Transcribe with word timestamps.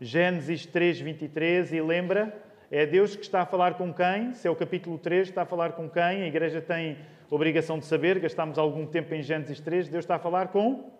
Gênesis 0.00 0.64
3, 0.64 1.00
23, 1.00 1.72
e 1.72 1.80
lembra, 1.80 2.32
é 2.70 2.86
Deus 2.86 3.16
que 3.16 3.22
está 3.22 3.42
a 3.42 3.46
falar 3.46 3.74
com 3.74 3.92
quem? 3.92 4.32
Se 4.34 4.46
é 4.46 4.50
o 4.50 4.54
capítulo 4.54 4.98
3, 4.98 5.28
está 5.28 5.42
a 5.42 5.46
falar 5.46 5.72
com 5.72 5.88
quem? 5.88 6.02
A 6.02 6.26
igreja 6.26 6.60
tem 6.60 6.98
obrigação 7.30 7.78
de 7.78 7.84
saber, 7.84 8.18
gastámos 8.20 8.58
algum 8.58 8.86
tempo 8.86 9.12
em 9.14 9.22
Gênesis 9.22 9.58
3, 9.58 9.88
Deus 9.88 10.04
está 10.04 10.16
a 10.16 10.18
falar 10.18 10.48
com 10.48 10.90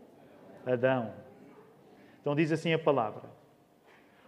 Adão. 0.66 1.12
Então 2.20 2.34
diz 2.34 2.50
assim 2.50 2.72
a 2.72 2.78
palavra: 2.78 3.22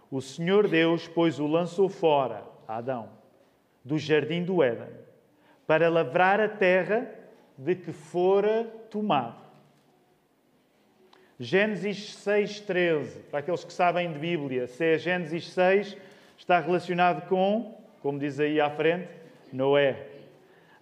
O 0.09 0.21
Senhor 0.21 0.67
Deus, 0.67 1.07
pois, 1.07 1.39
o 1.39 1.47
lançou 1.47 1.89
fora, 1.89 2.43
Adão, 2.67 3.09
do 3.83 3.97
jardim 3.97 4.43
do 4.43 4.63
Éden, 4.63 4.89
para 5.67 5.89
lavrar 5.89 6.39
a 6.39 6.47
terra 6.47 7.09
de 7.57 7.75
que 7.75 7.91
fora 7.91 8.63
tomado. 8.89 9.50
Gênesis 11.43 12.23
6,13, 12.23 13.23
para 13.31 13.39
aqueles 13.39 13.63
que 13.63 13.73
sabem 13.73 14.13
de 14.13 14.19
Bíblia, 14.19 14.67
se 14.67 14.93
é 14.93 14.97
Gênesis 14.99 15.49
6, 15.49 15.97
está 16.37 16.59
relacionado 16.59 17.27
com, 17.27 17.81
como 17.99 18.19
diz 18.19 18.39
aí 18.39 18.61
à 18.61 18.69
frente, 18.69 19.09
Noé. 19.51 20.05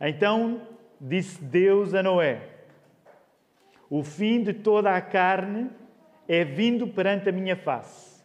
Então 0.01 0.61
disse 0.99 1.41
Deus 1.41 1.93
a 1.93 2.03
Noé: 2.03 2.41
O 3.89 4.03
fim 4.03 4.43
de 4.43 4.51
toda 4.51 4.93
a 4.93 4.99
carne 4.99 5.69
é 6.27 6.43
vindo 6.43 6.85
perante 6.89 7.29
a 7.29 7.31
minha 7.31 7.55
face, 7.55 8.21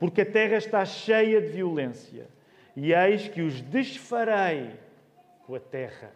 porque 0.00 0.22
a 0.22 0.26
terra 0.26 0.56
está 0.56 0.84
cheia 0.84 1.40
de 1.40 1.52
violência, 1.52 2.26
e 2.74 2.92
eis 2.92 3.28
que 3.28 3.42
os 3.42 3.60
desfarei 3.60 4.72
com 5.46 5.54
a 5.54 5.60
terra. 5.60 6.10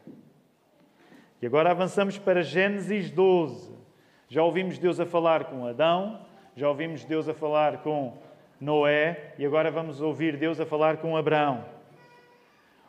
E 1.40 1.46
agora 1.46 1.70
avançamos 1.70 2.18
para 2.18 2.42
Gênesis 2.42 3.08
12. 3.08 3.83
Já 4.28 4.42
ouvimos 4.42 4.78
Deus 4.78 4.98
a 4.98 5.06
falar 5.06 5.44
com 5.44 5.66
Adão, 5.66 6.20
já 6.56 6.68
ouvimos 6.68 7.04
Deus 7.04 7.28
a 7.28 7.34
falar 7.34 7.78
com 7.78 8.16
Noé 8.60 9.34
e 9.38 9.44
agora 9.44 9.70
vamos 9.70 10.00
ouvir 10.00 10.36
Deus 10.36 10.58
a 10.60 10.66
falar 10.66 10.96
com 10.98 11.16
Abraão. 11.16 11.64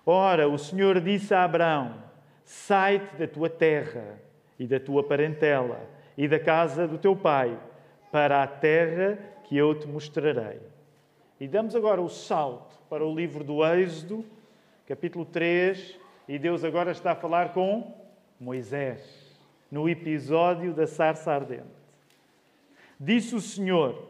Ora, 0.05 0.47
o 0.47 0.57
Senhor 0.57 1.01
disse 1.01 1.33
a 1.33 1.43
Abraão: 1.43 1.95
Sai-te 2.43 3.15
da 3.15 3.27
tua 3.27 3.49
terra 3.49 4.19
e 4.59 4.67
da 4.67 4.79
tua 4.79 5.03
parentela 5.03 5.79
e 6.17 6.27
da 6.27 6.39
casa 6.39 6.87
do 6.87 6.97
teu 6.97 7.15
pai 7.15 7.57
para 8.11 8.43
a 8.43 8.47
terra 8.47 9.17
que 9.43 9.57
eu 9.57 9.73
te 9.77 9.87
mostrarei. 9.87 10.59
E 11.39 11.47
damos 11.47 11.75
agora 11.75 12.01
o 12.01 12.07
salto 12.07 12.79
para 12.89 13.05
o 13.05 13.13
livro 13.13 13.43
do 13.43 13.65
Êxodo, 13.65 14.23
capítulo 14.87 15.25
3, 15.25 15.99
e 16.27 16.39
Deus 16.39 16.63
agora 16.63 16.91
está 16.91 17.11
a 17.11 17.15
falar 17.15 17.51
com 17.51 17.93
Moisés, 18.39 19.24
no 19.71 19.89
episódio 19.89 20.73
da 20.73 20.87
sarça 20.87 21.31
ardente. 21.31 21.63
Disse 22.99 23.35
o 23.35 23.41
Senhor: 23.41 24.01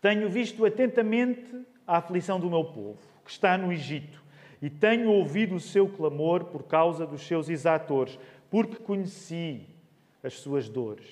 Tenho 0.00 0.28
visto 0.28 0.64
atentamente 0.64 1.64
a 1.86 1.98
aflição 1.98 2.38
do 2.38 2.48
meu 2.48 2.64
povo, 2.64 2.98
que 3.24 3.30
está 3.30 3.58
no 3.58 3.72
Egito, 3.72 4.22
e 4.62 4.70
tenho 4.70 5.10
ouvido 5.10 5.54
o 5.54 5.60
seu 5.60 5.88
clamor 5.88 6.44
por 6.44 6.64
causa 6.64 7.06
dos 7.06 7.26
seus 7.26 7.48
exatores, 7.48 8.18
porque 8.50 8.76
conheci 8.76 9.66
as 10.22 10.34
suas 10.34 10.68
dores. 10.68 11.08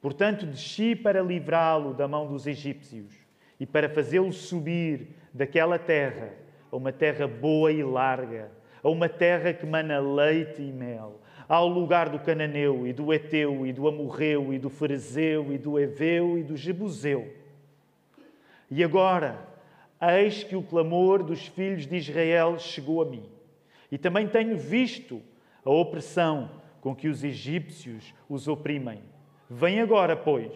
Portanto, 0.00 0.46
desci 0.46 0.94
para 0.94 1.22
livrá-lo 1.22 1.92
da 1.94 2.06
mão 2.06 2.26
dos 2.26 2.46
egípcios 2.46 3.12
e 3.58 3.66
para 3.66 3.88
fazê-lo 3.88 4.32
subir 4.32 5.08
daquela 5.32 5.78
terra 5.78 6.32
a 6.70 6.76
uma 6.76 6.92
terra 6.92 7.26
boa 7.26 7.72
e 7.72 7.82
larga 7.82 8.50
a 8.86 8.88
uma 8.88 9.08
terra 9.08 9.52
que 9.52 9.66
mana 9.66 9.98
leite 9.98 10.62
e 10.62 10.70
mel, 10.70 11.20
ao 11.48 11.68
lugar 11.68 12.08
do 12.08 12.18
cananeu 12.18 12.86
e 12.86 12.92
do 12.92 13.12
eteu 13.12 13.66
e 13.66 13.72
do 13.72 13.86
amorreu 13.86 14.52
e 14.52 14.58
do 14.58 14.68
ferezeu 14.68 15.52
e 15.52 15.58
do 15.58 15.78
eveu 15.78 16.38
e 16.38 16.42
do 16.42 16.56
jebuseu. 16.56 17.32
E 18.70 18.82
agora, 18.82 19.38
eis 20.00 20.42
que 20.42 20.56
o 20.56 20.62
clamor 20.62 21.22
dos 21.22 21.46
filhos 21.46 21.86
de 21.86 21.96
Israel 21.96 22.58
chegou 22.58 23.00
a 23.00 23.04
mim. 23.04 23.24
E 23.90 23.96
também 23.96 24.26
tenho 24.26 24.56
visto 24.56 25.22
a 25.64 25.70
opressão 25.70 26.50
com 26.80 26.94
que 26.94 27.08
os 27.08 27.22
egípcios 27.22 28.12
os 28.28 28.48
oprimem. 28.48 29.00
Vem 29.48 29.80
agora, 29.80 30.16
pois, 30.16 30.52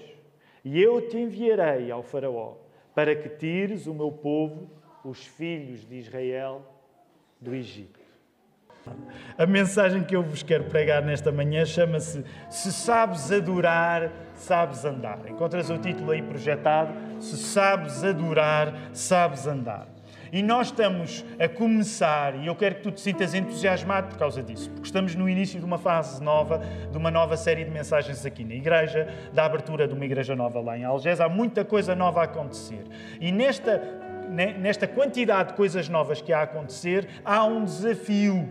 e 0.64 0.80
eu 0.80 1.08
te 1.08 1.16
enviarei 1.16 1.90
ao 1.90 2.02
Faraó, 2.02 2.56
para 2.94 3.14
que 3.14 3.28
tires 3.28 3.86
o 3.86 3.94
meu 3.94 4.10
povo, 4.10 4.68
os 5.04 5.24
filhos 5.24 5.88
de 5.88 5.96
Israel, 5.96 6.62
do 7.40 7.54
Egito. 7.54 7.99
A 9.36 9.46
mensagem 9.46 10.02
que 10.02 10.14
eu 10.14 10.22
vos 10.22 10.42
quero 10.42 10.64
pregar 10.64 11.02
nesta 11.02 11.30
manhã 11.30 11.64
chama-se 11.64 12.24
Se 12.48 12.72
sabes 12.72 13.30
adorar, 13.30 14.10
sabes 14.34 14.84
andar. 14.84 15.18
Encontras 15.28 15.70
o 15.70 15.78
título 15.78 16.10
aí 16.10 16.22
projetado: 16.22 16.92
Se 17.20 17.36
sabes 17.36 18.04
adorar, 18.04 18.72
sabes 18.92 19.46
andar. 19.46 19.86
E 20.32 20.42
nós 20.42 20.68
estamos 20.68 21.24
a 21.40 21.48
começar, 21.48 22.36
e 22.36 22.46
eu 22.46 22.54
quero 22.54 22.76
que 22.76 22.82
tu 22.82 22.92
te 22.92 23.00
sintas 23.00 23.34
entusiasmado 23.34 24.08
por 24.08 24.16
causa 24.16 24.40
disso, 24.40 24.70
porque 24.70 24.86
estamos 24.86 25.16
no 25.16 25.28
início 25.28 25.58
de 25.58 25.64
uma 25.64 25.76
fase 25.76 26.22
nova, 26.22 26.60
de 26.90 26.96
uma 26.96 27.10
nova 27.10 27.36
série 27.36 27.64
de 27.64 27.70
mensagens 27.70 28.24
aqui 28.24 28.44
na 28.44 28.54
igreja, 28.54 29.12
da 29.32 29.44
abertura 29.44 29.88
de 29.88 29.94
uma 29.94 30.04
igreja 30.04 30.36
nova 30.36 30.60
lá 30.60 30.78
em 30.78 30.84
Algés. 30.84 31.20
Há 31.20 31.28
muita 31.28 31.64
coisa 31.64 31.96
nova 31.96 32.20
a 32.20 32.24
acontecer. 32.24 32.84
E 33.20 33.32
nesta, 33.32 33.82
nesta 34.30 34.86
quantidade 34.86 35.50
de 35.50 35.54
coisas 35.56 35.88
novas 35.88 36.20
que 36.20 36.32
há 36.32 36.40
a 36.40 36.42
acontecer, 36.42 37.08
há 37.24 37.44
um 37.44 37.64
desafio 37.64 38.48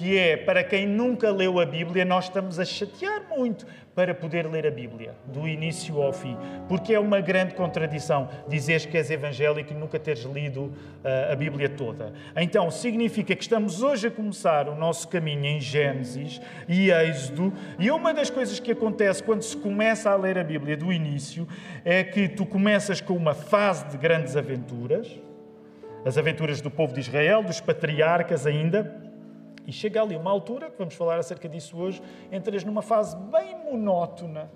que 0.00 0.16
é 0.16 0.34
para 0.34 0.64
quem 0.64 0.86
nunca 0.86 1.30
leu 1.30 1.60
a 1.60 1.66
Bíblia, 1.66 2.06
nós 2.06 2.24
estamos 2.24 2.58
a 2.58 2.64
chatear 2.64 3.22
muito 3.28 3.66
para 3.94 4.14
poder 4.14 4.46
ler 4.46 4.66
a 4.66 4.70
Bíblia, 4.70 5.14
do 5.26 5.46
início 5.46 6.00
ao 6.00 6.10
fim, 6.10 6.38
porque 6.66 6.94
é 6.94 6.98
uma 6.98 7.20
grande 7.20 7.54
contradição 7.54 8.26
dizeres 8.48 8.86
que 8.86 8.96
és 8.96 9.10
evangélico 9.10 9.74
e 9.74 9.76
nunca 9.76 9.98
teres 9.98 10.22
lido 10.24 10.62
uh, 10.62 11.32
a 11.32 11.36
Bíblia 11.36 11.68
toda. 11.68 12.14
Então, 12.34 12.70
significa 12.70 13.36
que 13.36 13.42
estamos 13.42 13.82
hoje 13.82 14.06
a 14.06 14.10
começar 14.10 14.70
o 14.70 14.74
nosso 14.74 15.06
caminho 15.06 15.44
em 15.44 15.60
Gênesis 15.60 16.40
e 16.66 16.90
Êxodo, 16.90 17.52
e 17.78 17.90
uma 17.90 18.14
das 18.14 18.30
coisas 18.30 18.58
que 18.58 18.72
acontece 18.72 19.22
quando 19.22 19.42
se 19.42 19.54
começa 19.54 20.08
a 20.08 20.16
ler 20.16 20.38
a 20.38 20.44
Bíblia 20.44 20.78
do 20.78 20.90
início 20.90 21.46
é 21.84 22.02
que 22.02 22.26
tu 22.26 22.46
começas 22.46 23.02
com 23.02 23.12
uma 23.12 23.34
fase 23.34 23.86
de 23.88 23.98
grandes 23.98 24.34
aventuras, 24.34 25.20
as 26.06 26.16
aventuras 26.16 26.62
do 26.62 26.70
povo 26.70 26.94
de 26.94 27.00
Israel, 27.00 27.42
dos 27.42 27.60
patriarcas 27.60 28.46
ainda 28.46 29.09
e 29.66 29.72
chega 29.72 30.02
ali 30.02 30.16
uma 30.16 30.30
altura, 30.30 30.70
que 30.70 30.78
vamos 30.78 30.94
falar 30.94 31.18
acerca 31.18 31.48
disso 31.48 31.76
hoje, 31.76 32.02
entras 32.32 32.64
numa 32.64 32.82
fase 32.82 33.16
bem 33.16 33.56
monótona, 33.64 34.50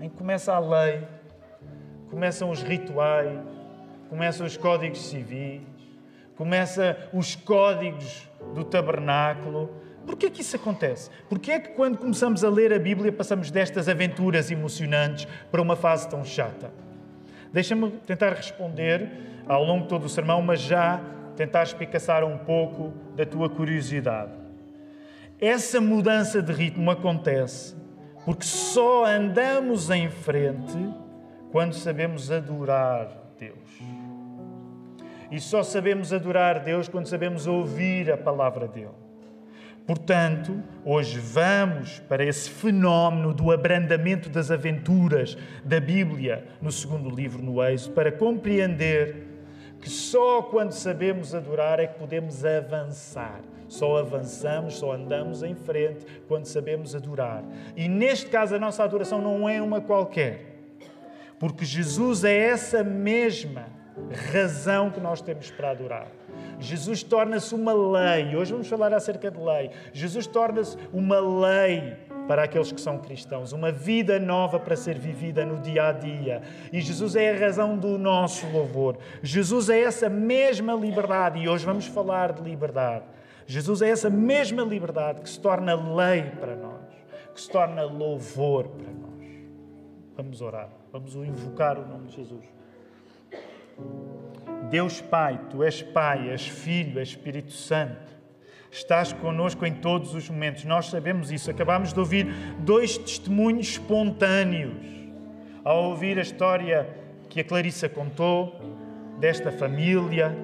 em 0.00 0.08
que 0.08 0.16
começa 0.16 0.52
a 0.54 0.58
lei, 0.58 1.06
começam 2.10 2.50
os 2.50 2.62
rituais, 2.62 3.38
começam 4.08 4.46
os 4.46 4.56
códigos 4.56 5.00
civis, 5.06 5.62
começam 6.36 6.96
os 7.12 7.34
códigos 7.34 8.28
do 8.54 8.64
tabernáculo. 8.64 9.70
Porquê 10.06 10.26
é 10.26 10.30
que 10.30 10.40
isso 10.40 10.56
acontece? 10.56 11.10
Porquê 11.28 11.52
é 11.52 11.60
que 11.60 11.70
quando 11.70 11.98
começamos 11.98 12.42
a 12.42 12.48
ler 12.48 12.72
a 12.72 12.78
Bíblia 12.78 13.12
passamos 13.12 13.50
destas 13.50 13.88
aventuras 13.88 14.50
emocionantes 14.50 15.26
para 15.50 15.60
uma 15.60 15.76
fase 15.76 16.08
tão 16.08 16.24
chata? 16.24 16.72
Deixa-me 17.52 17.90
tentar 18.06 18.32
responder 18.32 19.10
ao 19.46 19.64
longo 19.64 19.82
de 19.82 19.88
todo 19.88 20.04
o 20.04 20.08
sermão, 20.08 20.40
mas 20.40 20.60
já 20.60 21.00
tentar 21.38 21.62
espicaçar 21.62 22.24
um 22.24 22.36
pouco 22.36 22.92
da 23.14 23.24
tua 23.24 23.48
curiosidade. 23.48 24.32
Essa 25.40 25.80
mudança 25.80 26.42
de 26.42 26.52
ritmo 26.52 26.90
acontece 26.90 27.76
porque 28.24 28.44
só 28.44 29.06
andamos 29.06 29.88
em 29.88 30.10
frente 30.10 30.76
quando 31.52 31.74
sabemos 31.74 32.32
adorar 32.32 33.08
Deus. 33.38 33.56
E 35.30 35.38
só 35.38 35.62
sabemos 35.62 36.12
adorar 36.12 36.64
Deus 36.64 36.88
quando 36.88 37.06
sabemos 37.06 37.46
ouvir 37.46 38.10
a 38.10 38.16
palavra 38.16 38.66
dele. 38.66 38.88
Portanto, 39.86 40.60
hoje 40.84 41.20
vamos 41.20 42.00
para 42.00 42.24
esse 42.24 42.50
fenómeno 42.50 43.32
do 43.32 43.52
abrandamento 43.52 44.28
das 44.28 44.50
aventuras 44.50 45.38
da 45.64 45.78
Bíblia 45.78 46.44
no 46.60 46.72
segundo 46.72 47.08
livro, 47.08 47.40
no 47.40 47.62
Êxodo, 47.62 47.94
para 47.94 48.10
compreender 48.10 49.27
que 49.80 49.88
só 49.88 50.42
quando 50.42 50.72
sabemos 50.72 51.34
adorar 51.34 51.80
é 51.80 51.86
que 51.86 51.98
podemos 51.98 52.44
avançar. 52.44 53.40
Só 53.68 53.98
avançamos, 53.98 54.78
só 54.78 54.92
andamos 54.92 55.42
em 55.42 55.54
frente 55.54 56.04
quando 56.26 56.46
sabemos 56.46 56.94
adorar. 56.94 57.44
E 57.76 57.86
neste 57.86 58.26
caso, 58.26 58.54
a 58.54 58.58
nossa 58.58 58.82
adoração 58.82 59.20
não 59.20 59.48
é 59.48 59.60
uma 59.60 59.80
qualquer, 59.80 60.56
porque 61.38 61.64
Jesus 61.64 62.24
é 62.24 62.34
essa 62.34 62.82
mesma 62.82 63.66
razão 64.32 64.90
que 64.90 65.00
nós 65.00 65.20
temos 65.20 65.50
para 65.50 65.70
adorar. 65.70 66.17
Jesus 66.60 67.02
torna-se 67.02 67.54
uma 67.54 67.72
lei. 67.72 68.36
Hoje 68.36 68.52
vamos 68.52 68.68
falar 68.68 68.92
acerca 68.92 69.30
de 69.30 69.38
lei. 69.38 69.70
Jesus 69.92 70.26
torna-se 70.26 70.76
uma 70.92 71.20
lei 71.20 71.96
para 72.28 72.44
aqueles 72.44 72.70
que 72.70 72.80
são 72.80 72.98
cristãos, 72.98 73.52
uma 73.52 73.72
vida 73.72 74.18
nova 74.18 74.60
para 74.60 74.76
ser 74.76 74.98
vivida 74.98 75.46
no 75.46 75.58
dia 75.60 75.88
a 75.88 75.92
dia. 75.92 76.42
E 76.70 76.80
Jesus 76.80 77.16
é 77.16 77.30
a 77.30 77.38
razão 77.38 77.76
do 77.76 77.96
nosso 77.96 78.46
louvor. 78.48 78.98
Jesus 79.22 79.70
é 79.70 79.80
essa 79.80 80.10
mesma 80.10 80.74
liberdade, 80.74 81.38
e 81.38 81.48
hoje 81.48 81.64
vamos 81.64 81.86
falar 81.86 82.32
de 82.32 82.42
liberdade. 82.42 83.06
Jesus 83.46 83.80
é 83.80 83.88
essa 83.88 84.10
mesma 84.10 84.62
liberdade 84.62 85.22
que 85.22 85.30
se 85.30 85.40
torna 85.40 85.74
lei 85.74 86.24
para 86.38 86.54
nós, 86.54 86.82
que 87.34 87.40
se 87.40 87.50
torna 87.50 87.82
louvor 87.84 88.68
para 88.68 88.92
nós. 88.92 89.08
Vamos 90.14 90.42
orar, 90.42 90.68
vamos 90.92 91.14
invocar 91.14 91.78
o 91.78 91.88
nome 91.88 92.08
de 92.08 92.16
Jesus. 92.16 92.44
Deus 94.70 95.00
Pai, 95.00 95.40
tu 95.50 95.62
és 95.62 95.82
Pai, 95.82 96.30
és 96.30 96.46
Filho, 96.46 97.00
és 97.00 97.08
Espírito 97.08 97.52
Santo. 97.52 98.08
Estás 98.70 99.12
connosco 99.12 99.64
em 99.64 99.74
todos 99.74 100.14
os 100.14 100.28
momentos. 100.28 100.64
Nós 100.64 100.86
sabemos 100.86 101.30
isso. 101.30 101.50
Acabámos 101.50 101.92
de 101.92 101.98
ouvir 101.98 102.26
dois 102.58 102.98
testemunhos 102.98 103.68
espontâneos. 103.68 104.76
Ao 105.64 105.84
ouvir 105.84 106.18
a 106.18 106.22
história 106.22 106.88
que 107.30 107.40
a 107.40 107.44
Clarissa 107.44 107.88
contou, 107.88 108.78
desta 109.18 109.50
família. 109.50 110.36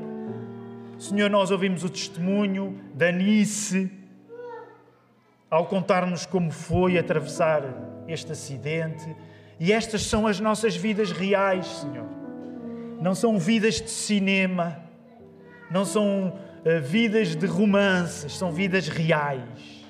Senhor, 0.99 1.31
nós 1.31 1.51
ouvimos 1.51 1.85
o 1.85 1.89
testemunho 1.89 2.79
da 2.95 3.11
Nice, 3.11 3.91
ao 5.51 5.67
contar-nos 5.67 6.27
como 6.27 6.51
foi 6.51 6.99
atravessar 6.99 7.63
este 8.09 8.33
acidente. 8.33 9.15
E 9.61 9.73
estas 9.73 10.03
são 10.03 10.27
as 10.27 10.41
nossas 10.41 10.77
vidas 10.77 11.13
reais, 11.13 11.67
Senhor. 11.67 12.24
Não 13.01 13.15
são 13.15 13.39
vidas 13.39 13.81
de 13.81 13.91
cinema, 13.91 14.79
não 15.71 15.85
são 15.85 16.29
uh, 16.29 16.81
vidas 16.83 17.35
de 17.35 17.47
romances, 17.47 18.37
são 18.37 18.51
vidas 18.51 18.89
reais. 18.89 19.85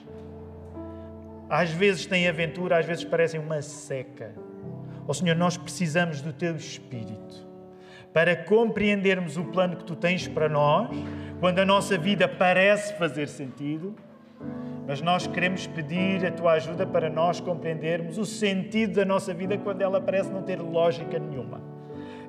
Às 1.48 1.70
vezes 1.70 2.06
têm 2.06 2.28
aventura, 2.28 2.78
às 2.78 2.86
vezes 2.86 3.04
parecem 3.04 3.38
uma 3.38 3.62
seca. 3.62 4.34
Ó 4.36 5.04
oh, 5.08 5.14
Senhor, 5.14 5.36
nós 5.36 5.56
precisamos 5.56 6.20
do 6.20 6.32
Teu 6.32 6.56
Espírito 6.56 7.44
para 8.12 8.34
compreendermos 8.36 9.36
o 9.36 9.44
plano 9.44 9.76
que 9.76 9.84
Tu 9.84 9.96
tens 9.96 10.26
para 10.26 10.48
nós, 10.48 10.88
quando 11.40 11.58
a 11.58 11.64
nossa 11.64 11.98
vida 11.98 12.26
parece 12.28 12.96
fazer 12.96 13.28
sentido 13.28 13.94
mas 14.86 15.00
nós 15.00 15.26
queremos 15.26 15.66
pedir 15.66 16.24
a 16.26 16.30
tua 16.30 16.52
ajuda 16.52 16.86
para 16.86 17.08
nós 17.08 17.40
compreendermos 17.40 18.18
o 18.18 18.26
sentido 18.26 18.96
da 18.96 19.04
nossa 19.04 19.32
vida 19.32 19.56
quando 19.56 19.80
ela 19.80 20.00
parece 20.00 20.30
não 20.30 20.42
ter 20.42 20.60
lógica 20.60 21.18
nenhuma. 21.18 21.73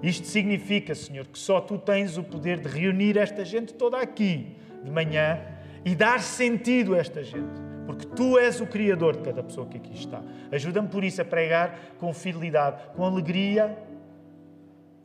Isto 0.05 0.27
significa, 0.27 0.93
Senhor, 0.93 1.25
que 1.25 1.39
só 1.39 1.59
tu 1.59 1.79
tens 1.79 2.15
o 2.15 2.23
poder 2.23 2.59
de 2.59 2.67
reunir 2.67 3.17
esta 3.17 3.43
gente 3.43 3.73
toda 3.73 3.97
aqui 3.97 4.55
de 4.83 4.91
manhã 4.91 5.39
e 5.83 5.95
dar 5.95 6.19
sentido 6.19 6.93
a 6.93 6.99
esta 6.99 7.23
gente, 7.23 7.59
porque 7.87 8.05
tu 8.05 8.37
és 8.37 8.61
o 8.61 8.67
Criador 8.67 9.17
de 9.17 9.23
cada 9.23 9.41
pessoa 9.41 9.65
que 9.65 9.77
aqui 9.77 9.95
está. 9.95 10.21
Ajuda-me 10.51 10.89
por 10.89 11.03
isso 11.03 11.23
a 11.23 11.25
pregar 11.25 11.95
com 11.97 12.13
fidelidade, 12.13 12.83
com 12.95 13.03
alegria, 13.03 13.75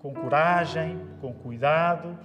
com 0.01 0.13
coragem, 0.13 0.99
com 1.19 1.33
cuidado 1.33 2.19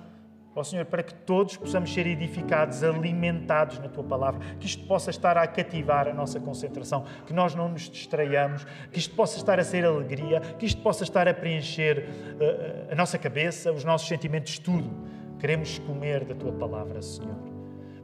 ó 0.55 0.63
Senhor, 0.63 0.85
para 0.85 1.03
que 1.03 1.13
todos 1.13 1.57
possamos 1.57 1.93
ser 1.93 2.07
edificados, 2.07 2.81
alimentados 2.81 3.77
na 3.79 3.89
Tua 3.89 4.03
palavra, 4.03 4.39
que 4.57 4.65
isto 4.65 4.87
possa 4.87 5.09
estar 5.09 5.37
a 5.37 5.45
cativar 5.45 6.07
a 6.07 6.13
nossa 6.13 6.39
concentração, 6.39 7.05
que 7.27 7.33
nós 7.33 7.53
não 7.53 7.67
nos 7.67 7.89
distraiamos, 7.89 8.65
que 8.91 8.97
isto 8.97 9.13
possa 9.15 9.37
estar 9.37 9.59
a 9.59 9.63
ser 9.63 9.83
alegria, 9.83 10.39
que 10.57 10.65
isto 10.65 10.81
possa 10.81 11.03
estar 11.03 11.27
a 11.27 11.33
preencher 11.33 12.07
uh, 12.07 12.93
a 12.93 12.95
nossa 12.95 13.17
cabeça, 13.17 13.71
os 13.71 13.83
nossos 13.83 14.07
sentimentos, 14.07 14.57
tudo. 14.57 14.89
Queremos 15.39 15.77
comer 15.79 16.23
da 16.23 16.33
Tua 16.33 16.53
palavra, 16.53 17.01
Senhor. 17.01 17.35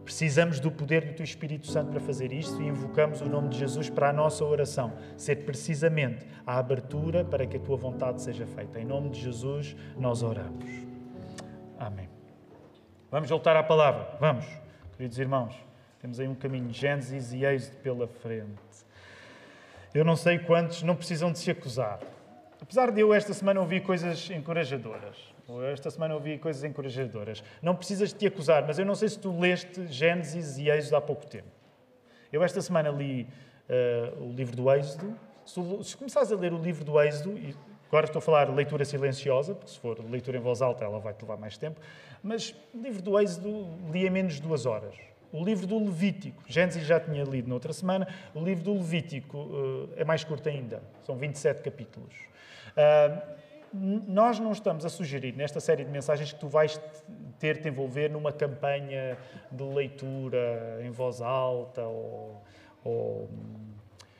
Precisamos 0.03 0.59
do 0.59 0.69
poder 0.69 1.05
do 1.05 1.13
Teu 1.13 1.23
Espírito 1.23 1.67
Santo 1.67 1.91
para 1.91 2.01
fazer 2.01 2.33
isto 2.33 2.61
e 2.61 2.67
invocamos 2.67 3.21
o 3.21 3.25
nome 3.25 3.49
de 3.49 3.59
Jesus 3.59 3.89
para 3.89 4.09
a 4.09 4.13
nossa 4.13 4.43
oração, 4.43 4.91
ser 5.15 5.45
precisamente 5.45 6.25
a 6.45 6.57
abertura 6.57 7.23
para 7.23 7.45
que 7.45 7.55
a 7.55 7.59
Tua 7.59 7.77
vontade 7.77 8.21
seja 8.21 8.45
feita. 8.45 8.79
Em 8.79 8.85
nome 8.85 9.09
de 9.09 9.21
Jesus, 9.21 9.73
nós 9.97 10.21
oramos. 10.21 10.65
Amém. 11.79 12.10
Vamos 13.11 13.29
voltar 13.29 13.57
à 13.57 13.61
palavra. 13.61 14.07
Vamos, 14.21 14.45
queridos 14.95 15.19
irmãos. 15.19 15.53
Temos 15.99 16.17
aí 16.17 16.29
um 16.29 16.33
caminho, 16.33 16.71
Gênesis 16.71 17.33
e 17.33 17.43
Êxodo 17.43 17.75
pela 17.79 18.07
frente. 18.07 18.61
Eu 19.93 20.05
não 20.05 20.15
sei 20.15 20.39
quantos 20.39 20.81
não 20.81 20.95
precisam 20.95 21.29
de 21.29 21.37
se 21.37 21.51
acusar. 21.51 21.99
Apesar 22.61 22.89
de 22.89 23.01
eu 23.01 23.13
esta 23.13 23.33
semana 23.33 23.59
ouvir 23.59 23.81
coisas 23.81 24.29
encorajadoras, 24.29 25.17
ou 25.45 25.61
esta 25.61 25.91
semana 25.91 26.13
ouvi 26.13 26.37
coisas 26.37 26.63
encorajadoras, 26.63 27.43
não 27.61 27.75
precisas 27.75 28.13
de 28.13 28.15
te 28.15 28.27
acusar, 28.27 28.65
mas 28.65 28.79
eu 28.79 28.85
não 28.85 28.95
sei 28.95 29.09
se 29.09 29.19
tu 29.19 29.37
leste 29.37 29.87
Gênesis 29.87 30.57
e 30.57 30.69
Êxodo 30.69 30.95
há 30.95 31.01
pouco 31.01 31.27
tempo. 31.27 31.51
Eu 32.31 32.41
esta 32.41 32.61
semana 32.61 32.89
li 32.91 33.27
uh, 33.67 34.23
o 34.23 34.31
livro 34.31 34.55
do 34.55 34.71
Êxodo. 34.71 35.13
Se, 35.45 35.59
se 35.83 35.97
começares 35.97 36.31
a 36.31 36.35
ler 36.37 36.53
o 36.53 36.57
livro 36.57 36.85
do 36.85 36.97
Êxodo, 37.01 37.37
agora 37.91 38.05
estou 38.05 38.19
a 38.19 38.21
falar 38.21 38.49
leitura 38.49 38.85
silenciosa, 38.85 39.53
porque 39.53 39.69
se 39.69 39.77
for 39.77 39.99
leitura 40.09 40.37
em 40.37 40.41
voz 40.41 40.61
alta 40.61 40.85
ela 40.85 40.97
vai 40.97 41.13
te 41.13 41.21
levar 41.23 41.35
mais 41.35 41.57
tempo, 41.57 41.81
mas 42.23 42.55
o 42.73 42.81
livro 42.81 43.01
do 43.01 43.19
Êxodo 43.19 43.67
li 43.91 44.09
menos 44.09 44.35
de 44.35 44.41
duas 44.41 44.65
horas. 44.65 44.95
O 45.33 45.43
livro 45.43 45.67
do 45.67 45.77
Levítico, 45.77 46.41
Gênesis 46.47 46.83
já 46.83 46.99
tinha 46.99 47.23
lido 47.23 47.49
noutra 47.49 47.73
semana, 47.73 48.07
o 48.33 48.41
livro 48.41 48.63
do 48.63 48.73
Levítico 48.73 49.37
uh, 49.37 49.89
é 49.97 50.05
mais 50.05 50.23
curto 50.23 50.47
ainda, 50.47 50.81
são 51.05 51.15
27 51.15 51.61
capítulos. 51.61 52.15
Uh, 52.71 53.41
nós 53.73 54.39
não 54.39 54.51
estamos 54.51 54.85
a 54.85 54.89
sugerir 54.89 55.33
nesta 55.35 55.59
série 55.59 55.83
de 55.83 55.91
mensagens 55.91 56.31
que 56.31 56.39
tu 56.39 56.47
vais 56.47 56.79
ter 57.39 57.55
de 57.55 57.63
te 57.63 57.69
envolver 57.69 58.09
numa 58.09 58.31
campanha 58.31 59.17
de 59.51 59.63
leitura 59.63 60.79
em 60.83 60.91
voz 60.91 61.21
alta 61.21 61.81
ou, 61.83 62.41
ou 62.83 63.29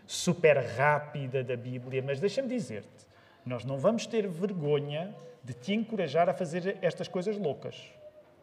super 0.08 0.58
rápida 0.58 1.44
da 1.44 1.56
Bíblia, 1.58 2.02
mas 2.02 2.20
deixa-me 2.20 2.48
dizer-te, 2.48 3.06
nós 3.46 3.66
não 3.66 3.78
vamos 3.78 4.06
ter 4.06 4.28
vergonha 4.28 5.16
de 5.44 5.54
te 5.54 5.74
encorajar 5.74 6.30
a 6.30 6.34
fazer 6.34 6.78
estas 6.82 7.08
coisas 7.08 7.38
loucas. 7.38 7.92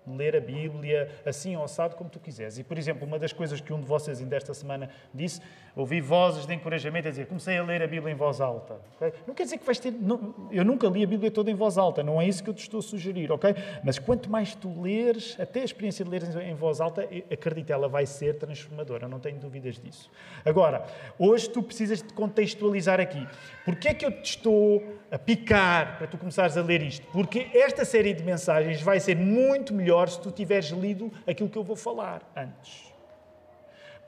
Ler 0.06 0.36
a 0.36 0.40
Bíblia 0.40 1.10
assim 1.26 1.54
ou 1.54 1.62
assado 1.62 1.94
como 1.94 2.08
tu 2.08 2.18
quiseres. 2.18 2.58
E, 2.58 2.64
por 2.64 2.78
exemplo, 2.78 3.06
uma 3.06 3.18
das 3.18 3.32
coisas 3.32 3.60
que 3.60 3.72
um 3.72 3.80
de 3.80 3.86
vocês 3.86 4.20
ainda 4.20 4.36
esta 4.36 4.54
semana 4.54 4.88
disse, 5.12 5.40
ouvi 5.78 6.00
vozes 6.00 6.44
de 6.44 6.52
encorajamento 6.52 7.06
a 7.06 7.10
dizer 7.10 7.26
comecei 7.26 7.56
a 7.56 7.62
ler 7.62 7.82
a 7.82 7.86
Bíblia 7.86 8.12
em 8.12 8.16
voz 8.16 8.40
alta. 8.40 8.80
Okay? 8.96 9.12
Não 9.26 9.34
quer 9.34 9.44
dizer 9.44 9.58
que 9.58 9.64
vais 9.64 9.78
ter... 9.78 9.92
Não, 9.92 10.34
eu 10.50 10.64
nunca 10.64 10.88
li 10.88 11.04
a 11.04 11.06
Bíblia 11.06 11.30
toda 11.30 11.50
em 11.50 11.54
voz 11.54 11.78
alta, 11.78 12.02
não 12.02 12.20
é 12.20 12.26
isso 12.26 12.42
que 12.42 12.50
eu 12.50 12.54
te 12.54 12.62
estou 12.62 12.80
a 12.80 12.82
sugerir, 12.82 13.30
ok? 13.30 13.54
Mas 13.84 13.98
quanto 13.98 14.28
mais 14.28 14.54
tu 14.54 14.82
leres, 14.82 15.38
até 15.38 15.60
a 15.60 15.64
experiência 15.64 16.04
de 16.04 16.10
ler 16.10 16.22
em 16.42 16.54
voz 16.54 16.80
alta, 16.80 17.08
acredita, 17.30 17.72
ela 17.72 17.88
vai 17.88 18.06
ser 18.06 18.34
transformadora, 18.38 19.06
não 19.06 19.20
tenho 19.20 19.38
dúvidas 19.38 19.78
disso. 19.78 20.10
Agora, 20.44 20.84
hoje 21.18 21.48
tu 21.48 21.62
precisas 21.62 22.02
de 22.02 22.12
contextualizar 22.12 23.00
aqui. 23.00 23.24
Porquê 23.64 23.88
é 23.88 23.94
que 23.94 24.04
eu 24.04 24.10
te 24.10 24.30
estou 24.30 24.82
a 25.10 25.18
picar 25.18 25.96
para 25.98 26.06
tu 26.06 26.18
começares 26.18 26.56
a 26.56 26.62
ler 26.62 26.82
isto? 26.82 27.06
Porque 27.12 27.48
esta 27.54 27.84
série 27.84 28.12
de 28.12 28.24
mensagens 28.24 28.82
vai 28.82 28.98
ser 28.98 29.16
muito 29.16 29.72
melhor 29.72 30.08
se 30.08 30.20
tu 30.20 30.30
tiveres 30.30 30.70
lido 30.70 31.12
aquilo 31.26 31.48
que 31.48 31.56
eu 31.56 31.64
vou 31.64 31.76
falar 31.76 32.22
antes. 32.36 32.88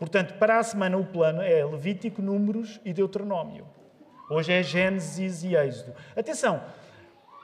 Portanto, 0.00 0.32
para 0.38 0.58
a 0.58 0.62
semana 0.62 0.96
o 0.96 1.04
plano 1.04 1.42
é 1.42 1.62
Levítico, 1.62 2.22
Números 2.22 2.80
e 2.86 2.92
Deuteronômio. 2.94 3.66
Hoje 4.30 4.50
é 4.50 4.62
Gênesis 4.62 5.44
e 5.44 5.54
Êxodo. 5.54 5.92
Atenção, 6.16 6.64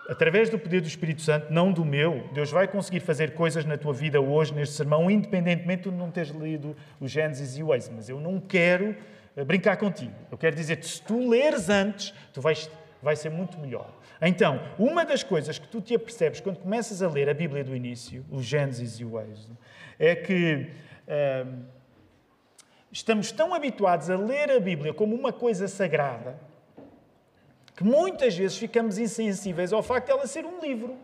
através 0.09 0.49
do 0.49 0.59
poder 0.59 0.81
do 0.81 0.89
Espírito 0.89 1.21
Santo, 1.21 1.53
não 1.53 1.71
do 1.71 1.85
meu, 1.85 2.27
Deus 2.33 2.51
vai 2.51 2.67
conseguir 2.67 3.01
fazer 3.01 3.35
coisas 3.35 3.67
na 3.67 3.77
tua 3.77 3.93
vida 3.93 4.23
hoje, 4.23 4.55
neste 4.55 4.75
sermão, 4.75 5.11
independentemente 5.11 5.91
de 5.91 5.95
não 5.95 6.11
teres 6.11 6.31
lido 6.31 6.75
o 6.99 7.07
Gênesis 7.07 7.59
e 7.59 7.63
o 7.63 7.75
Êxodo. 7.75 7.97
Mas 7.97 8.09
eu 8.09 8.19
não 8.19 8.41
quero 8.41 8.97
brincar 9.47 9.77
contigo. 9.77 10.15
Eu 10.33 10.39
quero 10.39 10.57
dizer-te, 10.57 10.87
se 10.87 11.03
tu 11.03 11.29
leres 11.29 11.69
antes, 11.69 12.15
tu 12.33 12.41
vais, 12.41 12.71
vai 13.03 13.17
ser 13.17 13.29
muito 13.29 13.59
melhor. 13.59 13.93
Então, 14.23 14.63
uma 14.79 15.05
das 15.05 15.23
coisas 15.23 15.59
que 15.59 15.69
tu 15.69 15.83
te 15.83 15.95
apercebes 15.95 16.41
quando 16.41 16.57
começas 16.57 17.03
a 17.03 17.09
ler 17.09 17.29
a 17.29 17.35
Bíblia 17.35 17.63
do 17.63 17.77
início, 17.77 18.25
o 18.31 18.41
Gênesis 18.41 18.99
e 18.99 19.05
o 19.05 19.21
Êxodo, 19.21 19.59
é 19.99 20.15
que 20.15 20.71
hum, 21.07 21.76
estamos 22.97 23.31
tão 23.31 23.53
habituados 23.53 24.09
a 24.09 24.17
ler 24.17 24.51
a 24.51 24.59
Bíblia 24.59 24.95
como 24.95 25.15
uma 25.15 25.31
coisa 25.33 25.69
sagrada 25.69 26.39
que 27.77 27.85
muitas 27.85 28.35
vezes 28.35 28.57
ficamos 28.57 28.97
insensíveis 28.97 29.71
ao 29.71 29.83
facto 29.83 30.07
de 30.07 30.13
ela 30.13 30.27
ser 30.27 30.47
um 30.47 30.61
livro. 30.63 30.97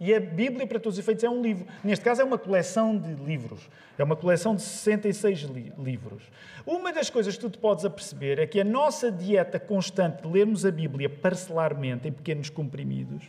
E 0.00 0.12
a 0.12 0.18
Bíblia, 0.18 0.66
para 0.66 0.80
todos 0.80 0.96
os 0.96 1.04
efeitos, 1.04 1.22
é 1.22 1.30
um 1.30 1.40
livro. 1.40 1.66
Neste 1.84 2.04
caso, 2.04 2.20
é 2.20 2.24
uma 2.24 2.38
coleção 2.38 2.96
de 2.96 3.14
livros. 3.14 3.68
É 3.96 4.02
uma 4.02 4.16
coleção 4.16 4.56
de 4.56 4.62
66 4.62 5.42
li 5.42 5.72
livros. 5.78 6.24
Uma 6.66 6.92
das 6.92 7.10
coisas 7.10 7.36
que 7.36 7.40
tu 7.40 7.50
te 7.50 7.58
podes 7.58 7.84
aperceber 7.84 8.40
é 8.40 8.46
que 8.46 8.60
a 8.60 8.64
nossa 8.64 9.10
dieta 9.10 9.58
constante 9.60 10.22
de 10.22 10.28
lermos 10.28 10.66
a 10.66 10.70
Bíblia 10.70 11.08
parcelarmente, 11.08 12.08
em 12.08 12.12
pequenos 12.12 12.50
comprimidos, 12.50 13.24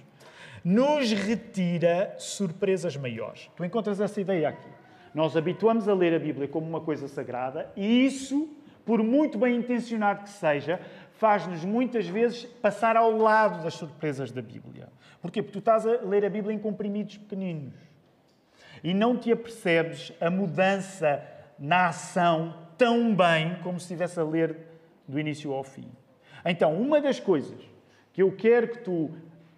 nos 0.63 1.11
retira 1.11 2.15
surpresas 2.17 2.97
maiores. 2.97 3.49
Tu 3.55 3.63
encontras 3.63 3.99
essa 3.99 4.19
ideia 4.19 4.49
aqui. 4.49 4.78
Nós 5.13 5.35
habituamos 5.35 5.87
a 5.87 5.93
ler 5.93 6.13
a 6.13 6.19
Bíblia 6.19 6.47
como 6.47 6.67
uma 6.67 6.81
coisa 6.81 7.07
sagrada 7.07 7.71
e 7.75 8.05
isso, 8.05 8.49
por 8.85 9.03
muito 9.03 9.37
bem 9.37 9.55
intencionado 9.55 10.23
que 10.23 10.29
seja, 10.29 10.79
faz-nos 11.13 11.65
muitas 11.65 12.07
vezes 12.07 12.45
passar 12.45 12.95
ao 12.95 13.11
lado 13.11 13.63
das 13.63 13.73
surpresas 13.73 14.31
da 14.31 14.41
Bíblia. 14.41 14.89
Porquê? 15.21 15.41
Porque 15.41 15.53
tu 15.53 15.59
estás 15.59 15.85
a 15.85 16.01
ler 16.01 16.23
a 16.25 16.29
Bíblia 16.29 16.55
em 16.55 16.59
comprimidos 16.59 17.17
pequeninos 17.17 17.73
e 18.83 18.93
não 18.93 19.17
te 19.17 19.31
apercebes 19.31 20.13
a 20.21 20.29
mudança 20.29 21.21
na 21.57 21.87
ação 21.87 22.55
tão 22.77 23.13
bem 23.13 23.57
como 23.61 23.79
se 23.79 23.85
estivesse 23.85 24.19
a 24.19 24.23
ler 24.23 24.55
do 25.07 25.19
início 25.19 25.51
ao 25.51 25.63
fim. 25.63 25.89
Então, 26.45 26.73
uma 26.79 27.01
das 27.01 27.19
coisas 27.19 27.59
que 28.13 28.21
eu 28.21 28.31
quero 28.31 28.69
que 28.69 28.79
tu 28.79 29.11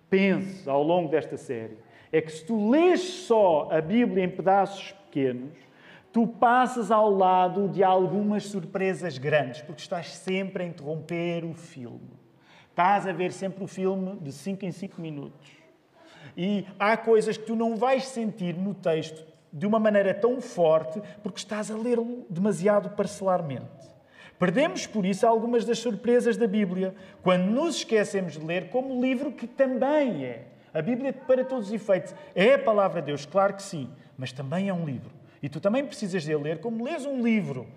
penses 0.09 0.67
ao 0.67 0.81
longo 0.81 1.09
desta 1.09 1.37
série 1.37 1.77
é 2.11 2.19
que 2.19 2.31
se 2.31 2.43
tu 2.43 2.69
lês 2.69 3.01
só 3.01 3.69
a 3.71 3.79
Bíblia 3.79 4.25
em 4.25 4.29
pedaços 4.29 4.95
pequenos, 5.11 5.51
tu 6.13 6.25
passas 6.25 6.89
ao 6.89 7.13
lado 7.13 7.67
de 7.67 7.83
algumas 7.83 8.45
surpresas 8.45 9.17
grandes, 9.17 9.61
porque 9.61 9.81
estás 9.81 10.15
sempre 10.15 10.63
a 10.63 10.65
interromper 10.65 11.43
o 11.43 11.53
filme. 11.53 12.19
Estás 12.69 13.05
a 13.05 13.11
ver 13.11 13.33
sempre 13.33 13.63
o 13.63 13.67
filme 13.67 14.15
de 14.21 14.31
5 14.31 14.65
em 14.65 14.71
5 14.71 15.01
minutos. 15.01 15.51
E 16.35 16.65
há 16.79 16.95
coisas 16.95 17.35
que 17.35 17.43
tu 17.43 17.55
não 17.55 17.75
vais 17.75 18.05
sentir 18.05 18.55
no 18.55 18.73
texto 18.73 19.25
de 19.51 19.67
uma 19.67 19.77
maneira 19.77 20.13
tão 20.13 20.39
forte 20.39 21.01
porque 21.21 21.39
estás 21.39 21.69
a 21.69 21.75
ler 21.75 21.97
demasiado 22.29 22.91
parcelarmente. 22.91 23.91
Perdemos, 24.39 24.87
por 24.87 25.05
isso, 25.05 25.27
algumas 25.27 25.65
das 25.65 25.79
surpresas 25.79 26.37
da 26.37 26.47
Bíblia 26.47 26.95
quando 27.21 27.43
nos 27.43 27.75
esquecemos 27.75 28.33
de 28.33 28.45
ler 28.45 28.69
como 28.69 29.01
livro 29.01 29.33
que 29.33 29.45
também 29.45 30.23
é. 30.23 30.47
A 30.73 30.81
Bíblia, 30.81 31.11
para 31.11 31.43
todos 31.43 31.67
os 31.67 31.73
efeitos, 31.73 32.15
é 32.33 32.53
a 32.53 32.59
palavra 32.59 33.01
de 33.01 33.07
Deus, 33.07 33.25
claro 33.25 33.53
que 33.53 33.61
sim, 33.61 33.89
mas 34.21 34.31
também 34.31 34.69
é 34.69 34.73
um 34.73 34.85
livro. 34.85 35.09
E 35.41 35.49
tu 35.49 35.59
também 35.59 35.83
precisas 35.83 36.21
de 36.21 36.35
ler 36.35 36.59
como 36.59 36.83
lês 36.83 37.07
um 37.07 37.23
livro. 37.23 37.67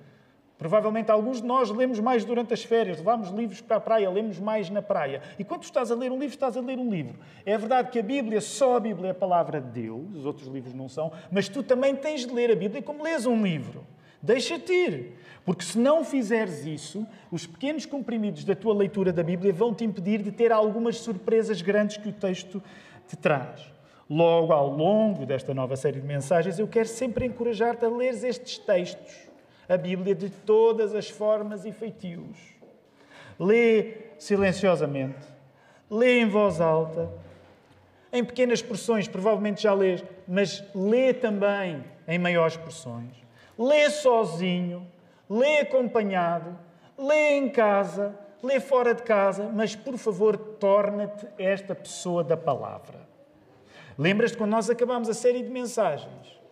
Provavelmente 0.59 1.11
alguns 1.11 1.41
de 1.41 1.47
nós 1.47 1.71
lemos 1.71 1.99
mais 2.01 2.23
durante 2.23 2.53
as 2.53 2.63
férias, 2.63 2.99
levamos 2.99 3.31
livros 3.31 3.63
para 3.63 3.79
a 3.79 3.81
praia, 3.81 4.11
lemos 4.11 4.39
mais 4.39 4.69
na 4.69 4.83
praia. 4.83 5.23
E 5.39 5.43
quando 5.43 5.63
estás 5.63 5.91
a 5.91 5.95
ler 5.95 6.13
um 6.13 6.19
livro, 6.19 6.35
estás 6.35 6.55
a 6.59 6.61
ler 6.61 6.79
um 6.79 6.91
livro. 6.91 7.19
É 7.47 7.57
verdade 7.57 7.91
que 7.91 7.99
a 7.99 8.03
Bíblia, 8.03 8.43
só 8.43 8.77
a 8.77 8.81
Bíblia 8.81 9.09
é 9.09 9.11
a 9.13 9.15
palavra 9.15 9.59
de 9.59 9.69
Deus, 9.69 10.17
os 10.17 10.27
outros 10.27 10.47
livros 10.47 10.75
não 10.75 10.87
são, 10.87 11.11
mas 11.33 11.49
tu 11.49 11.63
também 11.63 11.97
tens 11.97 12.27
de 12.27 12.35
ler 12.35 12.51
a 12.51 12.57
Bíblia 12.57 12.83
como 12.83 13.03
lês 13.03 13.25
um 13.25 13.43
livro. 13.43 13.83
Deixa-te 14.23 14.71
ir. 14.71 15.13
Porque 15.47 15.65
se 15.65 15.79
não 15.79 16.05
fizeres 16.05 16.67
isso, 16.67 17.07
os 17.33 17.47
pequenos 17.47 17.87
comprimidos 17.87 18.45
da 18.45 18.55
tua 18.55 18.75
leitura 18.75 19.15
da 19.15 19.23
Bíblia 19.23 19.51
vão 19.51 19.73
te 19.73 19.83
impedir 19.83 20.21
de 20.23 20.31
ter 20.31 20.53
algumas 20.53 20.99
surpresas 20.99 21.63
grandes 21.63 21.97
que 21.97 22.11
o 22.11 22.13
texto 22.13 22.63
te 23.09 23.17
traz. 23.17 23.74
Logo, 24.09 24.53
ao 24.53 24.69
longo 24.69 25.25
desta 25.25 25.55
nova 25.55 25.77
série 25.77 26.01
de 26.01 26.07
mensagens, 26.07 26.59
eu 26.59 26.69
quero 26.69 26.89
sempre 26.89 27.25
encorajar-te 27.25 27.85
a 27.85 27.89
ler 27.89 28.13
estes 28.25 28.59
textos, 28.59 29.31
a 29.69 29.77
Bíblia 29.77 30.15
de 30.15 30.29
todas 30.29 30.95
as 30.95 31.09
formas 31.09 31.65
e 31.65 31.73
feitios. 31.73 32.37
Lê 33.39 33.95
silenciosamente, 34.19 35.27
lê 35.91 36.21
em 36.21 36.29
voz 36.29 36.61
alta, 36.61 37.11
em 38.13 38.23
pequenas 38.23 38.63
porções, 38.63 39.09
provavelmente 39.09 39.63
já 39.63 39.75
lês, 39.75 40.05
mas 40.29 40.63
lê 40.75 41.13
também 41.13 41.83
em 42.07 42.19
maiores 42.19 42.57
porções. 42.57 43.17
Lê 43.59 43.89
sozinho, 43.91 44.87
lê 45.29 45.61
acompanhado, 45.61 46.57
lê 46.97 47.39
em 47.39 47.49
casa, 47.49 48.15
lê 48.43 48.61
fora 48.61 48.95
de 48.95 49.03
casa, 49.03 49.51
mas 49.53 49.75
por 49.75 49.97
favor, 49.97 50.37
torna-te 50.37 51.27
esta 51.39 51.75
pessoa 51.75 52.23
da 52.23 52.37
palavra. 52.37 53.04
Lembras-te 53.99 54.37
quando 54.37 54.51
nós 54.51 54.69
acabámos 54.69 55.09
a 55.09 55.15
série 55.15 55.43
de 55.43 55.51
mensagens 55.51 56.45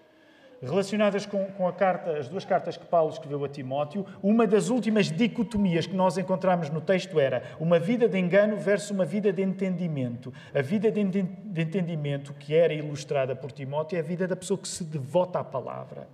relacionadas 0.62 1.26
com, 1.26 1.44
com 1.46 1.66
a 1.66 1.72
carta, 1.72 2.16
as 2.16 2.28
duas 2.28 2.44
cartas 2.44 2.76
que 2.76 2.86
Paulo 2.86 3.12
escreveu 3.12 3.44
a 3.44 3.48
Timóteo, 3.48 4.06
uma 4.22 4.46
das 4.46 4.68
últimas 4.68 5.10
dicotomias 5.10 5.86
que 5.86 5.94
nós 5.94 6.16
encontramos 6.16 6.70
no 6.70 6.80
texto 6.80 7.18
era 7.18 7.42
uma 7.58 7.80
vida 7.80 8.08
de 8.08 8.16
engano 8.16 8.56
versus 8.56 8.90
uma 8.90 9.04
vida 9.04 9.32
de 9.32 9.42
entendimento. 9.42 10.32
A 10.54 10.62
vida 10.62 10.90
de, 10.90 11.02
de 11.02 11.62
entendimento 11.62 12.32
que 12.34 12.54
era 12.54 12.72
ilustrada 12.72 13.34
por 13.34 13.50
Timóteo 13.50 13.96
é 13.96 14.00
a 14.00 14.04
vida 14.04 14.28
da 14.28 14.36
pessoa 14.36 14.56
que 14.56 14.68
se 14.68 14.84
devota 14.84 15.40
à 15.40 15.44
palavra. 15.44 16.06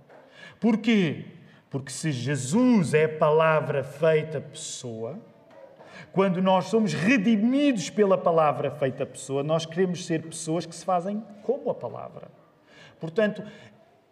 Porquê? 0.59 1.25
Porque 1.69 1.91
se 1.91 2.11
Jesus 2.11 2.95
é 2.95 3.07
palavra 3.07 3.83
feita 3.83 4.41
pessoa, 4.41 5.19
quando 6.11 6.41
nós 6.41 6.65
somos 6.65 6.93
redimidos 6.93 7.89
pela 7.89 8.17
palavra 8.17 8.71
feita 8.71 9.05
pessoa, 9.05 9.43
nós 9.43 9.65
queremos 9.65 10.05
ser 10.05 10.21
pessoas 10.23 10.65
que 10.65 10.75
se 10.75 10.85
fazem 10.85 11.23
como 11.43 11.69
a 11.69 11.75
palavra. 11.75 12.27
Portanto, 12.99 13.43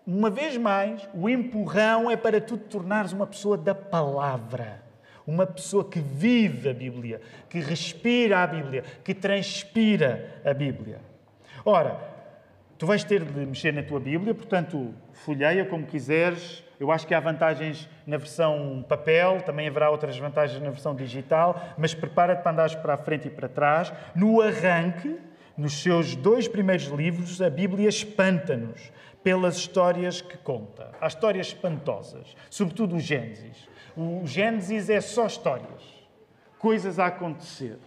uma 0.05 0.29
vez 0.29 0.55
mais, 0.55 1.07
o 1.13 1.27
empurrão 1.27 2.09
é 2.09 2.15
para 2.15 2.39
tu 2.39 2.57
te 2.57 2.63
tornares 2.65 3.11
uma 3.11 3.27
pessoa 3.27 3.57
da 3.57 3.75
palavra. 3.75 4.81
Uma 5.25 5.45
pessoa 5.45 5.83
que 5.83 5.99
vive 5.99 6.69
a 6.69 6.73
Bíblia, 6.73 7.19
que 7.49 7.59
respira 7.59 8.39
a 8.41 8.47
Bíblia, 8.47 8.83
que 9.03 9.13
transpira 9.13 10.41
a 10.45 10.53
Bíblia. 10.53 11.01
Ora, 11.65 11.99
tu 12.77 12.85
vais 12.87 13.03
ter 13.03 13.25
de 13.25 13.45
mexer 13.45 13.73
na 13.73 13.83
tua 13.83 13.99
Bíblia, 13.99 14.33
portanto, 14.33 14.93
folheia 15.11 15.65
como 15.65 15.85
quiseres, 15.85 16.63
eu 16.79 16.91
acho 16.91 17.07
que 17.07 17.13
há 17.13 17.19
vantagens 17.19 17.89
na 18.05 18.17
versão 18.17 18.85
papel, 18.87 19.41
também 19.41 19.67
haverá 19.67 19.89
outras 19.89 20.17
vantagens 20.17 20.61
na 20.61 20.69
versão 20.69 20.95
digital, 20.95 21.59
mas 21.77 21.93
prepara-te 21.93 22.43
para 22.43 22.51
andares 22.51 22.75
para 22.75 22.93
a 22.93 22.97
frente 22.97 23.27
e 23.27 23.31
para 23.31 23.49
trás. 23.49 23.91
No 24.15 24.41
arranque, 24.41 25.17
nos 25.57 25.81
seus 25.81 26.15
dois 26.15 26.47
primeiros 26.47 26.85
livros, 26.85 27.41
a 27.41 27.49
Bíblia 27.49 27.89
espanta-nos 27.89 28.91
pelas 29.23 29.57
histórias 29.57 30.21
que 30.21 30.37
conta. 30.37 30.91
Há 31.01 31.07
histórias 31.07 31.47
espantosas, 31.47 32.35
sobretudo 32.49 32.95
o 32.95 32.99
Gênesis. 32.99 33.67
O 33.95 34.21
Gênesis 34.25 34.89
é 34.89 35.01
só 35.01 35.25
histórias, 35.25 35.83
coisas 36.59 36.99
a 36.99 37.07
acontecer. 37.07 37.79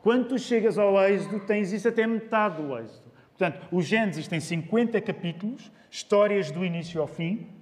Quando 0.00 0.28
tu 0.28 0.38
chegas 0.38 0.78
ao 0.78 0.96
Êxodo, 1.04 1.40
tens 1.40 1.72
isso 1.72 1.88
até 1.88 2.06
metade 2.06 2.62
do 2.62 2.78
Êxodo. 2.78 3.10
Portanto, 3.36 3.66
o 3.72 3.82
Gênesis 3.82 4.28
tem 4.28 4.38
50 4.38 5.00
capítulos, 5.00 5.72
histórias 5.90 6.50
do 6.50 6.64
início 6.64 7.00
ao 7.00 7.08
fim. 7.08 7.59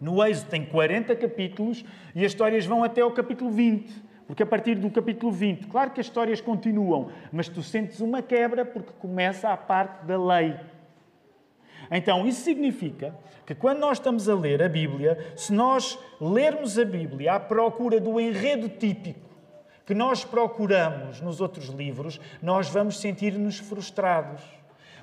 No 0.00 0.22
Êxodo 0.24 0.50
tem 0.50 0.64
40 0.64 1.16
capítulos 1.16 1.84
e 2.14 2.24
as 2.24 2.32
histórias 2.32 2.66
vão 2.66 2.84
até 2.84 3.00
ao 3.00 3.10
capítulo 3.12 3.50
20. 3.50 4.04
Porque 4.26 4.42
a 4.42 4.46
partir 4.46 4.74
do 4.74 4.90
capítulo 4.90 5.30
20, 5.30 5.68
claro 5.68 5.90
que 5.92 6.00
as 6.00 6.06
histórias 6.06 6.40
continuam, 6.40 7.10
mas 7.30 7.48
tu 7.48 7.62
sentes 7.62 8.00
uma 8.00 8.20
quebra 8.20 8.64
porque 8.64 8.92
começa 8.98 9.50
a 9.50 9.56
parte 9.56 10.04
da 10.04 10.18
lei. 10.18 10.56
Então, 11.90 12.26
isso 12.26 12.42
significa 12.42 13.14
que 13.46 13.54
quando 13.54 13.78
nós 13.78 13.98
estamos 13.98 14.28
a 14.28 14.34
ler 14.34 14.60
a 14.60 14.68
Bíblia, 14.68 15.32
se 15.36 15.52
nós 15.52 15.96
lermos 16.20 16.76
a 16.76 16.84
Bíblia 16.84 17.34
à 17.34 17.40
procura 17.40 18.00
do 18.00 18.18
enredo 18.18 18.68
típico 18.68 19.26
que 19.86 19.94
nós 19.94 20.24
procuramos 20.24 21.20
nos 21.20 21.40
outros 21.40 21.68
livros, 21.68 22.20
nós 22.42 22.68
vamos 22.68 22.98
sentir-nos 22.98 23.58
frustrados. 23.58 24.42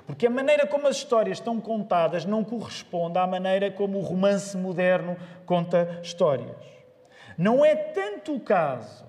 Porque 0.06 0.26
a 0.26 0.30
maneira 0.30 0.66
como 0.66 0.86
as 0.86 0.96
histórias 0.96 1.38
estão 1.38 1.60
contadas 1.60 2.24
não 2.24 2.44
corresponde 2.44 3.18
à 3.18 3.26
maneira 3.26 3.70
como 3.70 3.98
o 3.98 4.02
romance 4.02 4.56
moderno 4.56 5.16
conta 5.46 6.00
histórias. 6.02 6.56
Não 7.38 7.64
é 7.64 7.74
tanto 7.74 8.34
o 8.34 8.40
caso 8.40 9.04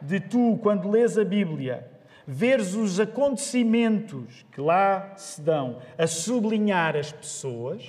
de 0.00 0.20
tu, 0.20 0.58
quando 0.62 0.90
lês 0.90 1.18
a 1.18 1.24
Bíblia, 1.24 1.90
veres 2.26 2.74
os 2.74 3.00
acontecimentos 3.00 4.44
que 4.52 4.60
lá 4.60 5.14
se 5.16 5.40
dão 5.40 5.78
a 5.96 6.06
sublinhar 6.06 6.94
as 6.94 7.10
pessoas, 7.10 7.88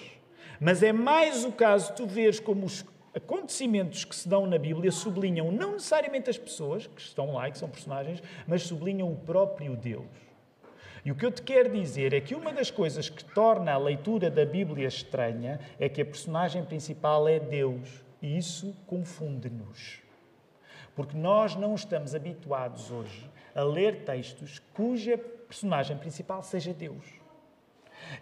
mas 0.59 0.81
é 0.81 0.93
mais 0.93 1.43
o 1.43 1.51
caso 1.51 1.89
de 1.89 1.97
tu 1.97 2.07
veres 2.07 2.39
como 2.39 2.65
os 2.65 2.85
acontecimentos 3.13 4.03
que 4.03 4.15
se 4.15 4.27
dão 4.27 4.45
na 4.45 4.57
Bíblia 4.57 4.91
sublinham 4.91 5.51
não 5.51 5.73
necessariamente 5.73 6.29
as 6.29 6.37
pessoas 6.37 6.87
que 6.87 7.01
estão 7.01 7.33
lá, 7.33 7.49
que 7.49 7.57
são 7.57 7.69
personagens, 7.69 8.21
mas 8.45 8.63
sublinham 8.63 9.11
o 9.11 9.15
próprio 9.15 9.75
Deus. 9.75 10.24
E 11.05 11.11
o 11.11 11.15
que 11.15 11.23
eu 11.23 11.31
te 11.31 11.43
quero 11.43 11.69
dizer 11.69 12.13
é 12.13 12.19
que 12.19 12.33
uma 12.33 12.51
das 12.51 12.71
coisas 12.71 13.07
que 13.07 13.23
torna 13.23 13.73
a 13.73 13.77
leitura 13.77 14.31
da 14.31 14.43
Bíblia 14.43 14.87
estranha 14.87 15.59
é 15.79 15.87
que 15.87 16.01
a 16.01 16.05
personagem 16.05 16.65
principal 16.65 17.27
é 17.27 17.39
Deus. 17.39 18.03
E 18.19 18.35
isso 18.35 18.75
confunde-nos. 18.87 19.99
Porque 20.95 21.15
nós 21.15 21.55
não 21.55 21.75
estamos 21.75 22.15
habituados 22.15 22.89
hoje 22.89 23.29
a 23.53 23.61
ler 23.61 24.03
textos 24.03 24.59
cuja 24.73 25.15
personagem 25.15 25.95
principal 25.95 26.41
seja 26.41 26.73
Deus. 26.73 27.05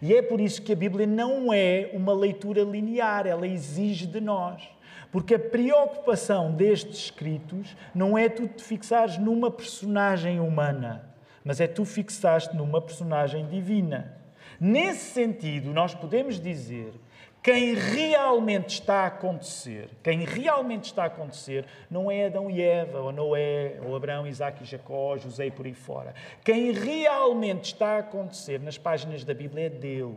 E 0.02 0.14
é 0.14 0.20
por 0.20 0.38
isso 0.38 0.60
que 0.60 0.72
a 0.72 0.76
Bíblia 0.76 1.06
não 1.06 1.50
é 1.54 1.90
uma 1.94 2.12
leitura 2.12 2.62
linear, 2.62 3.26
ela 3.26 3.46
exige 3.46 4.06
de 4.06 4.20
nós. 4.20 4.62
Porque 5.10 5.36
a 5.36 5.38
preocupação 5.38 6.52
destes 6.52 6.98
escritos 6.98 7.74
não 7.94 8.18
é 8.18 8.28
tu 8.28 8.46
te 8.46 8.62
fixares 8.62 9.16
numa 9.16 9.50
personagem 9.50 10.38
humana 10.38 11.13
mas 11.44 11.60
é 11.60 11.66
tu 11.66 11.84
fixaste 11.84 12.56
numa 12.56 12.80
personagem 12.80 13.46
divina. 13.46 14.16
Nesse 14.58 15.12
sentido, 15.12 15.72
nós 15.72 15.94
podemos 15.94 16.40
dizer 16.40 16.94
quem 17.42 17.74
realmente 17.74 18.70
está 18.70 19.02
a 19.02 19.06
acontecer, 19.06 19.90
quem 20.02 20.24
realmente 20.24 20.84
está 20.84 21.02
a 21.02 21.06
acontecer, 21.06 21.66
não 21.90 22.10
é 22.10 22.24
Adão 22.24 22.50
e 22.50 22.62
Eva, 22.62 23.00
ou 23.00 23.12
Noé, 23.12 23.78
ou 23.84 23.94
Abraão, 23.94 24.26
Isaac 24.26 24.62
e 24.62 24.66
Jacó, 24.66 25.18
José 25.18 25.48
e 25.48 25.50
por 25.50 25.66
aí 25.66 25.74
fora. 25.74 26.14
Quem 26.42 26.72
realmente 26.72 27.74
está 27.74 27.96
a 27.96 27.98
acontecer 27.98 28.58
nas 28.60 28.78
páginas 28.78 29.24
da 29.24 29.34
Bíblia 29.34 29.66
é 29.66 29.68
Deus. 29.68 30.16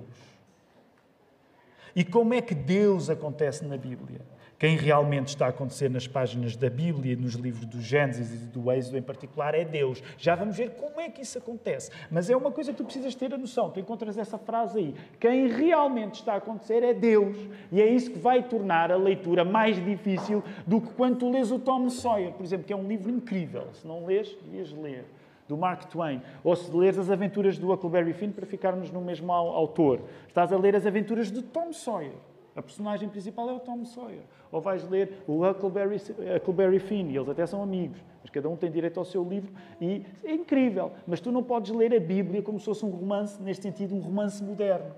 E 1.93 2.05
como 2.05 2.33
é 2.33 2.41
que 2.41 2.55
Deus 2.55 3.09
acontece 3.09 3.65
na 3.65 3.75
Bíblia? 3.75 4.21
Quem 4.59 4.75
realmente 4.75 5.27
está 5.27 5.45
a 5.45 5.49
acontecer 5.49 5.87
nas 5.87 6.07
páginas 6.07 6.55
da 6.55 6.67
Bíblia, 6.67 7.15
nos 7.15 7.35
livros 7.35 7.63
do 7.65 7.79
Gênesis 7.79 8.41
e 8.41 8.45
do 8.47 8.71
Êxodo 8.71 8.97
em 8.97 9.03
particular, 9.03 9.53
é 9.53 9.63
Deus. 9.63 10.01
Já 10.17 10.33
vamos 10.33 10.57
ver 10.57 10.71
como 10.71 10.99
é 10.99 11.09
que 11.09 11.21
isso 11.21 11.37
acontece. 11.37 11.91
Mas 12.09 12.27
é 12.27 12.35
uma 12.35 12.51
coisa 12.51 12.71
que 12.71 12.77
tu 12.77 12.83
precisas 12.83 13.13
ter 13.13 13.31
a 13.31 13.37
noção. 13.37 13.69
Tu 13.69 13.79
encontras 13.79 14.17
essa 14.17 14.39
frase 14.39 14.79
aí. 14.79 14.95
Quem 15.19 15.47
realmente 15.47 16.15
está 16.15 16.33
a 16.33 16.37
acontecer 16.37 16.81
é 16.81 16.91
Deus. 16.91 17.37
E 17.71 17.79
é 17.79 17.87
isso 17.87 18.09
que 18.09 18.17
vai 18.17 18.41
tornar 18.41 18.91
a 18.91 18.95
leitura 18.95 19.45
mais 19.45 19.83
difícil 19.85 20.43
do 20.65 20.81
que 20.81 20.91
quando 20.93 21.19
tu 21.19 21.29
lês 21.29 21.51
o 21.51 21.59
Tom 21.59 21.87
Sawyer, 21.91 22.31
por 22.31 22.43
exemplo, 22.43 22.65
que 22.65 22.73
é 22.73 22.75
um 22.75 22.87
livro 22.87 23.11
incrível. 23.11 23.67
Se 23.73 23.85
não 23.85 24.07
lês, 24.07 24.35
devias 24.41 24.71
ler 24.71 25.05
do 25.47 25.55
Mark 25.55 25.85
Twain, 25.85 26.21
ou 26.43 26.55
se 26.55 26.69
leres 26.75 26.97
as 26.97 27.09
aventuras 27.09 27.57
do 27.57 27.71
Huckleberry 27.71 28.11
Finn 28.11 28.31
para 28.31 28.45
ficarmos 28.45 28.91
no 28.91 28.99
mesmo 28.99 29.31
autor, 29.31 30.01
estás 30.27 30.51
a 30.51 30.57
ler 30.57 30.75
as 30.75 30.85
aventuras 30.85 31.31
de 31.31 31.41
Tom 31.41 31.71
Sawyer. 31.71 32.11
A 32.57 32.61
personagem 32.63 33.07
principal 33.07 33.47
é 33.51 33.53
o 33.53 33.59
Tom 33.59 33.85
Sawyer. 33.85 34.23
Ou 34.51 34.59
vais 34.59 34.83
ler 34.89 35.23
o 35.27 35.47
Huckleberry, 35.47 35.97
Huckleberry 36.37 36.79
Finn, 36.79 37.11
e 37.11 37.15
eles 37.15 37.29
até 37.29 37.45
são 37.45 37.61
amigos, 37.61 38.03
mas 38.19 38.31
cada 38.31 38.49
um 38.49 38.55
tem 38.55 38.71
direito 38.71 38.97
ao 38.99 39.05
seu 39.05 39.23
livro, 39.23 39.53
e 39.79 40.03
é 40.23 40.33
incrível. 40.33 40.91
Mas 41.05 41.21
tu 41.21 41.31
não 41.31 41.43
podes 41.43 41.71
ler 41.71 41.93
a 41.93 41.99
Bíblia 41.99 42.41
como 42.41 42.59
se 42.59 42.65
fosse 42.65 42.83
um 42.83 42.89
romance, 42.89 43.39
neste 43.43 43.61
sentido, 43.61 43.95
um 43.95 43.99
romance 43.99 44.43
moderno. 44.43 44.91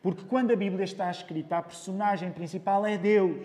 Porque 0.00 0.22
quando 0.22 0.52
a 0.52 0.56
Bíblia 0.56 0.84
está 0.84 1.10
escrita, 1.10 1.56
a 1.56 1.62
personagem 1.62 2.30
principal 2.30 2.86
é 2.86 2.96
Deus, 2.96 3.44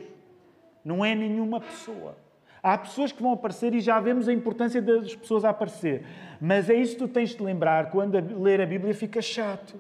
não 0.86 1.04
é 1.04 1.16
nenhuma 1.16 1.60
pessoa. 1.60 2.16
Há 2.62 2.78
pessoas 2.78 3.12
que 3.12 3.22
vão 3.24 3.32
aparecer 3.32 3.74
e 3.74 3.80
já 3.80 4.00
vemos 4.00 4.28
a 4.28 4.34
importância 4.34 4.80
das 4.80 5.16
pessoas 5.16 5.44
a 5.44 5.50
aparecer. 5.50 6.06
Mas 6.40 6.70
é 6.70 6.76
isso 6.76 6.94
que 6.94 7.00
tu 7.00 7.08
tens 7.08 7.32
de 7.32 7.42
lembrar. 7.42 7.90
Quando 7.90 8.16
a 8.16 8.22
ler 8.22 8.62
a 8.62 8.66
Bíblia 8.66 8.94
fica 8.94 9.24
chato. 9.24 9.76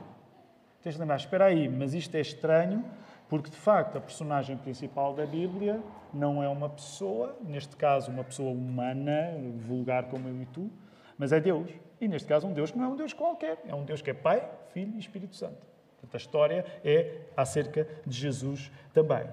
Tens 0.81 0.95
de 0.95 1.01
lembrar, 1.01 1.17
espera 1.17 1.45
aí, 1.45 1.69
mas 1.69 1.93
isto 1.93 2.15
é 2.15 2.21
estranho, 2.21 2.83
porque 3.29 3.49
de 3.49 3.57
facto 3.57 3.97
a 3.97 4.01
personagem 4.01 4.57
principal 4.57 5.13
da 5.13 5.25
Bíblia 5.25 5.81
não 6.13 6.41
é 6.41 6.47
uma 6.47 6.69
pessoa, 6.69 7.35
neste 7.43 7.75
caso 7.75 8.11
uma 8.11 8.23
pessoa 8.23 8.51
humana, 8.51 9.33
vulgar 9.57 10.05
como 10.05 10.27
eu 10.27 10.41
e 10.41 10.45
tu, 10.45 10.69
mas 11.17 11.31
é 11.31 11.39
Deus. 11.39 11.69
E 11.99 12.07
neste 12.07 12.27
caso 12.27 12.47
um 12.47 12.53
Deus 12.53 12.71
que 12.71 12.77
não 12.77 12.85
é 12.85 12.87
um 12.87 12.95
Deus 12.95 13.13
qualquer, 13.13 13.59
é 13.67 13.75
um 13.75 13.83
Deus 13.83 14.01
que 14.01 14.11
é 14.11 14.13
Pai, 14.13 14.47
Filho 14.73 14.93
e 14.95 14.99
Espírito 14.99 15.35
Santo. 15.35 15.65
Portanto, 15.99 16.13
a 16.13 16.17
história 16.17 16.65
é 16.83 17.21
acerca 17.35 17.87
de 18.05 18.17
Jesus 18.17 18.71
também. 18.93 19.25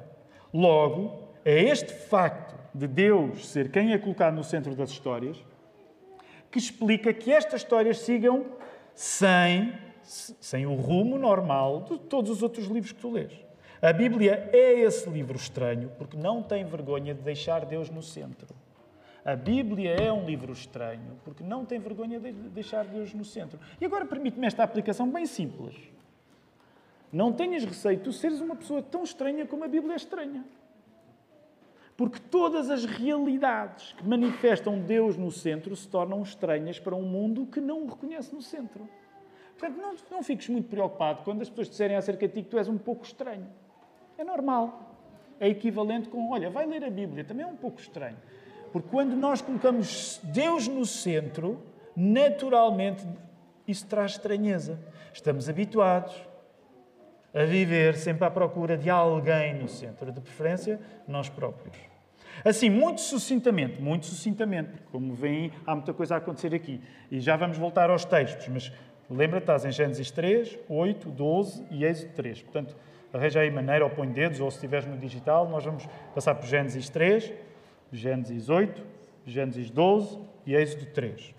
Logo, 0.52 1.28
é 1.44 1.62
este 1.62 1.92
facto 1.92 2.54
de 2.74 2.86
Deus 2.86 3.48
ser 3.48 3.70
quem 3.70 3.92
é 3.92 3.98
colocado 3.98 4.34
no 4.34 4.42
centro 4.42 4.74
das 4.74 4.90
histórias 4.90 5.44
que 6.50 6.58
explica 6.58 7.12
que 7.12 7.32
estas 7.32 7.60
histórias 7.60 7.98
sigam 7.98 8.46
sem, 8.94 9.74
sem 10.02 10.66
o 10.66 10.74
rumo 10.74 11.18
normal 11.18 11.82
de 11.82 11.98
todos 11.98 12.30
os 12.30 12.42
outros 12.42 12.66
livros 12.66 12.92
que 12.92 13.00
tu 13.00 13.10
lês. 13.10 13.43
A 13.84 13.92
Bíblia 13.92 14.48
é 14.50 14.80
esse 14.80 15.10
livro 15.10 15.36
estranho 15.36 15.92
porque 15.98 16.16
não 16.16 16.42
tem 16.42 16.64
vergonha 16.64 17.12
de 17.12 17.20
deixar 17.20 17.66
Deus 17.66 17.90
no 17.90 18.00
centro. 18.00 18.48
A 19.22 19.36
Bíblia 19.36 19.90
é 19.90 20.10
um 20.10 20.24
livro 20.24 20.54
estranho 20.54 21.20
porque 21.22 21.44
não 21.44 21.66
tem 21.66 21.78
vergonha 21.78 22.18
de 22.18 22.32
deixar 22.32 22.86
Deus 22.86 23.12
no 23.12 23.26
centro. 23.26 23.60
E 23.78 23.84
agora 23.84 24.06
permite-me 24.06 24.46
esta 24.46 24.62
aplicação 24.62 25.10
bem 25.10 25.26
simples. 25.26 25.76
Não 27.12 27.30
tenhas 27.30 27.62
receio 27.62 27.98
de 27.98 28.10
seres 28.14 28.40
uma 28.40 28.56
pessoa 28.56 28.82
tão 28.82 29.04
estranha 29.04 29.44
como 29.44 29.64
a 29.64 29.68
Bíblia 29.68 29.92
é 29.92 29.96
estranha. 29.96 30.42
Porque 31.94 32.18
todas 32.18 32.70
as 32.70 32.86
realidades 32.86 33.92
que 33.92 34.08
manifestam 34.08 34.80
Deus 34.80 35.18
no 35.18 35.30
centro 35.30 35.76
se 35.76 35.86
tornam 35.86 36.22
estranhas 36.22 36.80
para 36.80 36.96
um 36.96 37.02
mundo 37.02 37.44
que 37.44 37.60
não 37.60 37.82
o 37.82 37.90
reconhece 37.90 38.34
no 38.34 38.40
centro. 38.40 38.88
Portanto, 39.58 39.76
não, 39.76 39.94
não 40.10 40.22
fiques 40.22 40.48
muito 40.48 40.70
preocupado 40.70 41.22
quando 41.22 41.42
as 41.42 41.50
pessoas 41.50 41.68
disserem 41.68 41.98
acerca 41.98 42.26
de 42.26 42.32
ti 42.32 42.42
que 42.44 42.48
tu 42.48 42.56
és 42.56 42.66
um 42.66 42.78
pouco 42.78 43.04
estranho. 43.04 43.46
É 44.18 44.24
normal. 44.24 44.96
É 45.40 45.48
equivalente 45.48 46.08
com, 46.08 46.30
olha, 46.30 46.50
vai 46.50 46.66
ler 46.66 46.84
a 46.84 46.90
Bíblia, 46.90 47.24
também 47.24 47.44
é 47.44 47.48
um 47.48 47.56
pouco 47.56 47.80
estranho. 47.80 48.16
Porque 48.72 48.88
quando 48.88 49.14
nós 49.14 49.40
colocamos 49.40 50.20
Deus 50.22 50.66
no 50.68 50.84
centro, 50.84 51.62
naturalmente 51.96 53.06
isso 53.66 53.86
traz 53.86 54.12
estranheza. 54.12 54.78
Estamos 55.12 55.48
habituados 55.48 56.14
a 57.32 57.44
viver 57.44 57.96
sempre 57.96 58.24
à 58.24 58.30
procura 58.30 58.76
de 58.76 58.88
alguém 58.88 59.54
no 59.54 59.68
centro, 59.68 60.12
de 60.12 60.20
preferência 60.20 60.80
nós 61.06 61.28
próprios. 61.28 61.76
Assim, 62.44 62.68
muito 62.68 63.00
sucintamente, 63.00 63.80
muito 63.80 64.06
sucintamente, 64.06 64.70
porque 64.70 64.86
como 64.90 65.14
veem, 65.14 65.52
há 65.66 65.74
muita 65.74 65.92
coisa 65.92 66.14
a 66.14 66.18
acontecer 66.18 66.54
aqui. 66.54 66.80
E 67.10 67.20
já 67.20 67.36
vamos 67.36 67.58
voltar 67.58 67.90
aos 67.90 68.04
textos, 68.04 68.48
mas 68.48 68.72
lembra-te, 69.10 69.44
estás 69.44 69.64
em 69.64 69.72
Gênesis 69.72 70.10
3, 70.10 70.58
8, 70.68 71.10
12 71.10 71.66
e 71.70 71.84
Êxodo 71.84 72.12
3. 72.14 72.42
Portanto, 72.42 72.76
arranja 73.14 73.40
aí 73.40 73.50
maneira 73.50 73.84
ou 73.84 73.90
põe 73.90 74.08
dedos, 74.08 74.40
ou 74.40 74.50
se 74.50 74.56
estiveres 74.56 74.86
no 74.86 74.96
digital, 74.96 75.48
nós 75.48 75.64
vamos 75.64 75.86
passar 76.14 76.34
por 76.34 76.46
Gênesis 76.46 76.88
3, 76.88 77.32
Gênesis 77.92 78.48
8, 78.48 78.82
Gênesis 79.26 79.70
12 79.70 80.18
e 80.46 80.54
Êxodo 80.54 80.86
3. 80.86 81.34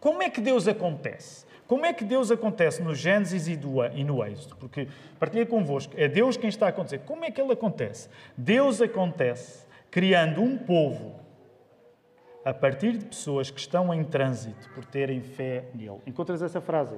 Como 0.00 0.22
é 0.22 0.30
que 0.30 0.40
Deus 0.40 0.66
acontece? 0.66 1.46
Como 1.66 1.84
é 1.84 1.92
que 1.92 2.04
Deus 2.04 2.30
acontece 2.30 2.80
no 2.82 2.94
Gênesis 2.94 3.48
e, 3.48 3.56
no 4.04 4.24
Êxodo? 4.24 4.56
Porque 4.56 4.88
partilhei 5.18 5.46
convosco, 5.46 5.94
é 5.96 6.06
Deus 6.06 6.36
quem 6.36 6.48
está 6.48 6.66
a 6.66 6.68
acontecer. 6.68 7.00
Como 7.00 7.24
é 7.24 7.30
que 7.30 7.40
ele 7.40 7.52
acontece? 7.52 8.08
Deus 8.36 8.80
acontece 8.80 9.66
criando 9.90 10.40
um 10.40 10.56
povo 10.56 11.16
a 12.44 12.54
partir 12.54 12.96
de 12.96 13.06
pessoas 13.06 13.50
que 13.50 13.58
estão 13.58 13.92
em 13.92 14.04
trânsito 14.04 14.70
por 14.70 14.84
terem 14.84 15.20
fé 15.20 15.64
nele. 15.74 16.00
Encontras 16.06 16.40
essa 16.40 16.60
frase? 16.60 16.94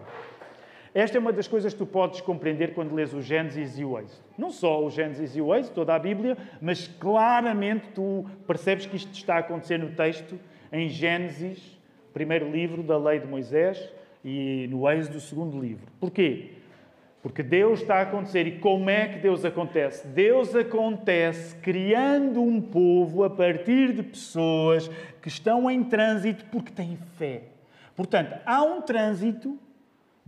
Esta 0.99 1.17
é 1.17 1.21
uma 1.21 1.33
das 1.33 1.47
coisas 1.47 1.73
que 1.73 1.79
tu 1.79 1.87
podes 1.87 2.21
compreender 2.21 2.75
quando 2.75 2.93
lês 2.93 3.15
o 3.15 3.23
Gênesis 3.23 3.79
e 3.79 3.85
o 3.85 3.97
Êxodo. 3.97 4.21
Não 4.37 4.51
só 4.51 4.85
o 4.85 4.91
Gênesis 4.91 5.37
e 5.37 5.41
o 5.41 5.55
Êxodo, 5.55 5.77
toda 5.77 5.95
a 5.95 5.99
Bíblia, 5.99 6.37
mas 6.61 6.89
claramente 6.89 7.87
tu 7.95 8.27
percebes 8.49 8.85
que 8.85 8.97
isto 8.97 9.13
está 9.13 9.37
a 9.37 9.39
acontecer 9.39 9.79
no 9.79 9.91
texto 9.91 10.37
em 10.73 10.89
Gênesis, 10.89 11.79
primeiro 12.13 12.51
livro 12.51 12.83
da 12.83 12.99
lei 12.99 13.21
de 13.21 13.29
Moisés, 13.29 13.89
e 14.25 14.67
no 14.73 14.91
Êxodo 14.91 15.15
do 15.15 15.21
segundo 15.21 15.61
livro. 15.61 15.87
Porquê? 16.01 16.55
Porque 17.23 17.45
Deus 17.45 17.81
está 17.81 17.99
a 17.99 18.03
acontecer. 18.03 18.49
E 18.49 18.59
como 18.59 18.91
é 18.91 19.07
que 19.07 19.21
Deus 19.21 19.45
acontece? 19.45 20.05
Deus 20.09 20.53
acontece 20.57 21.55
criando 21.59 22.43
um 22.43 22.61
povo 22.61 23.23
a 23.23 23.31
partir 23.31 23.93
de 23.93 24.03
pessoas 24.03 24.91
que 25.23 25.29
estão 25.29 25.71
em 25.71 25.85
trânsito 25.85 26.45
porque 26.47 26.73
têm 26.73 26.99
fé. 27.17 27.43
Portanto, 27.95 28.37
há 28.45 28.65
um 28.65 28.81
trânsito 28.83 29.57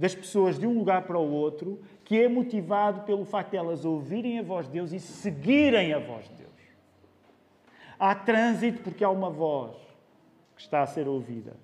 das 0.01 0.15
pessoas 0.15 0.59
de 0.59 0.67
um 0.67 0.79
lugar 0.79 1.03
para 1.03 1.19
o 1.19 1.31
outro 1.31 1.79
que 2.07 2.19
é 2.19 2.27
motivado 2.27 3.03
pelo 3.03 3.23
facto 3.23 3.51
de 3.51 3.59
elas 3.59 3.85
ouvirem 3.85 4.39
a 4.39 4.43
voz 4.43 4.65
de 4.65 4.73
Deus 4.73 4.93
e 4.93 4.99
seguirem 4.99 5.93
a 5.93 5.99
voz 5.99 6.27
de 6.27 6.37
Deus. 6.37 6.51
Há 7.99 8.15
trânsito 8.15 8.81
porque 8.81 9.05
há 9.05 9.11
uma 9.11 9.29
voz 9.29 9.77
que 10.57 10.63
está 10.63 10.81
a 10.81 10.87
ser 10.87 11.07
ouvida. 11.07 11.55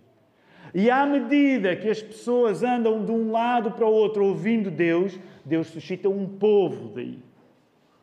E 0.74 0.90
à 0.90 1.06
medida 1.06 1.74
que 1.76 1.88
as 1.88 2.02
pessoas 2.02 2.62
andam 2.62 3.02
de 3.06 3.10
um 3.10 3.30
lado 3.30 3.70
para 3.70 3.86
o 3.86 3.92
outro 3.92 4.26
ouvindo 4.26 4.70
Deus, 4.70 5.18
Deus 5.42 5.68
suscita 5.68 6.10
um 6.10 6.28
povo 6.28 6.90
daí. 6.90 7.18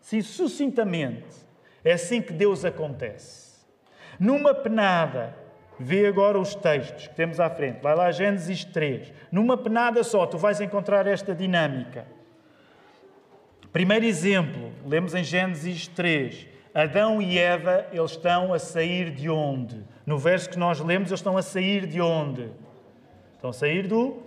Sim, 0.02 0.24
sucintamente, 0.24 1.46
é 1.84 1.94
assim 1.94 2.24
que 2.24 2.34
Deus 2.34 2.66
acontece. 2.66 3.64
Numa 4.20 4.56
penada, 4.56 5.38
vê 5.80 6.08
agora 6.08 6.40
os 6.40 6.56
textos 6.56 7.08
que 7.08 7.16
temos 7.16 7.40
à 7.40 7.50
frente. 7.50 7.82
Vai 7.82 7.96
lá, 7.96 8.12
Gênesis 8.12 8.64
3. 8.66 9.14
Numa 9.32 9.58
penada 9.58 10.04
só, 10.04 10.26
tu 10.26 10.38
vais 10.38 10.62
encontrar 10.62 11.08
esta 11.08 11.34
dinâmica. 11.34 12.06
Primeiro 13.72 14.06
exemplo, 14.06 14.72
lemos 14.86 15.16
em 15.16 15.24
Gênesis 15.24 15.88
3. 15.88 16.48
Adão 16.74 17.22
e 17.22 17.38
Eva, 17.38 17.86
eles 17.92 18.12
estão 18.12 18.54
a 18.54 18.60
sair 18.60 19.12
de 19.12 19.30
onde? 19.30 19.84
No 20.06 20.18
verso 20.18 20.50
que 20.50 20.58
nós 20.58 20.80
lemos, 20.80 21.10
eles 21.10 21.20
estão 21.20 21.38
a 21.38 21.42
sair 21.42 21.86
de 21.86 22.02
onde? 22.02 22.50
Estão 23.36 23.50
a 23.50 23.54
sair 23.54 23.88
do 23.88 24.22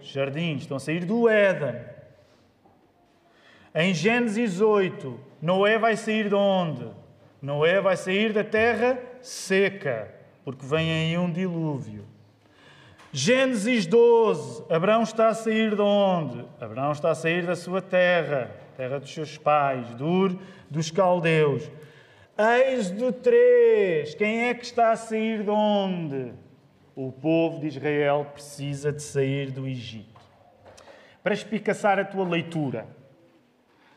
jardim, 0.00 0.56
estão 0.56 0.76
a 0.76 0.80
sair 0.80 1.04
do 1.04 1.28
Éden. 1.28 1.80
Em 3.74 3.92
Gênesis 3.94 4.60
8, 4.60 5.20
Noé 5.40 5.78
vai 5.78 5.96
sair 5.96 6.28
de 6.28 6.34
onde? 6.34 6.86
Noé 7.40 7.80
vai 7.80 7.96
sair 7.96 8.32
da 8.32 8.42
terra 8.42 8.98
seca, 9.20 10.12
porque 10.50 10.64
vem 10.64 10.90
aí 10.90 11.18
um 11.18 11.30
dilúvio. 11.30 12.06
Gênesis 13.12 13.86
12, 13.86 14.64
Abraão 14.72 15.02
está 15.02 15.28
a 15.28 15.34
sair 15.34 15.76
de 15.76 15.82
onde? 15.82 16.42
Abraão 16.58 16.90
está 16.90 17.10
a 17.10 17.14
sair 17.14 17.44
da 17.44 17.54
sua 17.54 17.82
terra, 17.82 18.50
terra 18.74 18.98
dos 18.98 19.12
seus 19.12 19.36
pais, 19.36 19.94
Dur 19.96 20.38
dos 20.70 20.90
caldeus. 20.90 21.70
Êxodo 22.38 23.12
3. 23.12 24.14
Quem 24.14 24.44
é 24.44 24.54
que 24.54 24.64
está 24.64 24.92
a 24.92 24.96
sair 24.96 25.42
de 25.42 25.50
onde? 25.50 26.32
O 26.96 27.12
povo 27.12 27.60
de 27.60 27.66
Israel 27.66 28.26
precisa 28.32 28.90
de 28.90 29.02
sair 29.02 29.50
do 29.50 29.66
Egito. 29.66 30.18
Para 31.22 31.34
espicaçar 31.34 31.98
a 31.98 32.06
tua 32.06 32.26
leitura, 32.26 32.86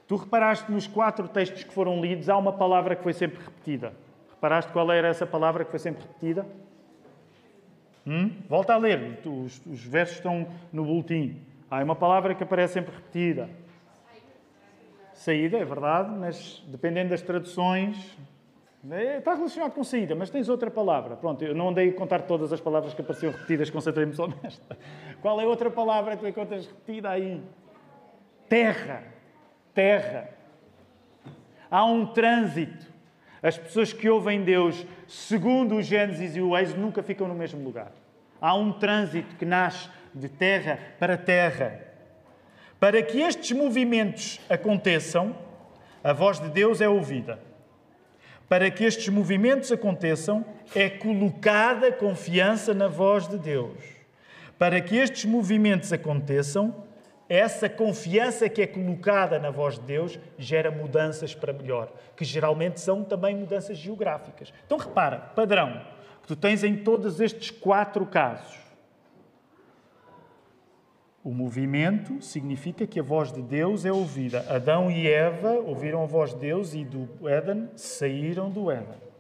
tu 0.06 0.18
reparaste 0.18 0.70
nos 0.70 0.86
quatro 0.86 1.30
textos 1.30 1.64
que 1.64 1.74
foram 1.74 2.02
lidos, 2.02 2.28
há 2.28 2.36
uma 2.36 2.52
palavra 2.52 2.94
que 2.94 3.04
foi 3.04 3.14
sempre 3.14 3.42
repetida. 3.42 3.94
Reparaste 4.42 4.72
qual 4.72 4.92
era 4.92 5.08
essa 5.08 5.28
palavra 5.28 5.64
que 5.64 5.70
foi 5.70 5.78
sempre 5.78 6.02
repetida? 6.02 6.48
Hum? 8.08 8.32
Volta 8.50 8.74
a 8.74 8.78
ler, 8.78 9.20
os, 9.24 9.64
os 9.68 9.84
versos 9.84 10.16
estão 10.16 10.48
no 10.74 10.84
boletim. 10.84 11.40
Há 11.70 11.84
uma 11.84 11.96
palavra 11.96 12.34
que 12.34 12.42
aparece 12.42 12.74
sempre 12.74 12.92
repetida. 12.92 13.48
Saída, 15.14 15.60
é 15.60 15.64
verdade, 15.64 16.10
mas 16.18 16.64
dependendo 16.66 17.12
das 17.12 17.22
traduções, 17.22 18.18
é, 18.90 19.20
está 19.20 19.36
relacionado 19.36 19.74
com 19.74 19.84
saída, 19.84 20.16
mas 20.16 20.32
tens 20.32 20.50
outra 20.50 20.72
palavra. 20.72 21.16
Pronto, 21.16 21.44
eu 21.46 21.54
não 21.54 21.70
andei 21.70 21.90
a 21.90 21.94
contar 21.94 22.24
todas 22.24 22.52
as 22.52 22.60
palavras 22.60 22.96
que 22.96 23.02
apareciam 23.02 23.32
repetidas, 23.32 23.70
concentrei-me 23.70 24.16
só 24.16 24.26
nesta. 24.26 24.76
Qual 25.22 25.40
é 25.40 25.46
outra 25.46 25.70
palavra 25.70 26.16
que 26.16 26.24
tu 26.24 26.28
encontras 26.28 26.66
repetida 26.66 27.12
aí? 27.12 27.44
Terra. 28.50 29.04
Terra. 29.72 30.32
Há 31.70 31.86
um 31.86 32.08
trânsito. 32.08 32.92
As 33.44 33.58
pessoas 33.58 33.92
que 33.92 34.08
ouvem 34.08 34.44
Deus, 34.44 34.86
segundo 35.08 35.76
o 35.76 35.82
Gênesis 35.82 36.36
e 36.36 36.42
o 36.42 36.56
Êxodo, 36.56 36.80
nunca 36.80 37.02
ficam 37.02 37.28
no 37.28 37.34
mesmo 37.34 37.64
lugar. 37.64 37.92
Há 38.40 38.56
um 38.56 38.72
trânsito 38.74 39.36
que 39.36 39.46
nasce 39.46 39.90
de 40.14 40.30
terra 40.30 40.78
para 41.00 41.18
terra. 41.18 41.80
Para 42.80 43.02
que 43.02 43.20
estes 43.20 43.52
movimentos 43.52 44.40
aconteçam, 44.50 45.36
a 46.04 46.14
voz 46.14 46.40
de 46.40 46.50
Deus 46.50 46.82
é 46.82 46.90
ouvida. 46.90 47.40
Para 48.48 48.70
que 48.70 48.84
estes 48.84 49.08
movimentos 49.10 49.72
aconteçam, 49.72 50.46
é 50.76 50.90
colocada 50.90 51.92
confiança 51.92 52.74
na 52.74 52.88
voz 52.88 53.28
de 53.28 53.38
Deus. 53.38 53.78
Para 54.58 54.82
que 54.82 54.98
estes 54.98 55.26
movimentos 55.26 55.94
aconteçam, 55.94 56.84
essa 57.32 57.70
confiança 57.70 58.50
que 58.50 58.62
é 58.62 58.68
colocada 58.68 59.40
na 59.40 59.50
voz 59.50 59.80
de 59.80 59.86
Deus 59.86 60.20
gera 60.38 60.70
mudanças 60.70 61.34
para 61.34 61.54
melhor, 61.54 61.90
que 62.14 62.26
geralmente 62.26 62.82
são 62.82 63.06
também 63.06 63.34
mudanças 63.34 63.78
geográficas. 63.78 64.54
Então 64.66 64.78
repara, 64.78 65.18
padrão, 65.34 65.82
que 66.22 66.28
tu 66.28 66.36
tens 66.36 66.62
em 66.62 66.76
todos 66.76 67.22
estes 67.22 67.50
quatro 67.50 68.06
casos. 68.06 68.60
O 71.24 71.32
movimento 71.32 72.22
significa 72.22 72.86
que 72.86 73.00
a 73.00 73.04
voz 73.04 73.32
de 73.32 73.42
Deus 73.42 73.86
é 73.86 73.94
ouvida. 73.94 74.46
Adão 74.50 74.92
e 74.92 75.08
Eva 75.08 75.54
ouviram 75.54 76.04
a 76.04 76.08
voz 76.08 76.34
de 76.34 76.40
Deus 76.42 76.74
e 76.74 76.84
do 76.84 77.30
Éden 77.30 77.70
saíram 77.78 78.50
do 78.50 78.70
Éden. 78.70 79.11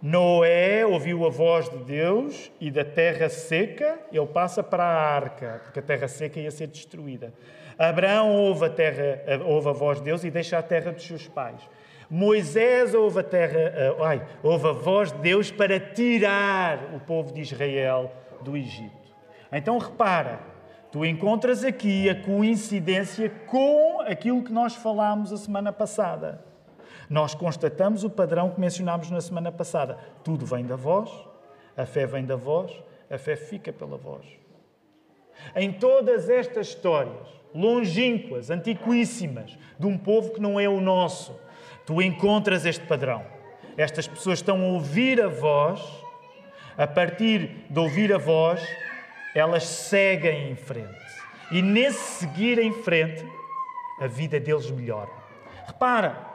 Noé 0.00 0.86
ouviu 0.86 1.26
a 1.26 1.28
voz 1.28 1.68
de 1.68 1.78
Deus 1.78 2.52
e 2.60 2.70
da 2.70 2.84
terra 2.84 3.28
seca 3.28 3.98
ele 4.12 4.26
passa 4.26 4.62
para 4.62 4.84
a 4.84 5.14
arca, 5.14 5.60
porque 5.64 5.80
a 5.80 5.82
terra 5.82 6.06
seca 6.06 6.38
ia 6.38 6.52
ser 6.52 6.68
destruída. 6.68 7.32
Abraão 7.76 8.32
ouve 8.32 8.66
a, 8.66 8.70
terra, 8.70 9.20
ouve 9.44 9.68
a 9.68 9.72
voz 9.72 9.98
de 9.98 10.04
Deus 10.04 10.22
e 10.22 10.30
deixa 10.30 10.56
a 10.56 10.62
terra 10.62 10.92
dos 10.92 11.04
seus 11.04 11.26
pais. 11.26 11.60
Moisés 12.08 12.94
ouve 12.94 13.18
a, 13.18 13.22
terra, 13.24 13.96
ai, 14.04 14.24
ouve 14.42 14.68
a 14.68 14.72
voz 14.72 15.10
de 15.10 15.18
Deus 15.18 15.50
para 15.50 15.80
tirar 15.80 16.94
o 16.94 17.00
povo 17.00 17.34
de 17.34 17.40
Israel 17.40 18.12
do 18.42 18.56
Egito. 18.56 18.96
Então 19.52 19.78
repara, 19.78 20.40
tu 20.92 21.04
encontras 21.04 21.64
aqui 21.64 22.08
a 22.08 22.14
coincidência 22.14 23.28
com 23.46 24.00
aquilo 24.02 24.44
que 24.44 24.52
nós 24.52 24.76
falámos 24.76 25.32
a 25.32 25.36
semana 25.36 25.72
passada. 25.72 26.47
Nós 27.08 27.34
constatamos 27.34 28.04
o 28.04 28.10
padrão 28.10 28.50
que 28.50 28.60
mencionámos 28.60 29.10
na 29.10 29.20
semana 29.20 29.50
passada. 29.50 29.98
Tudo 30.22 30.44
vem 30.44 30.64
da 30.64 30.76
voz, 30.76 31.10
a 31.76 31.86
fé 31.86 32.06
vem 32.06 32.24
da 32.24 32.36
voz, 32.36 32.70
a 33.10 33.16
fé 33.16 33.36
fica 33.36 33.72
pela 33.72 33.96
voz. 33.96 34.26
Em 35.54 35.72
todas 35.72 36.28
estas 36.28 36.68
histórias, 36.68 37.28
longínquas, 37.54 38.50
antiquíssimas, 38.50 39.56
de 39.78 39.86
um 39.86 39.96
povo 39.96 40.32
que 40.32 40.40
não 40.40 40.60
é 40.60 40.68
o 40.68 40.80
nosso, 40.80 41.38
tu 41.86 42.02
encontras 42.02 42.66
este 42.66 42.84
padrão. 42.86 43.24
Estas 43.76 44.06
pessoas 44.06 44.40
estão 44.40 44.60
a 44.60 44.66
ouvir 44.66 45.20
a 45.22 45.28
voz, 45.28 45.80
a 46.76 46.86
partir 46.86 47.64
de 47.70 47.78
ouvir 47.78 48.12
a 48.12 48.18
voz, 48.18 48.60
elas 49.34 49.64
seguem 49.64 50.50
em 50.50 50.56
frente. 50.56 50.98
E 51.50 51.62
nesse 51.62 52.18
seguir 52.18 52.58
em 52.58 52.72
frente, 52.72 53.24
a 54.00 54.06
vida 54.06 54.38
deles 54.38 54.70
melhora. 54.70 55.10
Repara, 55.66 56.27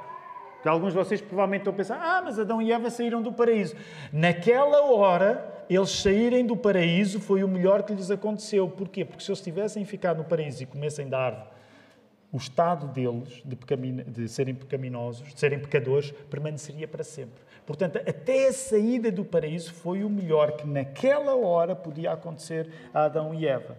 que 0.63 0.69
alguns 0.69 0.93
de 0.93 0.97
vocês 0.97 1.19
provavelmente 1.19 1.61
estão 1.61 1.73
a 1.73 1.75
pensar: 1.75 1.99
ah, 2.01 2.21
mas 2.23 2.39
Adão 2.39 2.61
e 2.61 2.71
Eva 2.71 2.89
saíram 2.89 3.21
do 3.21 3.33
paraíso. 3.33 3.75
Naquela 4.13 4.81
hora, 4.85 5.65
eles 5.69 5.91
saírem 5.91 6.45
do 6.45 6.55
paraíso 6.55 7.19
foi 7.19 7.43
o 7.43 7.47
melhor 7.49 7.83
que 7.83 7.93
lhes 7.93 8.09
aconteceu. 8.09 8.69
Porquê? 8.69 9.03
Porque 9.03 9.21
se 9.21 9.29
eles 9.29 9.41
tivessem 9.41 9.83
ficado 9.83 10.19
no 10.19 10.23
paraíso 10.23 10.63
e 10.63 10.65
comessem 10.65 11.09
da 11.09 11.19
árvore, 11.19 11.49
o 12.31 12.37
estado 12.37 12.87
deles 12.87 13.43
de, 13.43 13.57
de 14.03 14.29
serem 14.29 14.55
pecaminosos, 14.55 15.33
de 15.33 15.39
serem 15.39 15.59
pecadores, 15.59 16.11
permaneceria 16.29 16.87
para 16.87 17.03
sempre. 17.03 17.43
Portanto, 17.65 17.97
até 17.97 18.47
a 18.47 18.53
saída 18.53 19.11
do 19.11 19.25
paraíso 19.25 19.73
foi 19.73 20.03
o 20.03 20.09
melhor 20.09 20.53
que 20.53 20.65
naquela 20.65 21.35
hora 21.35 21.75
podia 21.75 22.13
acontecer 22.13 22.69
a 22.93 23.03
Adão 23.03 23.33
e 23.33 23.45
Eva. 23.45 23.77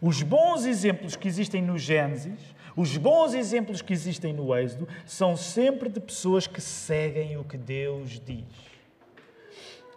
Os 0.00 0.22
bons 0.22 0.66
exemplos 0.66 1.16
que 1.16 1.28
existem 1.28 1.60
no 1.60 1.76
Gênesis 1.76 2.54
os 2.76 2.96
bons 2.96 3.34
exemplos 3.34 3.82
que 3.82 3.92
existem 3.92 4.32
no 4.32 4.56
Êxodo 4.56 4.88
são 5.04 5.36
sempre 5.36 5.88
de 5.88 6.00
pessoas 6.00 6.46
que 6.46 6.60
seguem 6.60 7.36
o 7.36 7.44
que 7.44 7.56
Deus 7.56 8.20
diz. 8.20 8.44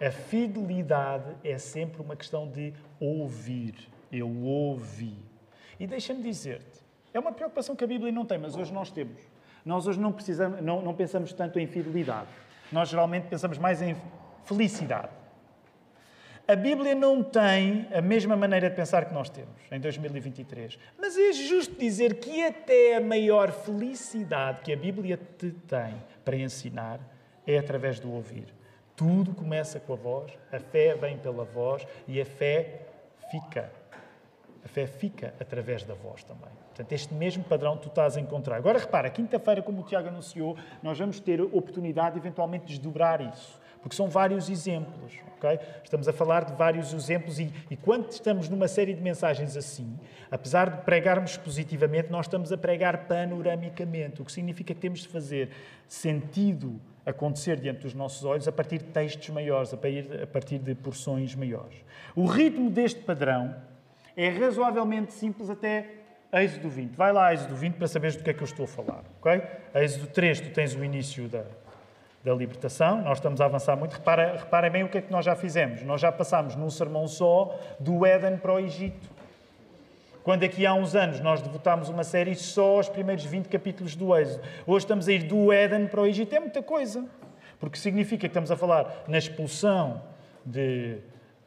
A 0.02 0.12
fidelidade 0.12 1.36
é 1.44 1.58
sempre 1.58 2.02
uma 2.02 2.16
questão 2.16 2.48
de 2.48 2.74
ouvir. 3.00 3.76
Eu 4.12 4.30
ouvi. 4.44 5.16
E 5.80 5.88
deixa-me 5.88 6.22
dizer-te, 6.22 6.82
é 7.14 7.20
uma 7.20 7.32
preocupação 7.32 7.76
que 7.76 7.84
a 7.84 7.88
Bíblia 7.88 8.12
não 8.12 8.26
tem, 8.26 8.38
mas 8.38 8.56
hoje 8.56 8.74
nós 8.74 8.92
temos. 8.92 9.22
Nós 9.66 9.88
hoje 9.88 10.00
não, 10.00 10.12
precisamos, 10.12 10.62
não, 10.62 10.82
não 10.82 10.94
pensamos 10.94 11.32
tanto 11.34 11.58
em 11.60 11.66
fidelidade. 11.66 12.28
Nós 12.72 12.90
geralmente 12.90 13.28
pensamos 13.28 13.58
mais 13.58 13.82
em 13.82 13.96
felicidade. 14.44 15.10
A 16.48 16.56
Bíblia 16.56 16.94
não 16.94 17.24
tem 17.24 17.88
a 17.92 18.00
mesma 18.02 18.38
maneira 18.38 18.70
de 18.70 18.76
pensar 18.76 19.06
que 19.06 19.14
nós 19.14 19.30
temos 19.30 19.56
em 19.72 19.80
2023. 19.80 20.78
Mas 20.96 21.18
é 21.18 21.34
justo 21.34 21.74
dizer 21.74 22.20
que 22.20 22.46
até 22.46 22.98
a 22.98 23.02
maior 23.02 23.52
felicidade 23.52 24.62
que 24.62 24.72
a 24.72 24.78
Bíblia 24.78 25.20
te 25.40 25.50
tem 25.50 25.96
para 26.24 26.36
ensinar 26.36 27.00
é 27.48 27.58
através 27.58 28.00
do 28.00 28.12
ouvir. 28.12 28.46
Tudo 28.96 29.34
começa 29.34 29.80
com 29.80 29.94
a 29.94 29.96
voz, 29.96 30.34
a 30.52 30.60
fé 30.60 30.94
vem 30.94 31.18
pela 31.18 31.44
voz 31.44 31.86
e 32.08 32.22
a 32.22 32.26
fé 32.26 32.82
fica. 33.32 33.72
A 34.64 34.68
fé 34.68 34.86
fica 34.86 35.34
através 35.40 35.84
da 35.84 35.96
voz 35.96 36.24
também. 36.24 36.54
Portanto, 36.68 36.92
este 36.92 37.12
mesmo 37.16 37.44
padrão 37.44 37.76
tu 37.76 37.88
estás 37.88 38.18
a 38.18 38.22
encontrar. 38.22 38.58
Agora 38.58 38.78
repara, 38.78 39.10
quinta-feira, 39.10 39.64
como 39.64 39.82
o 39.82 39.84
Tiago 39.84 40.10
anunciou, 40.10 40.56
nós 40.84 41.00
vamos 41.00 41.20
ter 41.20 41.42
oportunidade 41.42 42.20
eventualmente 42.20 42.66
de 42.66 42.74
desdobrar 42.74 43.20
isso 43.20 43.65
porque 43.86 43.96
são 43.96 44.10
vários 44.10 44.50
exemplos. 44.50 45.14
Okay? 45.38 45.60
Estamos 45.84 46.08
a 46.08 46.14
falar 46.14 46.44
de 46.44 46.54
vários 46.54 46.92
exemplos 46.92 47.38
e, 47.40 47.54
e 47.70 47.78
quando 47.78 48.10
estamos 48.10 48.50
numa 48.50 48.68
série 48.68 48.96
de 48.96 49.00
mensagens 49.00 49.56
assim, 49.56 50.00
apesar 50.32 50.72
de 50.72 50.82
pregarmos 50.82 51.38
positivamente, 51.38 52.10
nós 52.10 52.26
estamos 52.26 52.52
a 52.52 52.58
pregar 52.58 53.06
panoramicamente, 53.06 54.24
o 54.24 54.26
que 54.26 54.32
significa 54.32 54.74
que 54.74 54.80
temos 54.80 55.02
de 55.02 55.08
fazer 55.08 55.52
sentido 55.88 56.82
acontecer 57.06 57.60
diante 57.60 57.82
dos 57.82 57.94
nossos 57.94 58.26
olhos 58.26 58.48
a 58.48 58.52
partir 58.52 58.80
de 58.80 58.86
textos 58.86 59.30
maiores, 59.30 59.72
a 59.72 59.78
partir, 59.78 60.58
de 60.58 60.74
porções 60.74 61.36
maiores. 61.36 61.86
O 62.16 62.26
ritmo 62.26 62.72
deste 62.72 63.02
padrão 63.02 63.56
é 64.18 64.30
razoavelmente 64.30 65.14
simples 65.14 65.48
até 65.48 65.92
Êxodo 66.34 66.70
20. 66.70 66.96
Vai 66.96 67.14
lá, 67.14 67.32
Êxodo 67.32 67.56
20, 67.56 67.76
para 67.76 67.88
saberes 67.88 68.16
do 68.16 68.24
que 68.24 68.32
é 68.32 68.34
que 68.34 68.42
eu 68.42 68.46
estou 68.46 68.66
a 68.66 68.68
falar. 68.68 69.04
Okay? 69.20 69.44
Êxodo 69.76 70.08
3, 70.08 70.42
tu 70.42 70.50
tens 70.50 70.74
o 70.74 70.84
início 70.84 71.28
da, 71.28 71.46
da 72.26 72.34
libertação, 72.34 73.04
nós 73.04 73.20
estamos 73.20 73.40
a 73.40 73.46
avançar 73.46 73.78
muito. 73.78 73.94
Repara, 73.94 74.36
reparem 74.36 74.72
bem 74.72 74.84
o 74.84 74.90
que 74.90 74.98
é 74.98 75.02
que 75.02 75.12
nós 75.12 75.24
já 75.24 75.36
fizemos. 75.36 75.84
Nós 75.84 76.02
já 76.02 76.12
passámos 76.12 76.56
num 76.56 76.72
sermão 76.72 77.08
só 77.08 77.56
do 77.80 78.04
Éden 78.04 78.38
para 78.38 78.52
o 78.52 78.60
Egito. 78.60 79.08
Quando 80.24 80.44
aqui 80.44 80.66
há 80.66 80.74
uns 80.74 80.96
anos 80.96 81.20
nós 81.20 81.40
devotámos 81.40 81.88
uma 81.88 82.04
série 82.04 82.34
só 82.34 82.78
aos 82.78 82.90
primeiros 82.90 83.24
20 83.24 83.48
capítulos 83.48 83.96
do 83.96 84.18
Êxodo. 84.18 84.42
Hoje 84.66 84.86
estamos 84.86 85.08
a 85.08 85.12
ir 85.12 85.22
do 85.22 85.54
Éden 85.54 85.86
para 85.86 86.02
o 86.02 86.08
Egito. 86.08 86.34
É 86.34 86.40
muita 86.40 86.64
coisa. 86.64 87.06
Porque 87.60 87.78
significa 87.78 88.22
que 88.22 88.26
estamos 88.26 88.50
a 88.50 88.58
falar 88.58 89.04
na 89.08 89.20
expulsão 89.20 90.02
de 90.44 90.98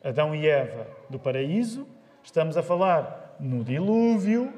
Adão 0.03 0.33
e 0.33 0.47
Eva 0.47 0.87
do 1.11 1.19
paraíso, 1.19 1.89
estamos 2.23 2.57
a 2.57 2.63
falar 2.63 3.37
no 3.41 3.65
dilúvio, 3.65 4.53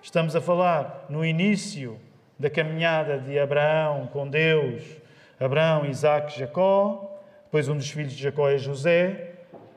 estamos 0.00 0.36
a 0.36 0.40
falar 0.40 1.06
no 1.08 1.24
início 1.24 1.98
da 2.38 2.48
caminhada 2.48 3.18
de 3.18 3.36
Abraão 3.36 4.06
com 4.12 4.28
Deus 4.28 5.04
Abraão, 5.38 5.84
Isaac, 5.84 6.38
Jacó. 6.38 7.20
Depois 7.44 7.68
um 7.68 7.76
dos 7.76 7.90
filhos 7.90 8.12
de 8.12 8.22
Jacó 8.22 8.48
é 8.48 8.56
José, 8.56 9.32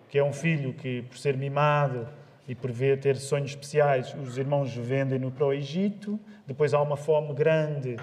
que 0.09 0.17
é 0.17 0.23
um 0.23 0.31
filho 0.31 0.73
que, 0.73 1.01
por 1.03 1.17
ser 1.17 1.35
mimado 1.35 2.07
e 2.47 2.55
por 2.55 2.71
ver 2.71 2.99
ter 2.99 3.17
sonhos 3.17 3.51
especiais, 3.51 4.15
os 4.15 4.37
irmãos 4.37 4.73
vendem-no 4.73 5.31
para 5.31 5.45
o 5.45 5.53
Egito. 5.53 6.19
Depois 6.47 6.73
há 6.73 6.81
uma 6.81 6.95
fome 6.95 7.33
grande 7.33 7.97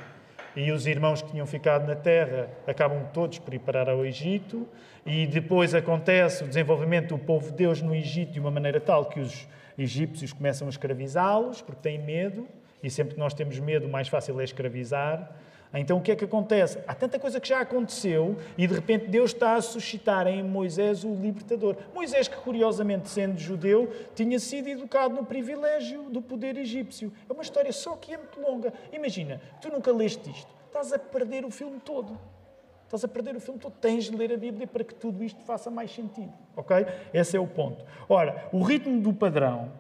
e 0.55 0.71
os 0.71 0.87
irmãos 0.87 1.21
que 1.21 1.31
tinham 1.31 1.47
ficado 1.47 1.87
na 1.87 1.95
terra 1.95 2.49
acabam 2.67 3.05
todos 3.13 3.39
por 3.39 3.53
ir 3.53 3.59
parar 3.59 3.89
ao 3.89 4.05
Egito. 4.05 4.69
E 5.05 5.27
depois 5.27 5.75
acontece 5.75 6.45
o 6.45 6.49
desenvolvimento 6.49 7.17
do 7.17 7.19
povo 7.19 7.51
de 7.51 7.57
Deus 7.57 7.81
no 7.81 7.95
Egito 7.95 8.33
de 8.33 8.41
uma 8.41 8.51
maneira 8.51 8.81
tal 8.81 9.07
que 9.07 9.21
os 9.21 9.49
egípcios 9.79 10.33
começam 10.33 10.67
a 10.67 10.71
escravizá-los 10.71 11.63
porque 11.63 11.83
têm 11.83 11.99
medo. 11.99 12.47
E 12.83 12.91
sempre 12.91 13.15
que 13.15 13.21
nós 13.21 13.35
temos 13.35 13.59
medo, 13.59 13.87
o 13.87 13.91
mais 13.91 14.09
fácil 14.09 14.41
é 14.41 14.45
escravizar. 14.45 15.31
Então 15.79 15.99
o 15.99 16.01
que 16.01 16.13
é 16.13 16.17
que 16.17 16.25
acontece? 16.25 16.79
Há 16.87 16.95
tanta 16.95 17.19
coisa 17.19 17.41
que 17.41 17.49
já 17.49 17.61
aconteceu 17.61 18.37
e 18.57 18.67
de 18.67 18.75
repente 18.75 19.07
Deus 19.07 19.33
está 19.33 19.55
a 19.55 19.63
suscitar 19.63 20.27
em 20.27 20.43
Moisés 20.43 21.05
o 21.05 21.15
libertador. 21.15 21.77
Moisés, 21.95 22.29
que 22.29 22.37
curiosamente 22.37 23.09
sendo 23.09 23.39
judeu, 23.39 23.93
tinha 24.15 24.39
sido 24.39 24.69
educado 24.69 25.15
no 25.15 25.25
privilégio 25.25 26.05
do 26.05 26.23
poder 26.23 26.57
egípcio. 26.57 27.13
É 27.29 27.33
uma 27.33 27.43
história 27.43 27.73
só 27.73 27.97
que 27.97 28.15
é 28.15 28.19
muito 28.19 28.41
longa. 28.41 28.73
Imagina, 28.93 29.41
tu 29.61 29.71
nunca 29.71 29.93
leste 29.93 30.31
isto, 30.31 30.53
estás 30.67 30.93
a 30.93 30.99
perder 30.99 31.45
o 31.45 31.51
filme 31.51 31.81
todo. 31.85 32.19
Estás 32.85 33.05
a 33.05 33.09
perder 33.09 33.35
o 33.35 33.41
filme 33.41 33.59
todo. 33.59 33.73
Tens 33.81 34.05
de 34.05 34.17
ler 34.17 34.33
a 34.33 34.37
Bíblia 34.37 34.67
para 34.67 34.85
que 34.85 34.95
tudo 34.95 35.25
isto 35.25 35.43
faça 35.43 35.69
mais 35.71 35.91
sentido. 35.93 36.33
Ok? 36.55 36.87
Esse 37.13 37.37
é 37.37 37.41
o 37.41 37.47
ponto. 37.47 37.85
Ora, 38.09 38.49
o 38.53 38.63
ritmo 38.63 39.01
do 39.01 39.13
padrão 39.13 39.73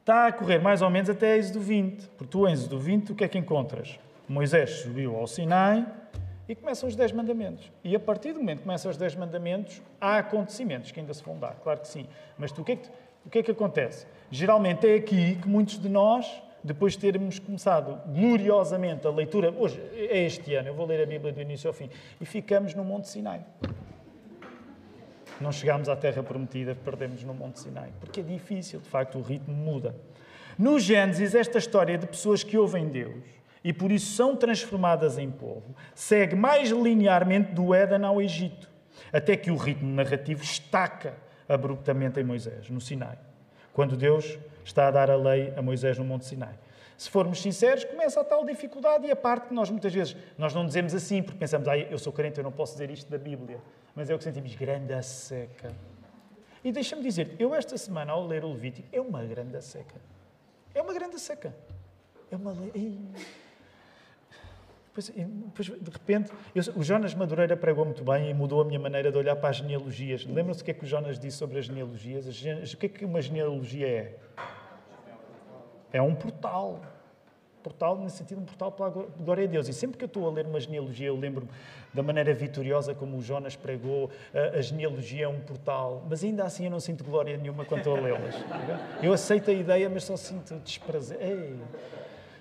está 0.00 0.26
a 0.26 0.32
correr 0.32 0.58
mais 0.58 0.82
ou 0.82 0.90
menos 0.90 1.08
até 1.08 1.38
Êxodo 1.38 1.60
20. 1.60 2.08
Porque 2.08 2.30
tu, 2.30 2.46
em 2.46 2.52
Êxodo 2.52 2.78
20, 2.78 3.12
o 3.12 3.14
que 3.14 3.24
é 3.24 3.28
que 3.28 3.38
encontras? 3.38 3.98
Moisés 4.30 4.82
subiu 4.82 5.16
ao 5.16 5.26
Sinai 5.26 5.84
e 6.48 6.54
começam 6.54 6.88
os 6.88 6.94
Dez 6.94 7.10
Mandamentos. 7.10 7.72
E 7.82 7.96
a 7.96 7.98
partir 7.98 8.32
do 8.32 8.38
momento 8.38 8.58
que 8.58 8.62
começam 8.62 8.88
os 8.88 8.96
Dez 8.96 9.16
Mandamentos, 9.16 9.82
há 10.00 10.18
acontecimentos 10.18 10.92
que 10.92 11.00
ainda 11.00 11.12
se 11.12 11.20
vão 11.24 11.36
dar, 11.36 11.56
claro 11.56 11.80
que 11.80 11.88
sim. 11.88 12.06
Mas 12.38 12.52
tu, 12.52 12.62
o, 12.62 12.64
que 12.64 12.72
é 12.72 12.76
que, 12.76 12.88
o 13.26 13.28
que 13.28 13.38
é 13.40 13.42
que 13.42 13.50
acontece? 13.50 14.06
Geralmente 14.30 14.88
é 14.88 14.94
aqui 14.94 15.34
que 15.34 15.48
muitos 15.48 15.80
de 15.80 15.88
nós 15.88 16.40
depois 16.62 16.92
de 16.92 17.00
termos 17.00 17.40
começado 17.40 18.00
gloriosamente 18.06 19.04
a 19.04 19.10
leitura, 19.10 19.50
hoje 19.50 19.80
é 19.94 20.24
este 20.24 20.54
ano, 20.54 20.68
eu 20.68 20.74
vou 20.74 20.86
ler 20.86 21.02
a 21.02 21.06
Bíblia 21.06 21.32
do 21.32 21.40
início 21.40 21.66
ao 21.66 21.74
fim, 21.74 21.90
e 22.20 22.24
ficamos 22.24 22.72
no 22.74 22.84
Monte 22.84 23.08
Sinai. 23.08 23.44
Não 25.40 25.50
chegámos 25.50 25.88
à 25.88 25.96
Terra 25.96 26.22
Prometida, 26.22 26.76
perdemos 26.76 27.24
no 27.24 27.34
Monte 27.34 27.58
Sinai, 27.58 27.90
porque 27.98 28.20
é 28.20 28.22
difícil, 28.22 28.78
de 28.78 28.88
facto, 28.88 29.18
o 29.18 29.22
ritmo 29.22 29.54
muda. 29.54 29.96
No 30.58 30.78
Gênesis, 30.78 31.34
esta 31.34 31.56
história 31.56 31.96
de 31.96 32.06
pessoas 32.06 32.44
que 32.44 32.58
ouvem 32.58 32.88
Deus 32.88 33.39
e 33.62 33.72
por 33.72 33.92
isso 33.92 34.14
são 34.14 34.34
transformadas 34.36 35.18
em 35.18 35.30
povo, 35.30 35.74
segue 35.94 36.34
mais 36.34 36.70
linearmente 36.70 37.52
do 37.52 37.74
Éden 37.74 38.04
ao 38.04 38.20
Egito, 38.20 38.68
até 39.12 39.36
que 39.36 39.50
o 39.50 39.56
ritmo 39.56 39.94
narrativo 39.94 40.42
estaca 40.42 41.14
abruptamente 41.48 42.20
em 42.20 42.24
Moisés, 42.24 42.70
no 42.70 42.80
Sinai, 42.80 43.18
quando 43.72 43.96
Deus 43.96 44.38
está 44.64 44.88
a 44.88 44.90
dar 44.90 45.10
a 45.10 45.16
lei 45.16 45.52
a 45.56 45.62
Moisés 45.62 45.98
no 45.98 46.04
Monte 46.04 46.26
Sinai. 46.26 46.54
Se 46.96 47.08
formos 47.08 47.40
sinceros, 47.40 47.82
começa 47.84 48.20
a 48.20 48.24
tal 48.24 48.44
dificuldade 48.44 49.06
e 49.06 49.10
a 49.10 49.16
parte 49.16 49.48
que 49.48 49.54
nós 49.54 49.70
muitas 49.70 49.92
vezes 49.92 50.14
nós 50.36 50.52
não 50.52 50.66
dizemos 50.66 50.94
assim 50.94 51.22
porque 51.22 51.38
pensamos, 51.38 51.66
ah, 51.66 51.78
eu 51.78 51.98
sou 51.98 52.12
crente, 52.12 52.38
eu 52.38 52.44
não 52.44 52.52
posso 52.52 52.74
dizer 52.74 52.90
isto 52.90 53.10
da 53.10 53.16
Bíblia, 53.16 53.58
mas 53.94 54.10
é 54.10 54.14
o 54.14 54.18
que 54.18 54.24
sentimos, 54.24 54.54
grande 54.54 55.02
seca. 55.02 55.72
E 56.62 56.70
deixa-me 56.70 57.02
dizer, 57.02 57.36
eu 57.38 57.54
esta 57.54 57.78
semana 57.78 58.12
ao 58.12 58.26
ler 58.26 58.44
o 58.44 58.52
Levítico, 58.52 58.86
é 58.92 59.00
uma 59.00 59.24
grande 59.24 59.62
seca. 59.64 59.98
É 60.74 60.82
uma 60.82 60.92
grande 60.92 61.18
seca. 61.18 61.54
É 62.30 62.36
uma 62.36 62.52
lei. 62.52 63.00
Depois, 64.94 65.66
de 65.80 65.90
repente, 65.90 66.32
eu, 66.52 66.62
o 66.74 66.82
Jonas 66.82 67.14
Madureira 67.14 67.56
pregou 67.56 67.84
muito 67.84 68.02
bem 68.02 68.28
e 68.28 68.34
mudou 68.34 68.60
a 68.60 68.64
minha 68.64 68.78
maneira 68.78 69.12
de 69.12 69.16
olhar 69.16 69.36
para 69.36 69.50
as 69.50 69.56
genealogias. 69.56 70.26
Lembram-se 70.26 70.62
o 70.62 70.64
que 70.64 70.72
é 70.72 70.74
que 70.74 70.84
o 70.84 70.86
Jonas 70.86 71.18
disse 71.18 71.36
sobre 71.36 71.58
as 71.58 71.66
genealogias? 71.66 72.26
As, 72.26 72.72
o 72.72 72.76
que 72.76 72.86
é 72.86 72.88
que 72.88 73.04
uma 73.04 73.22
genealogia 73.22 73.86
é? 73.86 74.16
É 75.92 76.02
um 76.02 76.14
portal. 76.14 76.80
Portal, 77.62 77.98
nesse 77.98 78.16
sentido, 78.16 78.40
um 78.40 78.44
portal 78.44 78.72
para 78.72 78.86
a 78.86 78.90
glória 78.90 79.44
a 79.44 79.46
Deus. 79.46 79.68
E 79.68 79.72
sempre 79.72 79.96
que 79.96 80.04
eu 80.04 80.06
estou 80.06 80.26
a 80.26 80.32
ler 80.32 80.46
uma 80.46 80.58
genealogia, 80.58 81.08
eu 81.08 81.16
lembro 81.16 81.46
da 81.94 82.02
maneira 82.02 82.32
vitoriosa 82.34 82.94
como 82.94 83.16
o 83.18 83.22
Jonas 83.22 83.54
pregou, 83.54 84.10
a, 84.34 84.58
a 84.58 84.62
genealogia 84.62 85.26
é 85.26 85.28
um 85.28 85.40
portal. 85.40 86.04
Mas 86.08 86.24
ainda 86.24 86.42
assim 86.44 86.64
eu 86.64 86.70
não 86.70 86.80
sinto 86.80 87.04
glória 87.04 87.36
nenhuma 87.36 87.64
quando 87.64 87.80
estou 87.80 87.96
a 87.96 88.00
lê-las. 88.00 88.34
Eu 89.02 89.12
aceito 89.12 89.50
a 89.50 89.54
ideia, 89.54 89.88
mas 89.88 90.04
só 90.04 90.16
sinto 90.16 90.58
desprazer. 90.64 91.18
Ei, 91.20 91.58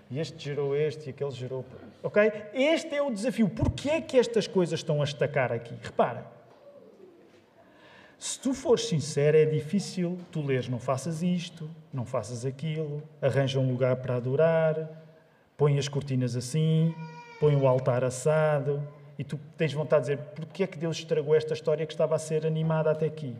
e 0.10 0.20
este 0.20 0.44
gerou 0.44 0.76
este 0.76 1.08
e 1.08 1.10
aquele 1.12 1.32
gerou. 1.32 1.64
Ok? 2.02 2.32
Este 2.54 2.96
é 2.96 3.02
o 3.02 3.12
desafio. 3.12 3.48
Porquê 3.50 3.90
é 3.90 4.02
que 4.02 4.18
estas 4.18 4.48
coisas 4.48 4.80
estão 4.80 5.02
a 5.02 5.04
estacar 5.04 5.52
aqui? 5.52 5.76
Repara. 5.82 6.26
Se 8.18 8.38
tu 8.38 8.54
fores 8.54 8.88
sincero, 8.88 9.38
é 9.38 9.46
difícil 9.46 10.18
tu 10.30 10.42
leres, 10.42 10.68
não 10.68 10.80
faças 10.80 11.24
isto, 11.24 11.70
não 11.94 12.06
faças 12.06 12.46
aquilo, 12.46 13.02
arranja 13.22 13.60
um 13.60 13.70
lugar 13.70 13.96
para 13.98 14.16
adorar, 14.16 14.90
põe 15.56 15.80
as 15.80 15.88
cortinas 15.88 16.36
assim, 16.36 16.94
põe 17.40 17.56
o 17.56 17.66
altar 17.66 18.04
assado, 18.04 18.86
e 19.18 19.24
tu 19.24 19.40
tens 19.58 19.72
vontade 19.72 20.06
de 20.06 20.16
dizer, 20.16 20.30
porquê 20.32 20.64
é 20.64 20.68
que 20.68 20.78
Deus 20.78 20.98
estragou 20.98 21.34
esta 21.34 21.54
história 21.54 21.86
que 21.86 21.94
estava 21.94 22.14
a 22.16 22.20
ser 22.20 22.46
animada 22.46 22.92
até 22.92 23.06
aqui? 23.06 23.38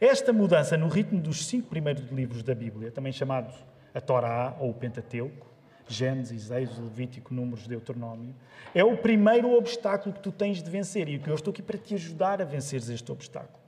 Esta 0.00 0.32
mudança 0.32 0.76
no 0.76 0.86
ritmo 0.86 1.20
dos 1.20 1.46
cinco 1.46 1.68
primeiros 1.68 2.08
livros 2.12 2.44
da 2.44 2.54
Bíblia, 2.54 2.92
também 2.92 3.12
chamados 3.12 3.54
a 3.92 4.00
Torá 4.00 4.56
ou 4.60 4.70
o 4.70 4.74
Pentateuco, 4.74 5.51
Gênesis, 5.92 6.50
Êxodo, 6.50 6.84
Levítico, 6.84 7.32
Números, 7.32 7.66
Deuteronômio, 7.66 8.34
é 8.74 8.82
o 8.82 8.96
primeiro 8.96 9.56
obstáculo 9.56 10.14
que 10.14 10.20
tu 10.20 10.32
tens 10.32 10.62
de 10.62 10.70
vencer 10.70 11.08
e 11.08 11.18
que 11.18 11.28
eu 11.28 11.34
estou 11.34 11.50
aqui 11.50 11.62
para 11.62 11.78
te 11.78 11.94
ajudar 11.94 12.40
a 12.40 12.44
venceres 12.44 12.88
este 12.88 13.12
obstáculo. 13.12 13.62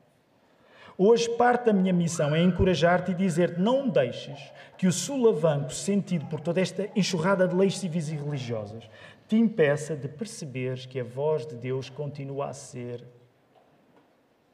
Hoje, 0.97 1.29
parte 1.31 1.67
da 1.67 1.73
minha 1.73 1.93
missão 1.93 2.35
é 2.35 2.41
encorajar-te 2.41 3.11
e 3.11 3.15
dizer-te: 3.15 3.61
não 3.61 3.89
deixes 3.89 4.39
que 4.79 4.87
o 4.87 4.93
sulavanco 4.93 5.73
sentido 5.73 6.27
por 6.27 6.41
toda 6.41 6.61
esta 6.61 6.89
enxurrada 6.95 7.49
de 7.49 7.55
leis 7.55 7.79
civis 7.79 8.09
e 8.09 8.17
religiosas 8.17 8.89
te 9.27 9.37
impeça 9.37 9.97
de 9.97 10.07
perceberes 10.07 10.87
que 10.87 11.01
a 11.01 11.05
voz 11.05 11.47
de 11.47 11.57
Deus 11.57 11.91
continua 11.91 12.49
a 12.49 12.53
ser 12.53 13.05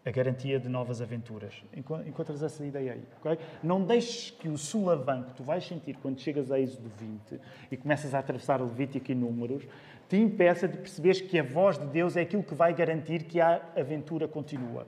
a 0.04 0.10
garantia 0.10 0.58
de 0.58 0.68
novas 0.68 1.02
aventuras. 1.02 1.62
Encontras 2.06 2.42
essa 2.42 2.64
ideia 2.64 2.94
aí, 2.94 3.04
ok? 3.18 3.38
Não 3.62 3.84
deixes 3.84 4.30
que 4.30 4.48
o 4.48 4.56
sulavanco 4.56 5.28
que 5.28 5.34
tu 5.34 5.42
vais 5.42 5.64
sentir 5.66 5.96
quando 6.00 6.18
chegas 6.18 6.50
a 6.50 6.58
Êxodo 6.58 6.90
20 6.98 7.40
e 7.70 7.76
começas 7.76 8.14
a 8.14 8.18
atravessar 8.18 8.60
Levítico 8.60 9.12
e 9.12 9.14
Números 9.14 9.66
te 10.08 10.16
impeça 10.16 10.66
de 10.66 10.78
perceberes 10.78 11.20
que 11.20 11.38
a 11.38 11.42
voz 11.42 11.78
de 11.78 11.86
Deus 11.86 12.16
é 12.16 12.22
aquilo 12.22 12.42
que 12.42 12.54
vai 12.54 12.72
garantir 12.74 13.24
que 13.24 13.40
a 13.40 13.60
aventura 13.76 14.26
continua. 14.26 14.86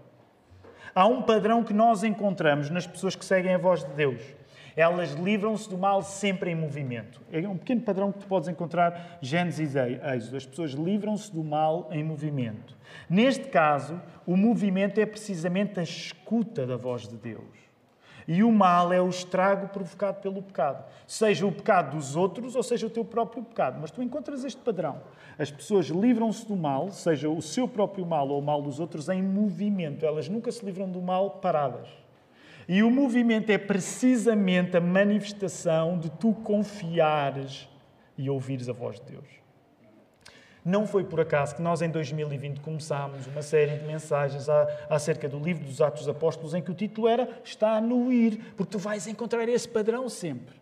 Há 0.95 1.07
um 1.07 1.23
padrão 1.23 1.63
que 1.63 1.73
nós 1.73 2.03
encontramos 2.03 2.71
nas 2.71 2.87
pessoas 2.87 3.15
que 3.15 3.25
seguem 3.25 3.55
a 3.55 3.59
voz 3.59 3.85
de 3.85 3.93
Deus. 3.93 4.21
Elas 4.77 5.13
livram-se 5.13 5.69
do 5.69 5.77
mal 5.77 6.03
sempre 6.03 6.51
em 6.51 6.55
movimento. 6.55 7.21
É 7.31 7.47
um 7.49 7.57
pequeno 7.57 7.83
padrão 7.83 8.11
que 8.11 8.21
tu 8.21 8.27
podes 8.27 8.49
encontrar 8.49 9.19
Gênesis 9.21 9.75
e 9.75 10.01
Êxodo. 10.15 10.37
As 10.37 10.47
pessoas 10.47 10.73
livram-se 10.73 11.33
do 11.33 11.45
mal 11.45 11.89
em 11.91 12.03
movimento. 12.03 12.77
Neste 13.09 13.45
caso, 13.45 14.01
o 14.27 14.37
movimento 14.37 14.99
é 14.99 15.07
precisamente 15.07 15.79
a 15.79 15.83
escuta 15.83 16.67
da 16.67 16.77
voz 16.77 17.07
de 17.07 17.17
Deus. 17.17 17.63
E 18.27 18.43
o 18.43 18.53
mal 18.53 18.93
é 18.93 19.01
o 19.01 19.09
estrago 19.09 19.69
provocado 19.69 20.21
pelo 20.21 20.43
pecado. 20.43 20.85
Seja 21.07 21.47
o 21.47 21.53
pecado 21.53 21.97
dos 21.97 22.15
outros 22.15 22.55
ou 22.55 22.63
seja 22.63 22.87
o 22.87 22.91
teu 22.91 23.05
próprio 23.05 23.43
pecado. 23.43 23.79
Mas 23.81 23.91
tu 23.91 24.03
encontras 24.03 24.45
este 24.45 24.61
padrão. 24.61 25.03
As 25.39 25.51
pessoas 25.51 25.87
livram-se 25.87 26.47
do 26.47 26.57
mal, 26.57 26.91
seja 26.91 27.29
o 27.29 27.43
seu 27.43 27.67
próprio 27.67 28.07
mal 28.07 28.29
ou 28.29 28.39
o 28.39 28.43
mal 28.43 28.63
dos 28.63 28.79
outros, 28.79 29.09
em 29.09 29.23
movimento. 29.23 30.07
Elas 30.07 30.29
nunca 30.29 30.53
se 30.53 30.65
livram 30.65 30.89
do 30.89 31.03
mal 31.03 31.31
paradas. 31.31 31.89
E 32.69 32.83
o 32.83 32.91
movimento 32.91 33.51
é 33.51 33.59
precisamente 33.59 34.77
a 34.77 34.81
manifestação 34.81 35.99
de 35.99 36.11
tu 36.11 36.33
confiares 36.33 37.69
e 38.17 38.31
ouvires 38.31 38.69
a 38.69 38.73
voz 38.73 39.01
de 39.01 39.13
Deus. 39.13 39.43
Não 40.65 40.87
foi 40.87 41.03
por 41.03 41.21
acaso 41.21 41.57
que 41.57 41.63
nós, 41.63 41.83
em 41.83 41.91
2020, 41.91 42.61
começámos 42.61 43.27
uma 43.27 43.43
série 43.43 43.79
de 43.79 43.85
mensagens 43.85 44.47
acerca 44.89 45.29
do 45.29 45.41
livro 45.41 45.65
dos 45.65 45.81
Atos 45.81 46.09
Apóstolos, 46.09 46.55
em 46.55 46.63
que 46.63 46.71
o 46.71 46.75
título 46.75 47.09
era 47.09 47.29
Está 47.45 47.81
no 47.81 48.13
ir, 48.13 48.53
porque 48.57 48.71
tu 48.71 48.79
vais 48.79 49.09
encontrar 49.09 49.49
esse 49.49 49.69
padrão 49.69 50.09
sempre. 50.09 50.55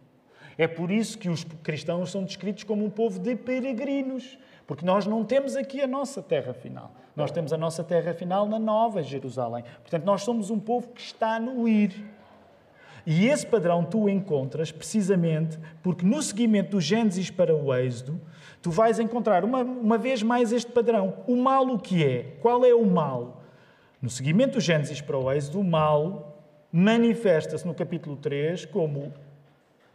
É 0.56 0.66
por 0.66 0.90
isso 0.90 1.18
que 1.18 1.28
os 1.28 1.44
cristãos 1.62 2.10
são 2.10 2.24
descritos 2.24 2.64
como 2.64 2.84
um 2.84 2.90
povo 2.90 3.18
de 3.18 3.36
peregrinos, 3.36 4.38
porque 4.70 4.86
nós 4.86 5.04
não 5.04 5.24
temos 5.24 5.56
aqui 5.56 5.80
a 5.80 5.86
nossa 5.88 6.22
terra 6.22 6.54
final. 6.54 6.92
Nós 7.16 7.32
temos 7.32 7.52
a 7.52 7.56
nossa 7.56 7.82
terra 7.82 8.14
final 8.14 8.46
na 8.46 8.56
Nova 8.56 9.02
Jerusalém. 9.02 9.64
Portanto, 9.80 10.04
nós 10.04 10.22
somos 10.22 10.48
um 10.48 10.60
povo 10.60 10.90
que 10.90 11.00
está 11.00 11.40
no 11.40 11.66
ir. 11.66 11.92
E 13.04 13.26
esse 13.26 13.44
padrão 13.44 13.84
tu 13.84 14.08
encontras 14.08 14.70
precisamente 14.70 15.58
porque 15.82 16.06
no 16.06 16.22
seguimento 16.22 16.70
do 16.70 16.80
Gênesis 16.80 17.32
para 17.32 17.52
o 17.52 17.74
Êxodo, 17.74 18.20
tu 18.62 18.70
vais 18.70 19.00
encontrar 19.00 19.44
uma, 19.44 19.62
uma 19.62 19.98
vez 19.98 20.22
mais 20.22 20.52
este 20.52 20.70
padrão. 20.70 21.16
O 21.26 21.34
mal 21.34 21.66
o 21.66 21.76
que 21.76 22.04
é? 22.04 22.36
Qual 22.40 22.64
é 22.64 22.72
o 22.72 22.86
mal? 22.86 23.42
No 24.00 24.08
seguimento 24.08 24.52
do 24.52 24.60
Gênesis 24.60 25.00
para 25.00 25.18
o 25.18 25.32
Êxodo, 25.32 25.58
o 25.58 25.64
mal 25.64 26.44
manifesta-se 26.70 27.66
no 27.66 27.74
capítulo 27.74 28.16
3 28.16 28.66
como 28.66 29.12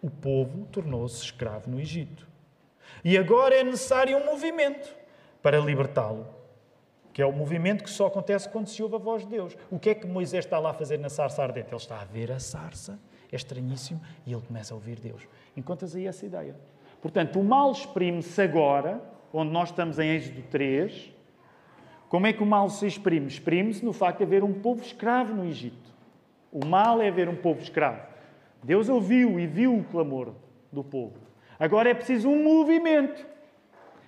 o 0.02 0.10
povo 0.10 0.66
tornou-se 0.66 1.24
escravo 1.24 1.72
no 1.72 1.80
Egito. 1.80 2.35
E 3.04 3.18
agora 3.18 3.56
é 3.56 3.64
necessário 3.64 4.18
um 4.18 4.26
movimento 4.26 4.96
para 5.42 5.60
libertá-lo, 5.60 6.28
que 7.14 7.22
é 7.22 7.26
o 7.26 7.32
movimento 7.32 7.84
que 7.84 7.90
só 7.90 8.08
acontece 8.08 8.50
quando 8.50 8.68
se 8.68 8.82
ouve 8.82 8.96
a 8.96 8.98
voz 9.00 9.24
de 9.24 9.30
Deus. 9.30 9.56
O 9.70 9.78
que 9.78 9.92
é 9.92 9.96
que 9.96 10.08
Moisés 10.08 10.46
está 10.46 10.60
lá 10.60 10.72
a 10.72 10.74
fazer 10.74 10.98
na 10.98 11.10
sarça 11.10 11.44
ardente? 11.44 11.68
Ele 11.70 11.76
está 11.76 12.02
a 12.02 12.06
ver 12.06 12.32
a 12.32 12.40
sarça, 12.40 13.00
é 13.32 13.36
estranhíssimo, 13.36 14.02
e 14.26 14.34
ele 14.34 14.42
começa 14.42 14.74
a 14.74 14.76
ouvir 14.76 15.00
Deus. 15.00 15.22
Encontras 15.56 15.96
aí 15.96 16.08
essa 16.08 16.26
ideia. 16.26 16.56
Portanto, 17.02 17.40
o 17.40 17.44
mal 17.44 17.72
exprime-se 17.72 18.42
agora, 18.42 19.02
onde 19.32 19.52
nós 19.52 19.70
estamos 19.70 20.00
em 20.00 20.10
Êxodo 20.10 20.42
3. 20.50 21.14
Como 22.10 22.26
é 22.26 22.34
que 22.34 22.42
o 22.42 22.46
mal 22.46 22.70
se 22.70 22.88
exprime? 22.88 23.28
Exprime-se 23.28 23.84
no 23.84 23.94
facto 23.94 24.20
de 24.20 24.24
haver 24.24 24.44
um 24.44 24.54
povo 24.54 24.82
escravo 24.82 25.34
no 25.34 25.46
Egito. 25.46 25.94
O 26.52 26.66
mal 26.66 27.02
é 27.02 27.10
haver 27.10 27.30
um 27.30 27.36
povo 27.36 27.62
escravo. 27.62 28.02
Deus 28.64 28.90
ouviu 28.90 29.40
e 29.40 29.46
viu 29.46 29.78
o 29.78 29.84
clamor 29.84 30.34
do 30.72 30.84
povo. 30.84 31.25
Agora 31.60 31.90
é 31.90 31.94
preciso 31.94 32.30
um 32.30 32.44
movimento. 32.44 33.26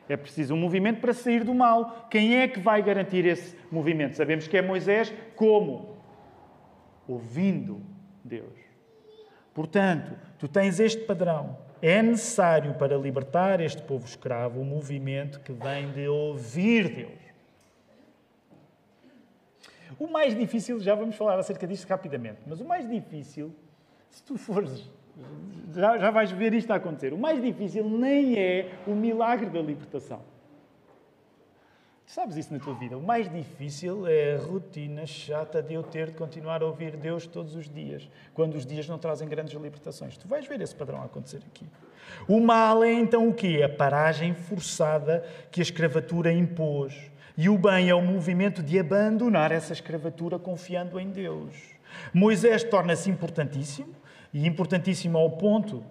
É 0.10 0.16
preciso 0.16 0.54
um 0.54 0.58
movimento 0.58 1.02
para 1.02 1.14
sair 1.14 1.44
do 1.44 1.54
mal. 1.54 2.08
Quem 2.10 2.38
é 2.38 2.48
que 2.48 2.60
vai 2.60 2.82
garantir 2.82 3.26
esse 3.26 3.56
movimento? 3.72 4.16
Sabemos 4.16 4.48
que 4.48 4.58
é 4.58 4.62
Moisés. 4.62 5.14
Como? 5.36 5.98
Ouvindo 7.08 7.82
Deus. 8.24 8.58
Portanto, 9.54 10.14
tu 10.38 10.48
tens 10.48 10.80
este 10.80 11.04
padrão. 11.04 11.58
É 11.82 12.02
necessário 12.02 12.74
para 12.76 12.98
libertar 12.98 13.60
este 13.60 13.82
povo 13.82 14.06
escravo 14.06 14.60
um 14.60 14.66
movimento 14.66 15.40
que 15.42 15.52
vem 15.52 15.92
de 15.92 16.08
ouvir 16.08 16.90
Deus. 16.90 17.28
O 20.00 20.08
mais 20.08 20.36
difícil, 20.36 20.80
já 20.80 20.94
vamos 20.94 21.16
falar 21.16 21.40
acerca 21.40 21.66
disto 21.66 21.88
rapidamente, 21.88 22.42
mas 22.46 22.60
o 22.60 22.66
mais 22.66 22.88
difícil, 22.88 23.54
se 24.10 24.22
tu 24.22 24.38
fores, 24.38 24.90
já, 25.74 25.98
já 25.98 26.12
vais 26.12 26.32
ver 26.32 26.54
isto 26.54 26.72
a 26.72 26.76
acontecer, 26.76 27.14
o 27.14 27.18
mais 27.18 27.42
difícil 27.42 27.88
nem 27.90 28.38
é 28.38 28.72
o 28.88 28.92
milagre 28.92 29.50
da 29.50 29.62
libertação. 29.62 30.22
Sabes 32.06 32.38
isso 32.38 32.54
na 32.54 32.60
tua 32.60 32.74
vida? 32.74 32.98
O 32.98 33.04
mais 33.04 33.30
difícil 33.30 34.08
é 34.08 34.36
a 34.36 34.40
rotina 34.40 35.06
chata 35.06 35.62
de 35.62 35.74
eu 35.74 35.84
ter 35.84 36.12
de 36.12 36.16
continuar 36.16 36.64
a 36.64 36.66
ouvir 36.66 36.96
Deus 36.96 37.28
todos 37.28 37.54
os 37.54 37.70
dias, 37.70 38.10
quando 38.34 38.56
os 38.56 38.66
dias 38.66 38.88
não 38.88 38.98
trazem 38.98 39.28
grandes 39.28 39.54
libertações. 39.60 40.16
Tu 40.18 40.26
vais 40.26 40.48
ver 40.48 40.62
esse 40.62 40.74
padrão 40.74 41.04
acontecer 41.04 41.42
aqui. 41.46 41.66
O 42.26 42.40
mal 42.40 42.82
é 42.82 42.94
então 42.94 43.28
o 43.28 43.34
quê? 43.34 43.62
A 43.62 43.68
paragem 43.68 44.34
forçada 44.34 45.26
que 45.52 45.60
a 45.60 45.64
escravatura 45.64 46.32
impôs. 46.32 47.12
E 47.38 47.50
o 47.50 47.58
bem 47.58 47.90
é 47.90 47.94
o 47.94 48.02
movimento 48.02 48.64
de 48.64 48.80
abandonar 48.80 49.52
essa 49.52 49.74
escravatura 49.74 50.40
confiando 50.40 50.98
em 50.98 51.10
Deus. 51.10 51.56
Moisés 52.14 52.64
torna-se 52.64 53.10
importantíssimo, 53.10 53.94
e 54.34 54.46
importantíssimo 54.46 55.18
ao 55.18 55.32
ponto 55.32 55.84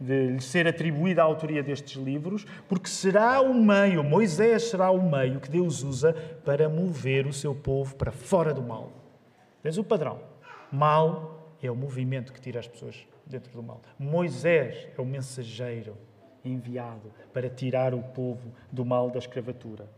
de 0.00 0.28
lhe 0.28 0.40
ser 0.40 0.66
atribuída 0.66 1.22
a 1.22 1.24
autoria 1.24 1.62
destes 1.62 2.00
livros, 2.00 2.46
porque 2.68 2.88
será 2.88 3.40
o 3.40 3.52
meio, 3.52 4.04
Moisés 4.04 4.70
será 4.70 4.90
o 4.90 5.02
meio 5.02 5.40
que 5.40 5.50
Deus 5.50 5.82
usa 5.82 6.12
para 6.44 6.68
mover 6.68 7.26
o 7.26 7.32
seu 7.32 7.54
povo 7.54 7.96
para 7.96 8.12
fora 8.12 8.54
do 8.54 8.62
mal. 8.62 8.92
Tens 9.62 9.76
o 9.76 9.84
padrão. 9.84 10.20
Mal 10.70 11.56
é 11.62 11.70
o 11.70 11.74
movimento 11.74 12.32
que 12.32 12.40
tira 12.40 12.60
as 12.60 12.68
pessoas 12.68 13.06
dentro 13.26 13.52
do 13.52 13.62
mal. 13.62 13.80
Moisés 13.98 14.86
é 14.96 15.00
o 15.00 15.04
mensageiro 15.04 15.96
enviado 16.44 17.12
para 17.32 17.50
tirar 17.50 17.92
o 17.92 18.02
povo 18.02 18.52
do 18.70 18.84
mal 18.84 19.10
da 19.10 19.18
escravatura. 19.18 19.88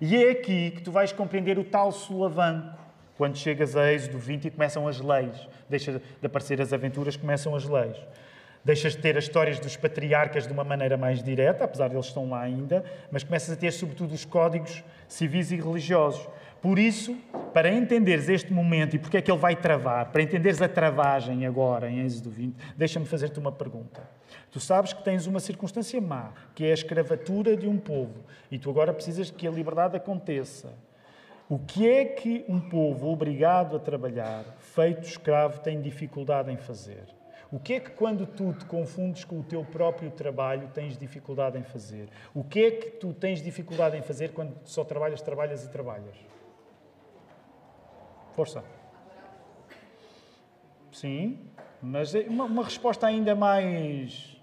E 0.00 0.16
é 0.16 0.30
aqui 0.30 0.72
que 0.72 0.82
tu 0.82 0.92
vais 0.92 1.12
compreender 1.12 1.58
o 1.58 1.64
tal 1.64 1.90
sulavanco. 1.90 2.85
Quando 3.16 3.36
chegas 3.38 3.76
a 3.76 3.92
Êxodo 3.92 4.18
20 4.18 4.44
e 4.46 4.50
começam 4.50 4.86
as 4.86 5.00
leis, 5.00 5.48
deixa 5.68 5.92
de 5.92 6.26
aparecer 6.26 6.60
as 6.60 6.72
aventuras, 6.72 7.16
começam 7.16 7.54
as 7.54 7.64
leis. 7.64 7.96
Deixas 8.62 8.92
de 8.92 8.98
ter 8.98 9.16
as 9.16 9.24
histórias 9.24 9.60
dos 9.60 9.76
patriarcas 9.76 10.46
de 10.46 10.52
uma 10.52 10.64
maneira 10.64 10.96
mais 10.96 11.22
direta, 11.22 11.64
apesar 11.64 11.88
de 11.88 11.94
eles 11.94 12.06
estão 12.06 12.28
lá 12.28 12.40
ainda, 12.40 12.84
mas 13.12 13.22
começas 13.22 13.50
a 13.50 13.56
ter, 13.56 13.70
sobretudo, 13.70 14.12
os 14.12 14.24
códigos 14.24 14.82
civis 15.06 15.52
e 15.52 15.56
religiosos. 15.56 16.28
Por 16.60 16.78
isso, 16.78 17.16
para 17.54 17.70
entenderes 17.70 18.28
este 18.28 18.52
momento 18.52 18.96
e 18.96 18.98
porque 18.98 19.18
é 19.18 19.22
que 19.22 19.30
ele 19.30 19.38
vai 19.38 19.54
travar, 19.54 20.06
para 20.06 20.20
entenderes 20.20 20.60
a 20.60 20.68
travagem 20.68 21.46
agora 21.46 21.88
em 21.88 22.00
Êxodo 22.00 22.28
20, 22.28 22.56
deixa-me 22.76 23.06
fazer-te 23.06 23.38
uma 23.38 23.52
pergunta. 23.52 24.02
Tu 24.50 24.58
sabes 24.58 24.92
que 24.92 25.04
tens 25.04 25.26
uma 25.26 25.38
circunstância 25.38 26.00
má, 26.00 26.32
que 26.54 26.64
é 26.64 26.72
a 26.72 26.74
escravatura 26.74 27.56
de 27.56 27.68
um 27.68 27.78
povo, 27.78 28.24
e 28.50 28.58
tu 28.58 28.68
agora 28.68 28.92
precisas 28.92 29.30
que 29.30 29.46
a 29.46 29.50
liberdade 29.50 29.96
aconteça. 29.96 30.74
O 31.48 31.58
que 31.60 31.88
é 31.88 32.04
que 32.04 32.44
um 32.48 32.60
povo 32.60 33.08
obrigado 33.08 33.76
a 33.76 33.78
trabalhar, 33.78 34.44
feito 34.58 35.02
escravo, 35.02 35.60
tem 35.60 35.80
dificuldade 35.80 36.50
em 36.50 36.56
fazer? 36.56 37.04
O 37.52 37.60
que 37.60 37.74
é 37.74 37.80
que 37.80 37.90
quando 37.90 38.26
tu 38.26 38.52
te 38.52 38.64
confundes 38.64 39.24
com 39.24 39.38
o 39.38 39.44
teu 39.44 39.64
próprio 39.64 40.10
trabalho 40.10 40.68
tens 40.74 40.98
dificuldade 40.98 41.56
em 41.56 41.62
fazer? 41.62 42.08
O 42.34 42.42
que 42.42 42.64
é 42.64 42.70
que 42.72 42.90
tu 42.90 43.14
tens 43.14 43.40
dificuldade 43.40 43.96
em 43.96 44.02
fazer 44.02 44.32
quando 44.32 44.56
só 44.64 44.82
trabalhas, 44.84 45.22
trabalhas 45.22 45.64
e 45.64 45.70
trabalhas? 45.70 46.16
Força. 48.34 48.64
Sim, 50.90 51.38
mas 51.80 52.14
é 52.14 52.22
uma, 52.22 52.44
uma 52.44 52.64
resposta 52.64 53.06
ainda 53.06 53.36
mais. 53.36 54.36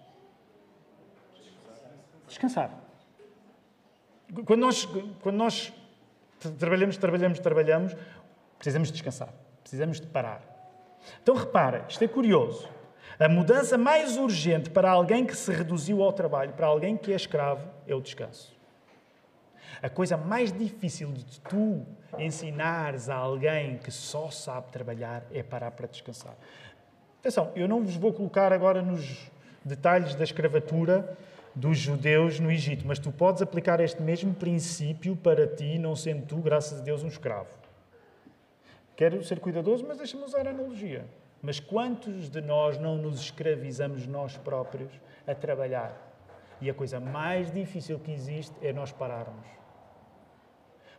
Descansar. 2.27 2.71
Quando 4.45 4.61
nós, 4.61 4.85
quando 5.21 5.35
nós 5.35 5.73
trabalhamos, 6.51 6.97
trabalhamos, 6.97 7.39
trabalhamos, 7.39 7.95
precisamos 8.57 8.89
de 8.89 8.93
descansar. 8.93 9.29
Precisamos 9.61 9.99
de 9.99 10.07
parar. 10.07 10.41
Então 11.21 11.35
repara, 11.35 11.85
isto 11.87 12.03
é 12.03 12.07
curioso. 12.07 12.67
A 13.19 13.29
mudança 13.29 13.77
mais 13.77 14.17
urgente 14.17 14.69
para 14.69 14.89
alguém 14.89 15.25
que 15.25 15.35
se 15.35 15.51
reduziu 15.51 16.01
ao 16.01 16.11
trabalho, 16.11 16.53
para 16.53 16.67
alguém 16.67 16.97
que 16.97 17.11
é 17.11 17.15
escravo, 17.15 17.67
é 17.87 17.93
o 17.93 18.01
descanso. 18.01 18.53
A 19.81 19.89
coisa 19.89 20.17
mais 20.17 20.51
difícil 20.51 21.11
de 21.11 21.39
tu 21.41 21.85
ensinares 22.17 23.09
a 23.09 23.15
alguém 23.15 23.77
que 23.77 23.91
só 23.91 24.29
sabe 24.29 24.71
trabalhar 24.71 25.23
é 25.31 25.43
parar 25.43 25.71
para 25.71 25.87
descansar. 25.87 26.35
Atenção, 27.19 27.51
eu 27.55 27.67
não 27.67 27.83
vos 27.83 27.95
vou 27.95 28.13
colocar 28.13 28.51
agora 28.51 28.81
nos 28.81 29.31
detalhes 29.63 30.15
da 30.15 30.23
escravatura 30.23 31.17
dos 31.55 31.77
judeus 31.77 32.39
no 32.39 32.51
Egito, 32.51 32.85
mas 32.85 32.99
tu 32.99 33.11
podes 33.11 33.41
aplicar 33.41 33.79
este 33.79 34.01
mesmo 34.01 34.33
princípio 34.33 35.15
para 35.15 35.47
ti, 35.47 35.77
não 35.77 35.95
sendo 35.95 36.25
tu, 36.25 36.37
graças 36.37 36.79
a 36.79 36.83
Deus, 36.83 37.03
um 37.03 37.07
escravo. 37.07 37.49
Quero 38.95 39.23
ser 39.23 39.39
cuidadoso, 39.39 39.85
mas 39.87 39.97
deixa-me 39.97 40.23
usar 40.23 40.47
a 40.47 40.51
analogia. 40.51 41.05
Mas 41.41 41.59
quantos 41.59 42.29
de 42.29 42.41
nós 42.41 42.77
não 42.77 42.97
nos 42.97 43.19
escravizamos 43.19 44.07
nós 44.07 44.37
próprios 44.37 44.91
a 45.27 45.35
trabalhar? 45.35 46.11
E 46.61 46.69
a 46.69 46.73
coisa 46.73 46.99
mais 46.99 47.51
difícil 47.51 47.99
que 47.99 48.11
existe 48.11 48.55
é 48.61 48.71
nós 48.71 48.91
pararmos. 48.91 49.45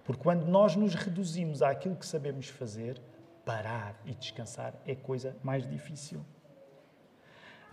Porque 0.04 0.22
quando 0.22 0.44
nós 0.44 0.76
nos 0.76 0.94
reduzimos 0.94 1.62
àquilo 1.62 1.96
que 1.96 2.04
sabemos 2.04 2.48
fazer, 2.48 3.00
parar 3.44 3.98
e 4.04 4.14
descansar 4.14 4.74
é 4.86 4.92
a 4.92 4.96
coisa 4.96 5.34
mais 5.42 5.66
difícil. 5.66 6.24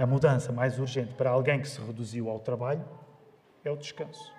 A 0.01 0.05
mudança 0.07 0.51
mais 0.51 0.79
urgente 0.79 1.13
para 1.13 1.29
alguém 1.29 1.61
que 1.61 1.69
se 1.69 1.79
reduziu 1.79 2.27
ao 2.27 2.39
trabalho 2.39 2.83
é 3.63 3.69
o 3.69 3.77
descanso. 3.77 4.33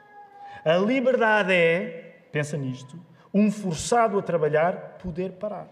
A 0.64 0.77
liberdade 0.77 1.53
é, 1.53 2.25
pensa 2.33 2.57
nisto, 2.57 2.98
um 3.33 3.48
forçado 3.48 4.18
a 4.18 4.22
trabalhar 4.22 4.98
poder 5.01 5.31
parar. 5.35 5.68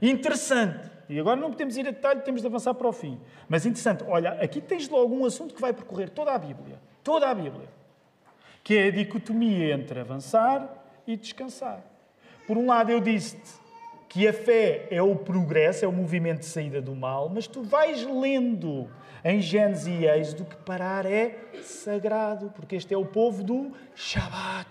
Interessante. 0.00 0.90
E 1.10 1.20
agora 1.20 1.38
não 1.38 1.50
podemos 1.50 1.76
ir 1.76 1.86
a 1.88 1.90
detalhe, 1.90 2.22
temos 2.22 2.40
de 2.40 2.46
avançar 2.46 2.72
para 2.72 2.88
o 2.88 2.92
fim. 2.92 3.20
Mas 3.50 3.66
interessante, 3.66 4.02
olha, 4.08 4.30
aqui 4.42 4.62
tens 4.62 4.88
logo 4.88 5.14
um 5.14 5.26
assunto 5.26 5.54
que 5.54 5.60
vai 5.60 5.74
percorrer 5.74 6.08
toda 6.08 6.32
a 6.32 6.38
Bíblia. 6.38 6.80
Toda 7.04 7.28
a 7.28 7.34
Bíblia. 7.34 7.68
Que 8.64 8.78
é 8.78 8.86
a 8.86 8.90
dicotomia 8.90 9.74
entre 9.74 10.00
avançar 10.00 10.66
e 11.06 11.18
descansar. 11.18 11.82
Por 12.46 12.56
um 12.56 12.68
lado, 12.68 12.90
eu 12.90 13.00
disse-te 13.00 13.59
que 14.10 14.26
a 14.26 14.32
fé 14.32 14.88
é 14.90 15.00
o 15.00 15.14
progresso, 15.14 15.84
é 15.84 15.88
o 15.88 15.92
movimento 15.92 16.40
de 16.40 16.46
saída 16.46 16.82
do 16.82 16.96
mal, 16.96 17.28
mas 17.28 17.46
tu 17.46 17.62
vais 17.62 18.04
lendo 18.04 18.90
em 19.24 19.40
Gênesis 19.40 19.86
e 19.86 20.04
Êxodo 20.04 20.46
que 20.46 20.56
parar 20.56 21.06
é 21.06 21.38
sagrado, 21.62 22.50
porque 22.50 22.74
este 22.74 22.92
é 22.92 22.98
o 22.98 23.06
povo 23.06 23.44
do 23.44 23.70
Shabat. 23.94 24.66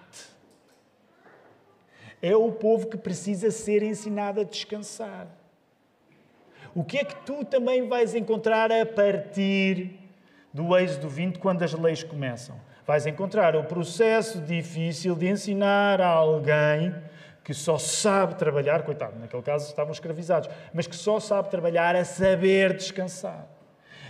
É 2.22 2.36
o 2.36 2.52
povo 2.52 2.88
que 2.88 2.98
precisa 2.98 3.50
ser 3.50 3.82
ensinado 3.82 4.42
a 4.42 4.44
descansar. 4.44 5.28
O 6.76 6.84
que 6.84 6.98
é 6.98 7.06
que 7.06 7.16
tu 7.26 7.46
também 7.46 7.88
vais 7.88 8.14
encontrar 8.14 8.70
a 8.74 8.86
partir 8.86 10.02
do 10.54 10.78
Êxodo 10.78 11.08
20, 11.08 11.40
quando 11.40 11.64
as 11.64 11.72
leis 11.72 12.04
começam? 12.04 12.60
Vais 12.86 13.08
encontrar 13.08 13.56
o 13.56 13.64
processo 13.64 14.42
difícil 14.42 15.16
de 15.16 15.30
ensinar 15.30 16.02
a 16.02 16.10
alguém 16.10 16.94
que 17.50 17.54
só 17.56 17.80
sabe 17.80 18.36
trabalhar, 18.36 18.84
coitado, 18.84 19.18
naquele 19.18 19.42
caso 19.42 19.68
estavam 19.68 19.92
escravizados, 19.92 20.48
mas 20.72 20.86
que 20.86 20.96
só 20.96 21.20
sabe 21.20 21.50
trabalhar 21.50 21.96
a 21.96 22.06
saber 22.06 22.78
descansar. 22.78 23.48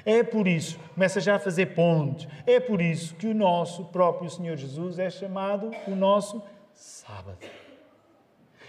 É 0.03 0.21
por 0.23 0.45
isso, 0.45 0.77
começa 0.93 1.21
já 1.21 1.37
a 1.37 1.39
fazer 1.39 1.67
pontes, 1.67 2.27
é 2.45 2.59
por 2.59 2.81
isso 2.81 3.15
que 3.15 3.27
o 3.27 3.33
nosso 3.33 3.85
próprio 3.85 4.29
Senhor 4.29 4.57
Jesus 4.57 4.99
é 4.99 5.09
chamado 5.09 5.71
o 5.87 5.91
nosso 5.91 6.43
sábado. 6.73 7.47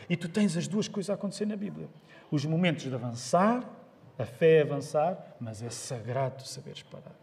E 0.09 0.17
tu 0.17 0.29
tens 0.29 0.57
as 0.57 0.69
duas 0.69 0.87
coisas 0.87 1.11
a 1.11 1.15
acontecer 1.15 1.47
na 1.47 1.57
Bíblia. 1.57 1.89
Os 2.31 2.45
momentos 2.45 2.85
de 2.85 2.95
avançar, 2.95 3.69
a 4.17 4.25
fé 4.25 4.59
é 4.59 4.63
avançar, 4.63 5.35
mas 5.41 5.65
é 5.65 5.71
sagrado 5.71 6.47
saberes 6.47 6.85
parar. 6.85 7.19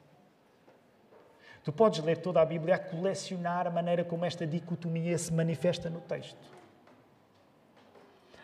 Tu 1.64 1.72
podes 1.72 2.04
ler 2.04 2.18
toda 2.18 2.42
a 2.42 2.46
Bíblia 2.46 2.76
a 2.76 2.80
colecionar 2.80 3.66
a 3.68 3.72
maneira 3.72 4.04
como 4.04 4.26
esta 4.26 4.46
dicotomia 4.46 5.18
se 5.18 5.32
manifesta 5.34 5.90
no 5.90 6.02
texto. 6.02 6.57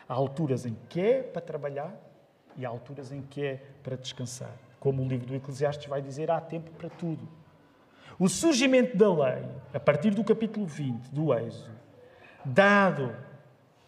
Há 0.08 0.14
alturas 0.14 0.66
em 0.66 0.76
que 0.90 1.02
é 1.02 1.24
para 1.24 1.42
trabalhar 1.42 1.94
e 2.58 2.66
há 2.66 2.70
alturas 2.70 3.12
em 3.12 3.22
que 3.22 3.44
é 3.44 3.62
para 3.82 3.96
descansar. 3.96 4.54
Como 4.80 5.02
o 5.02 5.08
livro 5.08 5.28
do 5.28 5.36
Eclesiastes 5.36 5.88
vai 5.88 6.02
dizer, 6.02 6.30
há 6.30 6.40
tempo 6.40 6.72
para 6.72 6.90
tudo. 6.90 7.28
O 8.20 8.28
surgimento 8.30 8.96
da 8.96 9.12
lei, 9.12 9.44
a 9.74 9.80
partir 9.80 10.12
do 10.12 10.24
capítulo 10.24 10.66
20 10.66 11.10
do 11.10 11.34
Êxodo, 11.34 11.76
dado 12.46 13.16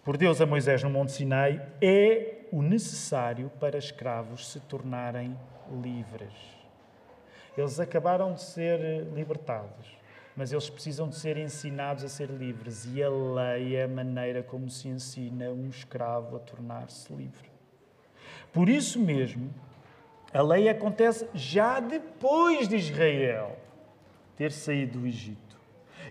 por 0.04 0.17
Deus 0.17 0.41
a 0.41 0.45
Moisés 0.45 0.82
no 0.84 0.89
Monte 0.89 1.12
Sinai, 1.12 1.62
é 1.82 2.45
o 2.51 2.62
necessário 2.62 3.51
para 3.60 3.78
escravos 3.78 4.51
se 4.51 4.60
tornarem 4.62 5.38
livres. 5.82 6.34
Eles 7.58 7.80
acabaram 7.80 8.34
de 8.34 8.41
ser 8.41 8.80
libertados, 9.13 9.97
mas 10.36 10.52
eles 10.52 10.69
precisam 10.69 11.08
de 11.08 11.15
ser 11.15 11.38
ensinados 11.38 12.04
a 12.04 12.10
ser 12.10 12.30
livres. 12.30 12.86
E 12.93 13.02
a 13.02 13.10
lei 13.10 13.76
é 13.76 13.84
a 13.84 13.88
maneira 13.88 14.43
como 14.43 14.69
se 14.69 14.88
ensina 14.88 15.50
um 15.50 15.69
escravo 15.69 16.36
a 16.36 16.39
tornar-se 16.39 17.14
livre. 17.14 17.49
Por 18.51 18.68
isso 18.70 18.99
mesmo, 18.99 19.53
a 20.34 20.41
lei 20.41 20.68
acontece 20.68 21.28
já 21.34 21.80
depois 21.80 22.68
de 22.68 22.76
Israel 22.76 23.57
ter 24.36 24.51
saído 24.51 24.99
do 24.99 25.07
Egito. 25.07 25.57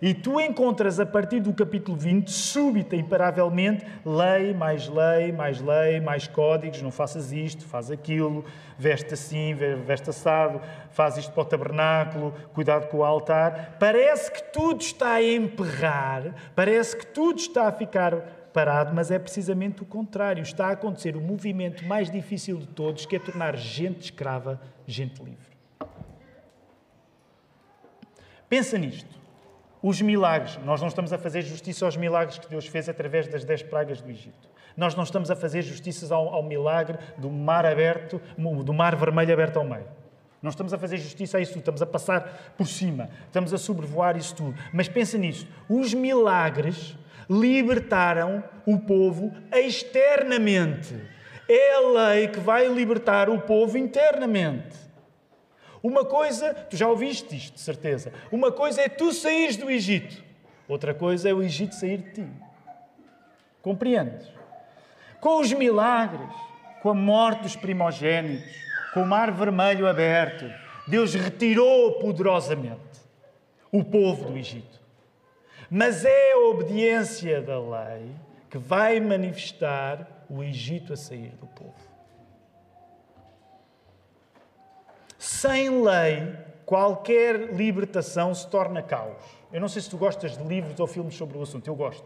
E 0.01 0.13
tu 0.13 0.41
encontras 0.41 0.99
a 0.99 1.07
partir 1.07 1.41
do 1.41 1.53
capítulo 1.53 1.97
20, 1.97 2.31
súbita, 2.31 2.97
imparavelmente, 2.97 3.85
lei, 4.05 4.53
mais 4.53 4.89
lei, 4.89 5.33
mais 5.33 5.61
lei, 5.61 6.01
mais 6.01 6.27
códigos, 6.27 6.83
não 6.83 6.91
faças 6.91 7.33
isto, 7.33 7.65
faz 7.65 7.91
aquilo, 7.91 8.45
veste 8.79 9.15
assim, 9.15 9.55
veste 9.55 10.11
assado, 10.11 10.61
faz 10.91 11.17
isto 11.17 11.33
para 11.33 11.43
o 11.43 11.47
tabernáculo, 11.47 12.35
cuidado 12.53 12.89
com 12.89 12.99
o 12.99 13.05
altar. 13.05 13.77
Parece 13.79 14.31
que 14.31 14.43
tudo 14.53 14.81
está 14.81 15.15
a 15.15 15.23
emperrar, 15.23 16.35
parece 16.55 16.97
que 16.97 17.07
tudo 17.07 17.39
está 17.39 17.69
a 17.69 17.73
ficar 17.73 18.45
parado, 18.53 18.95
mas 18.95 19.11
é 19.11 19.19
precisamente 19.19 19.83
o 19.83 19.85
contrário. 19.85 20.43
Está 20.43 20.69
a 20.69 20.73
acontecer 20.73 21.17
o 21.17 21.21
movimento 21.21 21.85
mais 21.85 22.09
difícil 22.09 22.59
de 22.59 22.69
todos, 22.69 23.05
que 23.05 23.17
é 23.17 23.19
tornar 23.19 23.57
gente 23.57 24.03
escrava 24.03 24.61
gente 24.87 25.23
livre. 25.23 25.55
Pensa 28.49 28.79
nisto. 28.79 29.24
Os 29.87 30.01
milagres. 30.01 30.59
Nós 30.65 30.81
não 30.81 30.89
estamos 30.89 31.13
a 31.13 31.19
fazer 31.19 31.43
justiça 31.43 31.85
aos 31.85 31.95
milagres 31.95 32.39
que 32.39 32.49
Deus 32.49 32.67
fez 32.67 32.89
através 32.89 33.29
das 33.29 33.45
dez 33.45 33.63
pragas 33.63 34.01
do 34.01 34.11
Egito. 34.11 34.49
Nós 34.75 34.95
não 34.95 35.05
estamos 35.05 35.31
a 35.31 35.37
fazer 35.37 35.61
justiça 35.61 36.15
ao, 36.15 36.27
ao 36.31 36.43
milagre 36.43 36.97
do 37.19 37.31
mar 37.31 37.67
aberto, 37.67 38.19
do 38.65 38.73
mar 38.73 38.97
vermelho 38.97 39.35
aberto 39.35 39.59
ao 39.59 39.65
meio. 39.65 39.85
Não 40.41 40.49
estamos 40.49 40.73
a 40.73 40.79
fazer 40.79 40.97
justiça 40.97 41.37
a 41.37 41.41
isso 41.43 41.53
tudo, 41.53 41.61
estamos 41.61 41.83
a 41.83 41.87
passar 41.87 42.55
por 42.57 42.67
cima, 42.67 43.11
estamos 43.27 43.53
a 43.53 43.59
sobrevoar 43.59 44.17
isso 44.17 44.35
tudo. 44.35 44.55
Mas 44.73 44.89
pensa 44.89 45.19
nisso: 45.19 45.47
os 45.69 45.93
milagres 45.93 46.97
libertaram 47.29 48.43
o 48.65 48.79
povo 48.79 49.35
externamente. 49.53 50.99
É 51.47 51.75
a 51.75 51.81
lei 51.81 52.29
que 52.29 52.41
vai 52.41 52.67
libertar 52.69 53.29
o 53.29 53.39
povo 53.43 53.77
internamente. 53.77 54.84
Uma 55.85 56.03
coisa, 56.03 56.55
tu 56.55 56.79
já 56.79 56.89
ouviste 56.89 57.37
isto, 57.37 57.57
de 57.57 57.61
certeza. 57.61 58.11
Uma 58.33 58.51
coisa 58.51 58.81
é 58.81 58.89
tu 58.89 59.13
saíres 59.13 59.59
do 59.59 59.71
Egito. 59.71 60.25
Outra 60.67 60.95
coisa 60.95 61.29
é 61.29 61.35
o 61.35 61.43
Egito 61.43 61.75
sair 61.75 61.99
de 61.99 62.11
ti. 62.11 62.27
Compreendes? 63.61 64.27
Com 65.21 65.43
os 65.43 65.53
milagres, 65.53 66.35
com 66.81 66.89
a 66.89 66.95
morte 66.95 67.43
dos 67.43 67.57
primogênitos, 67.57 68.51
com 68.95 69.03
o 69.03 69.07
mar 69.07 69.31
vermelho 69.31 69.87
aberto, 69.87 70.51
Deus 70.89 71.13
retirou 71.13 71.99
poderosamente 71.99 72.81
o 73.71 73.85
povo 73.85 74.31
do 74.31 74.39
Egito. 74.39 74.81
Mas 75.71 76.03
é 76.03 76.33
a 76.33 76.39
obediência 76.49 77.43
da 77.43 77.61
lei 77.61 78.11
que 78.49 78.57
vai 78.57 78.99
manifestar 79.01 80.25
o 80.31 80.43
Egito 80.43 80.95
a 80.95 80.97
sair 80.97 81.35
do 81.39 81.47
povo. 81.47 81.84
Sem 85.25 85.83
lei, 85.83 86.37
qualquer 86.67 87.55
libertação 87.55 88.35
se 88.35 88.47
torna 88.47 88.83
caos. 88.83 89.17
Eu 89.51 89.59
não 89.59 89.69
sei 89.69 89.81
se 89.81 89.89
tu 89.89 89.97
gostas 89.97 90.37
de 90.37 90.45
livros 90.45 90.79
ou 90.79 90.87
filmes 90.87 91.15
sobre 91.15 91.39
o 91.39 91.43
assunto, 91.43 91.67
eu 91.67 91.75
gosto. 91.75 92.05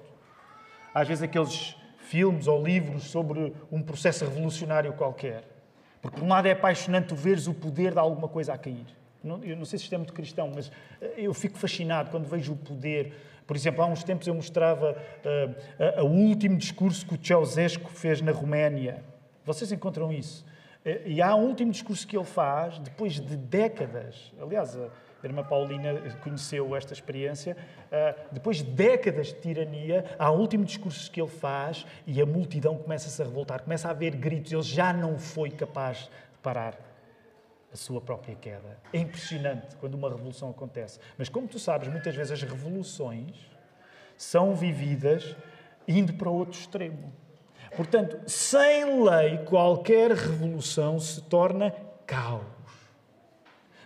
Às 0.94 1.08
vezes 1.08 1.24
aqueles 1.24 1.76
filmes 1.98 2.46
ou 2.46 2.64
livros 2.64 3.10
sobre 3.10 3.52
um 3.72 3.82
processo 3.82 4.24
revolucionário 4.24 4.92
qualquer. 4.92 5.42
Porque, 6.00 6.16
por 6.16 6.24
um 6.24 6.28
lado, 6.28 6.46
é 6.46 6.52
apaixonante 6.52 7.08
tu 7.08 7.16
veres 7.16 7.48
o 7.48 7.54
poder 7.54 7.90
de 7.90 7.98
alguma 7.98 8.28
coisa 8.28 8.52
a 8.52 8.56
cair. 8.56 8.86
Eu 9.42 9.56
não 9.56 9.64
sei 9.64 9.80
se 9.80 9.86
isto 9.86 9.94
é 9.96 9.98
muito 9.98 10.12
cristão, 10.12 10.52
mas 10.54 10.70
eh, 11.02 11.14
eu 11.16 11.34
fico 11.34 11.58
fascinado 11.58 12.10
quando 12.10 12.24
vejo 12.24 12.52
o 12.52 12.56
poder. 12.56 13.14
Por 13.48 13.56
exemplo, 13.56 13.82
há 13.82 13.86
uns 13.86 14.04
tempos 14.04 14.28
eu 14.28 14.34
mostrava 14.34 14.92
uh, 14.92 16.02
uh, 16.02 16.06
o 16.06 16.08
último 16.08 16.56
discurso 16.56 17.04
que 17.04 17.16
o 17.16 17.18
Ceausescu 17.20 17.90
fez 17.90 18.20
na 18.22 18.30
Roménia. 18.30 19.02
Vocês 19.44 19.72
encontram 19.72 20.12
isso? 20.12 20.46
Eh, 20.88 21.02
e 21.04 21.22
há 21.22 21.34
um 21.34 21.44
último 21.44 21.70
discurso 21.70 22.06
que 22.06 22.16
ele 22.16 22.24
faz, 22.24 22.78
depois 22.78 23.20
de 23.20 23.36
décadas, 23.36 24.32
aliás, 24.40 24.74
a 24.74 24.88
irmã 25.22 25.44
Paulina 25.44 26.00
conheceu 26.22 26.74
esta 26.74 26.94
experiência, 26.94 27.56
eh, 27.90 28.14
depois 28.32 28.58
de 28.58 28.64
décadas 28.64 29.26
de 29.26 29.34
tirania, 29.34 30.04
há 30.18 30.32
um 30.32 30.38
último 30.38 30.64
discurso 30.64 31.10
que 31.10 31.20
ele 31.20 31.28
faz 31.28 31.84
e 32.06 32.22
a 32.22 32.24
multidão 32.26 32.78
começa-se 32.78 33.20
a 33.20 33.24
revoltar, 33.26 33.62
começa 33.62 33.88
a 33.88 33.90
haver 33.90 34.16
gritos, 34.16 34.50
ele 34.50 34.62
já 34.62 34.90
não 34.90 35.18
foi 35.18 35.50
capaz 35.50 35.98
de 35.98 36.38
parar 36.42 36.74
a 37.70 37.76
sua 37.76 38.00
própria 38.00 38.34
queda. 38.34 38.78
É 38.90 38.98
impressionante 38.98 39.76
quando 39.76 39.94
uma 39.94 40.08
revolução 40.08 40.48
acontece. 40.48 40.98
Mas 41.18 41.28
como 41.28 41.46
tu 41.46 41.58
sabes, 41.58 41.88
muitas 41.88 42.14
vezes 42.14 42.32
as 42.32 42.42
revoluções 42.42 43.36
são 44.16 44.54
vividas 44.54 45.36
indo 45.86 46.14
para 46.14 46.30
outro 46.30 46.58
extremo. 46.58 47.12
Portanto, 47.76 48.18
sem 48.26 49.02
lei, 49.02 49.38
qualquer 49.38 50.12
revolução 50.12 50.98
se 50.98 51.20
torna 51.22 51.72
caos. 52.06 52.58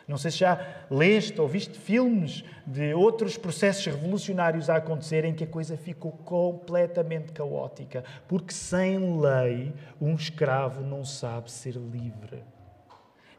Não 0.07 0.18
sei 0.18 0.30
se 0.30 0.39
já 0.39 0.59
leste 0.91 1.41
ou 1.41 1.49
viste 1.49 1.78
filmes 1.78 2.45
de 2.66 2.93
outros 2.93 3.37
processos 3.37 3.87
revolucionários 3.87 4.68
a 4.68 4.76
acontecer 4.76 5.24
em 5.24 5.35
que 5.35 5.45
a 5.45 5.47
coisa 5.47 5.76
ficou 5.76 6.12
completamente 6.12 7.33
caótica. 7.33 8.05
Porque 8.28 8.53
sem 8.53 9.20
lei, 9.20 9.72
um 10.01 10.14
escravo 10.14 10.83
não 10.83 11.05
sabe 11.05 11.51
ser 11.51 11.76
livre. 11.76 12.43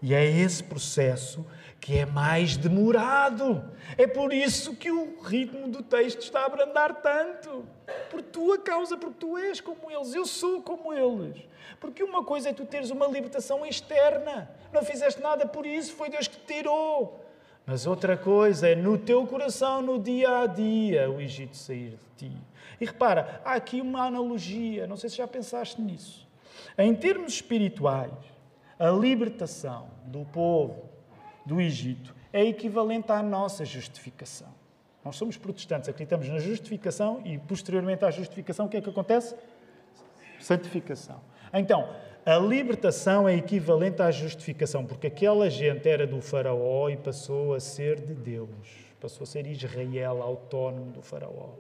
E 0.03 0.13
é 0.13 0.25
esse 0.25 0.61
processo 0.61 1.45
que 1.79 1.97
é 1.97 2.05
mais 2.05 2.57
demorado. 2.57 3.63
É 3.97 4.05
por 4.05 4.33
isso 4.33 4.75
que 4.75 4.91
o 4.91 5.21
ritmo 5.21 5.69
do 5.69 5.81
texto 5.81 6.19
está 6.19 6.41
a 6.41 6.45
abrandar 6.45 7.01
tanto. 7.01 7.65
Por 8.09 8.21
tua 8.21 8.59
causa, 8.59 8.97
porque 8.97 9.15
tu 9.17 9.37
és 9.37 9.61
como 9.61 9.89
eles, 9.89 10.13
eu 10.13 10.25
sou 10.25 10.61
como 10.61 10.93
eles. 10.93 11.41
Porque 11.79 12.03
uma 12.03 12.21
coisa 12.21 12.49
é 12.49 12.53
tu 12.53 12.65
teres 12.65 12.89
uma 12.89 13.07
libertação 13.07 13.65
externa. 13.65 14.51
Não 14.73 14.83
fizeste 14.83 15.21
nada 15.21 15.47
por 15.47 15.65
isso, 15.65 15.93
foi 15.93 16.09
Deus 16.09 16.27
que 16.27 16.35
te 16.35 16.53
tirou. 16.55 17.23
Mas 17.65 17.87
outra 17.87 18.17
coisa 18.17 18.67
é 18.67 18.75
no 18.75 18.97
teu 18.97 19.25
coração, 19.25 19.81
no 19.81 19.97
dia 19.97 20.41
a 20.41 20.47
dia, 20.47 21.09
o 21.09 21.21
Egito 21.21 21.55
sair 21.55 21.97
de 22.17 22.27
ti. 22.27 22.37
E 22.81 22.85
repara, 22.85 23.41
há 23.45 23.53
aqui 23.53 23.79
uma 23.79 24.03
analogia, 24.03 24.85
não 24.85 24.97
sei 24.97 25.09
se 25.09 25.15
já 25.15 25.27
pensaste 25.29 25.81
nisso. 25.81 26.27
Em 26.77 26.93
termos 26.93 27.35
espirituais, 27.35 28.32
a 28.83 28.91
libertação 28.91 29.87
do 30.07 30.25
povo 30.25 30.89
do 31.45 31.61
Egito 31.61 32.13
é 32.33 32.43
equivalente 32.43 33.13
à 33.13 33.23
nossa 33.23 33.63
justificação. 33.63 34.49
Nós 35.05 35.15
somos 35.15 35.37
protestantes, 35.37 35.87
acreditamos 35.87 36.27
na 36.27 36.37
justificação 36.37 37.21
e, 37.23 37.37
posteriormente 37.37 38.03
à 38.03 38.11
justificação, 38.11 38.65
o 38.65 38.69
que 38.69 38.75
é 38.75 38.81
que 38.81 38.89
acontece? 38.89 39.37
Santificação. 40.37 41.21
Então, 41.53 41.95
a 42.25 42.37
libertação 42.37 43.25
é 43.25 43.35
equivalente 43.35 44.01
à 44.01 44.11
justificação, 44.11 44.85
porque 44.85 45.07
aquela 45.07 45.49
gente 45.49 45.87
era 45.87 46.05
do 46.05 46.19
Faraó 46.19 46.89
e 46.89 46.97
passou 46.97 47.53
a 47.53 47.61
ser 47.61 48.01
de 48.01 48.13
Deus, 48.13 48.49
passou 48.99 49.23
a 49.23 49.27
ser 49.27 49.47
Israel, 49.47 50.21
autónomo 50.21 50.91
do 50.91 51.01
Faraó. 51.01 51.51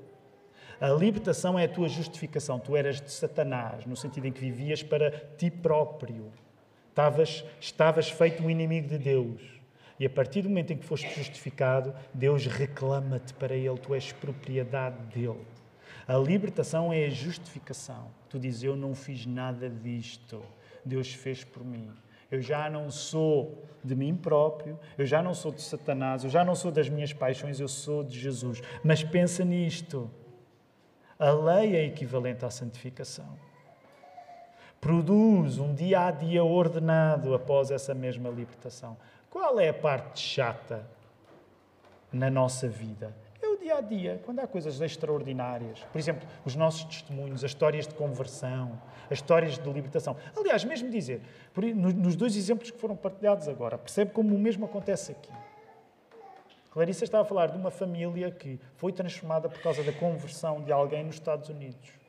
A 0.81 0.89
libertação 0.89 1.57
é 1.57 1.63
a 1.63 1.69
tua 1.69 1.87
justificação. 1.87 2.59
Tu 2.59 2.75
eras 2.75 2.99
de 2.99 3.09
Satanás, 3.09 3.85
no 3.85 3.95
sentido 3.95 4.27
em 4.27 4.31
que 4.33 4.41
vivias 4.41 4.83
para 4.83 5.09
ti 5.37 5.49
próprio. 5.49 6.29
Estavas, 6.93 7.43
estavas 7.59 8.11
feito 8.11 8.43
um 8.43 8.51
inimigo 8.51 8.87
de 8.87 8.99
Deus. 8.99 9.41
E 9.99 10.05
a 10.05 10.09
partir 10.11 10.43
do 10.43 10.49
momento 10.49 10.73
em 10.73 10.77
que 10.77 10.85
foste 10.85 11.11
justificado, 11.15 11.91
Deus 12.13 12.45
reclama-te 12.45 13.33
para 13.33 13.55
Ele, 13.55 13.79
tu 13.79 13.95
és 13.95 14.11
propriedade 14.11 14.97
dele. 15.07 15.41
A 16.07 16.15
libertação 16.15 16.93
é 16.93 17.07
a 17.07 17.09
justificação. 17.09 18.11
Tu 18.29 18.37
dizes: 18.37 18.61
Eu 18.61 18.75
não 18.75 18.93
fiz 18.93 19.25
nada 19.25 19.67
disto, 19.71 20.39
Deus 20.85 21.11
fez 21.11 21.43
por 21.43 21.65
mim. 21.65 21.89
Eu 22.29 22.43
já 22.43 22.69
não 22.69 22.91
sou 22.91 23.65
de 23.83 23.95
mim 23.95 24.15
próprio, 24.15 24.79
eu 24.95 25.05
já 25.07 25.23
não 25.23 25.33
sou 25.33 25.51
de 25.51 25.63
Satanás, 25.63 26.23
eu 26.23 26.29
já 26.29 26.45
não 26.45 26.53
sou 26.53 26.71
das 26.71 26.89
minhas 26.89 27.11
paixões, 27.11 27.59
eu 27.59 27.67
sou 27.67 28.03
de 28.03 28.19
Jesus. 28.19 28.61
Mas 28.83 29.03
pensa 29.03 29.43
nisto: 29.43 30.11
a 31.17 31.31
lei 31.31 31.75
é 31.75 31.85
equivalente 31.85 32.45
à 32.45 32.51
santificação. 32.51 33.35
Produz 34.83 35.59
um 35.59 35.73
dia 35.73 36.07
a 36.07 36.11
dia 36.11 36.43
ordenado 36.43 37.33
após 37.33 37.71
essa 37.71 37.93
mesma 37.93 38.29
libertação. 38.29 38.97
Qual 39.29 39.57
é 39.57 39.69
a 39.69 39.73
parte 39.73 40.19
chata 40.19 40.85
na 42.11 42.29
nossa 42.29 42.67
vida? 42.67 43.15
É 43.41 43.47
o 43.47 43.55
dia 43.55 43.77
a 43.77 43.79
dia, 43.79 44.21
quando 44.25 44.39
há 44.39 44.45
coisas 44.45 44.81
extraordinárias. 44.81 45.79
Por 45.89 45.97
exemplo, 45.97 46.27
os 46.43 46.57
nossos 46.57 46.83
testemunhos, 46.83 47.45
as 47.45 47.51
histórias 47.51 47.87
de 47.87 47.95
conversão, 47.95 48.77
as 49.09 49.19
histórias 49.19 49.57
de 49.57 49.71
libertação. 49.71 50.17
Aliás, 50.37 50.65
mesmo 50.65 50.89
dizer, 50.89 51.21
nos 51.55 52.17
dois 52.17 52.35
exemplos 52.35 52.69
que 52.69 52.77
foram 52.77 52.97
partilhados 52.97 53.47
agora, 53.47 53.77
percebe 53.77 54.11
como 54.11 54.35
o 54.35 54.37
mesmo 54.37 54.65
acontece 54.65 55.13
aqui. 55.13 55.31
Clarissa 56.71 57.05
estava 57.05 57.23
a 57.23 57.25
falar 57.25 57.47
de 57.47 57.57
uma 57.57 57.71
família 57.71 58.29
que 58.31 58.59
foi 58.75 58.91
transformada 58.91 59.47
por 59.47 59.61
causa 59.61 59.81
da 59.81 59.93
conversão 59.93 60.61
de 60.61 60.73
alguém 60.73 61.05
nos 61.05 61.15
Estados 61.15 61.47
Unidos. 61.47 62.03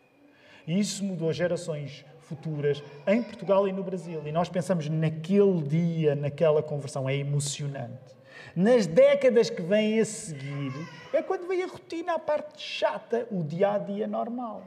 E 0.67 0.77
isso 0.77 1.05
mudou 1.05 1.33
gerações 1.33 2.05
futuras 2.25 2.83
em 3.07 3.23
Portugal 3.23 3.69
e 3.69 3.73
no 3.73 3.83
Brasil. 3.83 4.23
E 4.25 4.33
nós 4.33 4.49
pensamos 4.49 4.89
naquele 4.89 5.63
dia, 5.63 6.15
naquela 6.15 6.63
conversão, 6.63 7.09
é 7.09 7.17
emocionante. 7.17 8.15
Nas 8.55 8.87
décadas 8.87 9.51
que 9.51 9.63
vêm 9.63 10.01
a 10.01 10.05
seguir, 10.05 10.73
é 11.13 11.23
quando 11.23 11.47
vem 11.47 11.63
a 11.63 11.67
rotina, 11.67 12.15
a 12.15 12.19
parte 12.19 12.63
chata, 12.63 13.27
o 13.31 13.43
dia 13.43 13.73
a 13.73 13.79
dia 13.79 14.07
normal. 14.07 14.63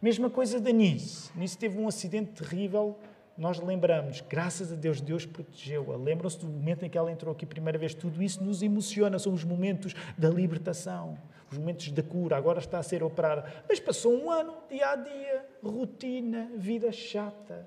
Mesma 0.00 0.28
coisa 0.28 0.60
da 0.60 0.70
Nice. 0.70 1.30
Nice 1.34 1.56
teve 1.56 1.78
um 1.78 1.88
acidente 1.88 2.32
terrível 2.32 2.96
nós 3.36 3.60
lembramos, 3.60 4.22
graças 4.22 4.72
a 4.72 4.76
Deus, 4.76 4.98
Deus 4.98 5.26
protegeu-a. 5.26 5.96
Lembram-se 5.96 6.38
do 6.38 6.46
momento 6.46 6.86
em 6.86 6.88
que 6.88 6.96
ela 6.96 7.12
entrou 7.12 7.32
aqui 7.32 7.44
a 7.44 7.48
primeira 7.48 7.78
vez? 7.78 7.92
Tudo 7.92 8.22
isso 8.22 8.42
nos 8.42 8.62
emociona, 8.62 9.18
são 9.18 9.34
os 9.34 9.44
momentos 9.44 9.94
da 10.16 10.30
libertação, 10.30 11.18
os 11.50 11.58
momentos 11.58 11.90
da 11.90 12.02
cura. 12.02 12.36
Agora 12.36 12.58
está 12.58 12.78
a 12.78 12.82
ser 12.82 13.02
operada. 13.02 13.44
Mas 13.68 13.80
passou 13.80 14.12
um 14.12 14.30
ano, 14.30 14.54
dia 14.68 14.90
a 14.90 14.96
dia, 14.96 15.46
rotina, 15.62 16.50
vida 16.56 16.90
chata. 16.92 17.66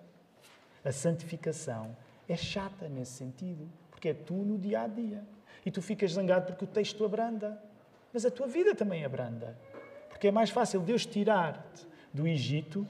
A 0.84 0.92
santificação 0.92 1.96
é 2.28 2.36
chata 2.36 2.88
nesse 2.88 3.14
sentido, 3.14 3.70
porque 3.92 4.10
é 4.10 4.14
tu 4.14 4.34
no 4.34 4.58
dia 4.58 4.82
a 4.82 4.88
dia. 4.88 5.24
E 5.66 5.72
tu 5.72 5.82
ficas 5.82 6.14
zangado 6.14 6.48
porque 6.48 6.64
o 6.64 6.68
texto 6.68 7.04
abranda. 7.04 7.62
Mas 8.14 8.26
a 8.26 8.32
tua 8.32 8.48
vida 8.48 8.74
também 8.74 9.06
abranda. 9.06 9.58
Porque 10.10 10.28
é 10.28 10.32
mais 10.32 10.50
fácil 10.50 10.82
Deus 10.82 11.06
tirar-te 11.06 11.88
do 12.14 12.28
Egito 12.28 12.88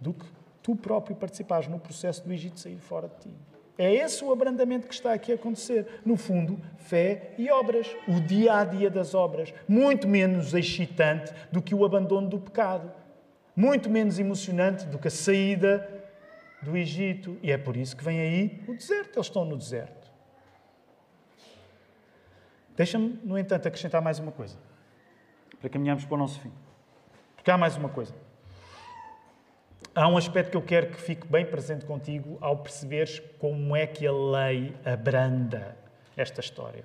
do 0.00 0.12
que 0.12 0.26
tu 0.62 0.74
próprio 0.74 1.16
participares 1.16 1.68
no 1.68 1.78
processo 1.78 2.24
do 2.24 2.32
Egito 2.32 2.58
sair 2.58 2.78
fora 2.78 3.08
de 3.08 3.30
ti. 3.30 3.34
É 3.78 3.92
esse 3.92 4.24
o 4.24 4.32
abrandamento 4.32 4.86
que 4.86 4.94
está 4.94 5.12
aqui 5.12 5.32
a 5.32 5.34
acontecer. 5.34 6.00
No 6.04 6.16
fundo, 6.16 6.58
fé 6.78 7.34
e 7.36 7.50
obras. 7.50 7.94
O 8.08 8.20
dia 8.20 8.54
a 8.54 8.64
dia 8.64 8.90
das 8.90 9.14
obras. 9.14 9.52
Muito 9.68 10.08
menos 10.08 10.54
excitante 10.54 11.32
do 11.52 11.60
que 11.60 11.74
o 11.74 11.84
abandono 11.84 12.28
do 12.28 12.38
pecado. 12.38 12.90
Muito 13.54 13.90
menos 13.90 14.18
emocionante 14.18 14.86
do 14.86 14.98
que 14.98 15.08
a 15.08 15.10
saída 15.10 15.86
do 16.62 16.76
Egito. 16.76 17.38
E 17.42 17.52
é 17.52 17.58
por 17.58 17.76
isso 17.76 17.94
que 17.96 18.02
vem 18.02 18.18
aí 18.18 18.64
o 18.66 18.74
deserto. 18.74 19.16
Eles 19.16 19.26
estão 19.26 19.44
no 19.44 19.56
deserto. 19.56 20.10
Deixa-me, 22.76 23.18
no 23.24 23.38
entanto, 23.38 23.68
acrescentar 23.68 24.00
mais 24.00 24.18
uma 24.18 24.32
coisa. 24.32 24.58
Para 25.60 25.68
caminharmos 25.68 26.04
para 26.04 26.14
o 26.14 26.18
nosso 26.18 26.40
fim. 26.40 26.52
Porque 27.34 27.50
há 27.50 27.58
mais 27.58 27.76
uma 27.76 27.88
coisa. 27.88 28.14
Há 29.96 30.06
um 30.08 30.18
aspecto 30.18 30.50
que 30.50 30.56
eu 30.58 30.62
quero 30.62 30.88
que 30.88 31.00
fique 31.00 31.26
bem 31.26 31.46
presente 31.46 31.86
contigo 31.86 32.36
ao 32.42 32.58
perceberes 32.58 33.18
como 33.38 33.74
é 33.74 33.86
que 33.86 34.06
a 34.06 34.12
lei 34.12 34.74
abranda 34.84 35.74
esta 36.14 36.42
história. 36.42 36.84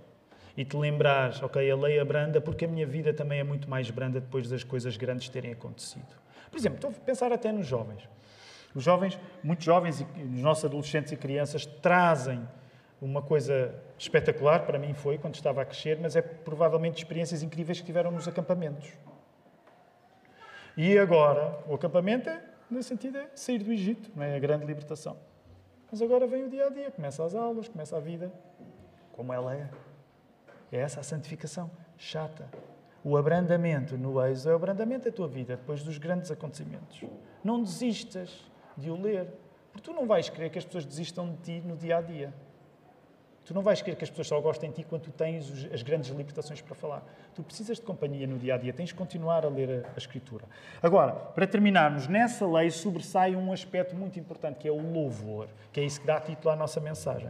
E 0.56 0.64
te 0.64 0.78
lembrares, 0.78 1.44
ok, 1.44 1.70
a 1.70 1.76
lei 1.76 2.00
abranda 2.00 2.40
porque 2.40 2.64
a 2.64 2.68
minha 2.70 2.88
vida 2.88 3.14
também 3.14 3.42
é 3.42 3.44
muito 3.44 3.70
mais 3.70 3.92
branda 3.92 4.22
depois 4.22 4.48
das 4.48 4.64
coisas 4.64 4.96
grandes 4.96 5.28
terem 5.28 5.52
acontecido. 5.52 6.08
Por 6.50 6.58
exemplo, 6.58 6.78
estou 6.78 6.90
a 6.90 6.94
pensar 7.06 7.34
até 7.34 7.52
nos 7.52 7.68
jovens. 7.68 8.08
Os 8.74 8.82
jovens, 8.82 9.20
muitos 9.44 9.66
jovens, 9.66 10.00
e 10.00 10.24
os 10.24 10.42
nossos 10.42 10.64
adolescentes 10.64 11.12
e 11.12 11.18
crianças, 11.18 11.66
trazem 11.66 12.48
uma 13.02 13.22
coisa 13.22 13.76
espetacular, 14.00 14.66
para 14.66 14.80
mim 14.80 14.94
foi, 14.94 15.18
quando 15.18 15.36
estava 15.36 15.64
a 15.64 15.66
crescer, 15.66 16.00
mas 16.02 16.16
é 16.16 16.22
provavelmente 16.22 17.00
experiências 17.00 17.44
incríveis 17.44 17.82
que 17.82 17.86
tiveram 17.86 18.10
nos 18.10 18.26
acampamentos. 18.26 18.90
E 20.78 20.98
agora, 20.98 21.60
o 21.68 21.76
acampamento 21.76 22.30
é 22.30 22.51
nesse 22.74 22.90
sentido, 22.90 23.18
é 23.18 23.30
sair 23.36 23.60
do 23.60 23.72
Egito, 23.72 24.12
não 24.16 24.24
é 24.24 24.36
a 24.36 24.40
grande 24.40 24.66
libertação. 24.66 25.18
Mas 25.92 26.02
agora 26.02 26.26
vem 26.26 26.46
o 26.46 26.50
dia 26.50 26.68
a 26.68 26.70
dia, 26.70 26.90
começa 26.92 27.24
as 27.24 27.36
aulas, 27.36 27.68
começa 27.68 27.98
a 27.98 28.00
vida 28.00 28.32
como 29.12 29.34
ela 29.34 29.56
é. 29.56 29.70
É 30.72 30.80
essa 30.80 31.02
a 31.02 31.04
santificação 31.04 31.70
chata. 31.98 32.50
O 33.04 33.18
abrandamento 33.18 33.98
no 33.98 34.24
êxodo 34.26 34.50
é 34.50 34.54
o 34.54 34.56
abrandamento 34.56 35.06
da 35.06 35.16
tua 35.16 35.28
vida 35.28 35.58
depois 35.58 35.84
dos 35.84 35.98
grandes 35.98 36.32
acontecimentos. 36.32 37.04
Não 37.44 37.62
desistas 37.62 38.50
de 38.78 38.90
o 38.90 39.00
ler, 39.00 39.28
porque 39.72 39.90
tu 39.90 39.94
não 39.94 40.08
vais 40.08 40.30
querer 40.30 40.50
que 40.50 40.58
as 40.58 40.66
pessoas 40.66 40.86
desistam 40.86 41.30
de 41.34 41.38
ti 41.38 41.68
no 41.68 41.76
dia 41.76 41.98
a 41.98 42.02
dia. 42.02 42.34
Tu 43.52 43.54
não 43.54 43.62
vais 43.62 43.82
querer 43.82 43.98
que 43.98 44.04
as 44.06 44.10
pessoas 44.10 44.28
só 44.28 44.40
gostem 44.40 44.70
de 44.70 44.78
ti 44.78 44.84
quando 44.86 45.02
tu 45.02 45.12
tens 45.12 45.68
as 45.74 45.84
grandes 45.84 46.10
limitações 46.10 46.62
para 46.62 46.74
falar. 46.74 47.04
Tu 47.36 47.44
precisas 47.44 47.80
de 47.80 47.84
companhia 47.84 48.26
no 48.26 48.40
dia 48.40 48.56
a 48.56 48.58
dia, 48.58 48.72
tens 48.72 48.88
de 48.88 48.96
continuar 48.96 49.46
a 49.46 49.50
ler 49.50 49.84
a, 49.84 49.90
a, 49.94 49.98
Escritura. 49.98 50.46
Agora, 50.82 51.12
para 51.12 51.46
terminarmos, 51.46 52.08
nessa 52.08 52.48
lei 52.48 52.72
sobressai 52.72 53.36
um 53.36 53.52
aspecto 53.52 53.94
muito 53.94 54.18
importante 54.18 54.58
que 54.58 54.70
é 54.70 54.72
o 54.72 54.80
louvor, 54.80 55.50
que 55.74 55.82
é 55.82 55.84
isso 55.84 56.00
que 56.00 56.08
dá 56.08 56.18
título 56.22 56.54
à 56.54 56.56
nossa 56.56 56.80
mensagem. 56.80 57.30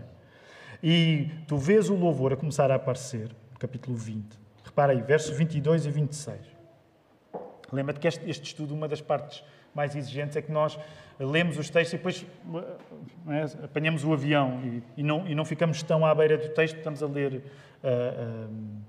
E 0.83 1.27
tu 1.47 1.57
vês 1.57 1.89
o 1.89 1.95
louvor 1.95 2.33
a 2.33 2.35
começar 2.35 2.69
a 2.69 2.75
aparecer, 2.75 3.31
no 3.51 3.57
capítulo 3.57 3.97
20. 3.97 4.39
Repara 4.63 4.93
aí, 4.93 5.01
versos 5.01 5.35
22 5.35 5.87
e 5.87 5.89
26. 5.89 6.39
Lembra-te 7.73 7.99
que 7.99 8.07
este, 8.07 8.29
este 8.29 8.43
estudo, 8.43 8.75
uma 8.75 8.87
das 8.87 9.01
partes 9.01 9.43
mais 9.73 9.95
exigentes 9.95 10.35
é 10.35 10.41
que 10.41 10.51
nós 10.51 10.77
lemos 11.19 11.57
os 11.57 11.69
textos 11.69 11.93
e 11.93 11.97
depois 11.97 12.25
é, 13.27 13.65
apanhamos 13.65 14.03
o 14.03 14.13
avião 14.13 14.59
e, 14.63 15.01
e, 15.01 15.03
não, 15.03 15.27
e 15.27 15.35
não 15.35 15.45
ficamos 15.45 15.83
tão 15.83 16.05
à 16.05 16.13
beira 16.13 16.37
do 16.37 16.49
texto, 16.49 16.77
estamos 16.77 17.03
a 17.03 17.07
ler 17.07 17.43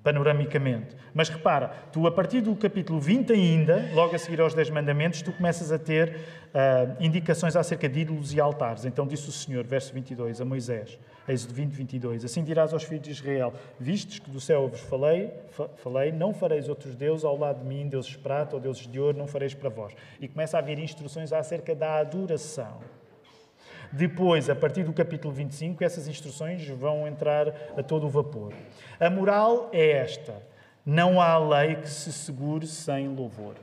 panoramicamente. 0.03 0.97
Mas 1.15 1.29
repara, 1.29 1.69
tu 1.93 2.07
a 2.07 2.11
partir 2.11 2.41
do 2.41 2.55
capítulo 2.55 3.01
20 3.01 3.33
ainda, 3.33 3.91
logo 3.95 4.15
a 4.15 4.19
seguir 4.19 4.41
aos 4.41 4.55
10 4.55 4.71
mandamentos, 4.71 5.23
tu 5.23 5.33
começas 5.33 5.73
a 5.73 5.79
ter 5.79 6.17
uh, 6.53 6.97
indicações 7.01 7.57
acerca 7.57 7.89
de 7.89 8.01
ídolos 8.01 8.35
e 8.35 8.41
altares. 8.41 8.85
Então 8.85 9.07
disse 9.07 9.29
o 9.29 9.33
Senhor, 9.33 9.65
verso 9.65 9.95
22, 9.95 10.41
a 10.41 10.45
Moisés, 10.45 10.99
Êxodo 11.27 11.55
20, 11.55 11.73
22. 11.73 12.25
Assim 12.25 12.45
dirás 12.45 12.73
aos 12.73 12.85
filhos 12.85 13.05
de 13.05 13.11
Israel: 13.11 13.55
Vistes 13.79 14.19
que 14.19 14.31
do 14.31 14.41
céu 14.41 14.69
vos 14.69 14.81
falei, 14.81 15.33
falei, 15.77 16.13
não 16.13 16.35
fareis 16.35 16.69
outros 16.69 16.95
deuses 16.95 17.25
ao 17.25 17.39
lado 17.39 17.61
de 17.61 17.67
mim, 17.67 17.89
deuses 17.89 18.11
de 18.11 18.19
prata 18.19 18.57
ou 18.57 18.61
deuses 18.61 18.87
de 18.87 19.01
ouro, 19.01 19.17
não 19.17 19.27
fareis 19.27 19.55
para 19.55 19.71
vós. 19.71 19.95
E 20.21 20.29
começa 20.29 20.57
a 20.57 20.61
haver 20.61 20.79
instruções 20.79 21.33
acerca 21.33 21.75
da 21.75 21.99
adoração. 21.99 22.81
Depois, 23.93 24.49
a 24.49 24.55
partir 24.55 24.85
do 24.85 24.93
capítulo 24.93 25.35
25, 25.35 25.85
essas 25.85 26.09
instruções 26.09 26.67
vão 26.67 27.07
entrar 27.07 27.49
a 27.77 27.83
todo 27.83 28.07
o 28.07 28.09
vapor. 28.09 28.55
A 28.99 29.11
moral 29.11 29.69
é 29.71 29.91
esta: 29.91 30.35
não 30.85 31.21
há 31.21 31.37
lei 31.39 31.77
que 31.77 31.91
se 31.91 32.11
segure 32.11 32.67
sem 32.67 33.09
louvor. 33.09 33.55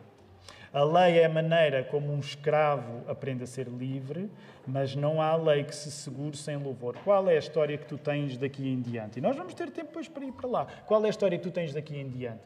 A 0.71 0.83
lei 0.83 1.17
é 1.17 1.25
a 1.25 1.29
maneira 1.29 1.83
como 1.83 2.13
um 2.13 2.19
escravo 2.19 3.01
aprende 3.07 3.43
a 3.43 3.47
ser 3.47 3.67
livre, 3.67 4.29
mas 4.67 4.95
não 4.95 5.19
há 5.19 5.35
lei 5.35 5.63
que 5.63 5.75
se 5.75 5.91
segure 5.91 6.37
sem 6.37 6.57
louvor. 6.57 6.95
Qual 7.03 7.27
é 7.27 7.35
a 7.35 7.39
história 7.39 7.75
que 7.75 7.87
tu 7.87 7.97
tens 7.97 8.37
daqui 8.37 8.69
em 8.69 8.79
diante? 8.79 9.17
E 9.17 9.21
nós 9.21 9.35
vamos 9.35 9.55
ter 9.55 9.71
tempo 9.71 9.87
depois 9.87 10.07
para 10.07 10.23
ir 10.23 10.31
para 10.31 10.47
lá. 10.47 10.67
Qual 10.85 11.03
é 11.03 11.07
a 11.07 11.09
história 11.09 11.39
que 11.39 11.43
tu 11.43 11.51
tens 11.51 11.73
daqui 11.73 11.97
em 11.97 12.07
diante? 12.07 12.41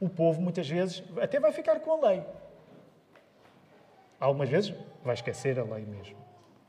O 0.00 0.08
povo, 0.08 0.40
muitas 0.40 0.66
vezes, 0.66 1.02
até 1.20 1.38
vai 1.38 1.52
ficar 1.52 1.80
com 1.80 2.02
a 2.02 2.08
lei. 2.08 2.22
Algumas 4.18 4.48
vezes 4.48 4.74
vai 5.04 5.12
esquecer 5.12 5.58
a 5.58 5.64
lei 5.64 5.84
mesmo. 5.84 6.25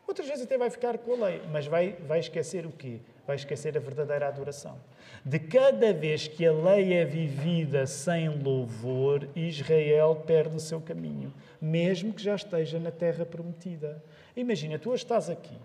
Outras 0.07 0.29
vezes 0.29 0.45
até 0.45 0.57
vai 0.57 0.69
ficar 0.69 0.97
com 0.97 1.13
a 1.13 1.27
lei, 1.27 1.41
mas 1.51 1.67
vai, 1.67 1.91
vai 2.07 2.19
esquecer 2.19 2.65
o 2.65 2.71
quê? 2.71 2.99
Vai 3.27 3.35
esquecer 3.35 3.75
a 3.75 3.81
verdadeira 3.81 4.29
adoração. 4.29 4.79
De 5.23 5.37
cada 5.37 5.91
vez 5.91 6.29
que 6.29 6.45
a 6.45 6.53
lei 6.53 6.93
é 6.93 7.03
vivida 7.03 7.85
sem 7.85 8.29
louvor, 8.29 9.27
Israel 9.35 10.23
perde 10.25 10.55
o 10.55 10.61
seu 10.61 10.79
caminho, 10.79 11.33
mesmo 11.59 12.13
que 12.13 12.23
já 12.23 12.35
esteja 12.35 12.79
na 12.79 12.89
terra 12.89 13.25
prometida. 13.25 14.01
Imagina, 14.33 14.79
tu 14.79 14.91
hoje 14.91 15.03
estás 15.03 15.29
aqui. 15.29 15.57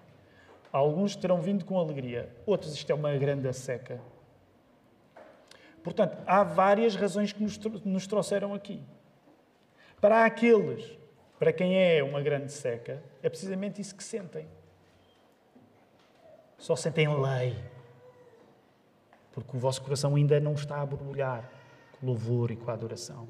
Alguns 0.73 1.15
terão 1.15 1.41
vindo 1.41 1.65
com 1.65 1.79
alegria, 1.79 2.29
outros 2.45 2.75
isto 2.75 2.91
é 2.91 2.95
uma 2.95 3.17
grande 3.17 3.53
seca. 3.53 4.01
Portanto, 5.85 6.17
há 6.27 6.43
várias 6.43 6.97
razões 6.97 7.33
que 7.33 7.43
nos, 7.43 7.59
nos 7.85 8.07
trouxeram 8.09 8.55
aqui. 8.55 8.81
Para 10.01 10.25
aqueles 10.25 10.99
para 11.43 11.53
quem 11.53 11.77
é 11.77 12.01
uma 12.05 12.21
grande 12.21 12.53
seca, 12.53 13.03
é 13.23 13.29
precisamente 13.29 13.81
isso 13.81 13.95
que 13.95 14.03
sentem. 14.05 14.49
Só 16.59 16.77
sentem 16.77 17.09
lei. 17.09 17.57
Porque 19.33 19.57
o 19.57 19.61
vosso 19.61 19.83
coração 19.83 20.15
ainda 20.15 20.39
não 20.39 20.53
está 20.53 20.81
a 20.81 20.87
borbulhar 20.87 21.51
com 21.99 22.07
louvor 22.07 22.51
e 22.51 22.57
com 22.57 22.71
a 22.71 22.75
adoração. 22.75 23.29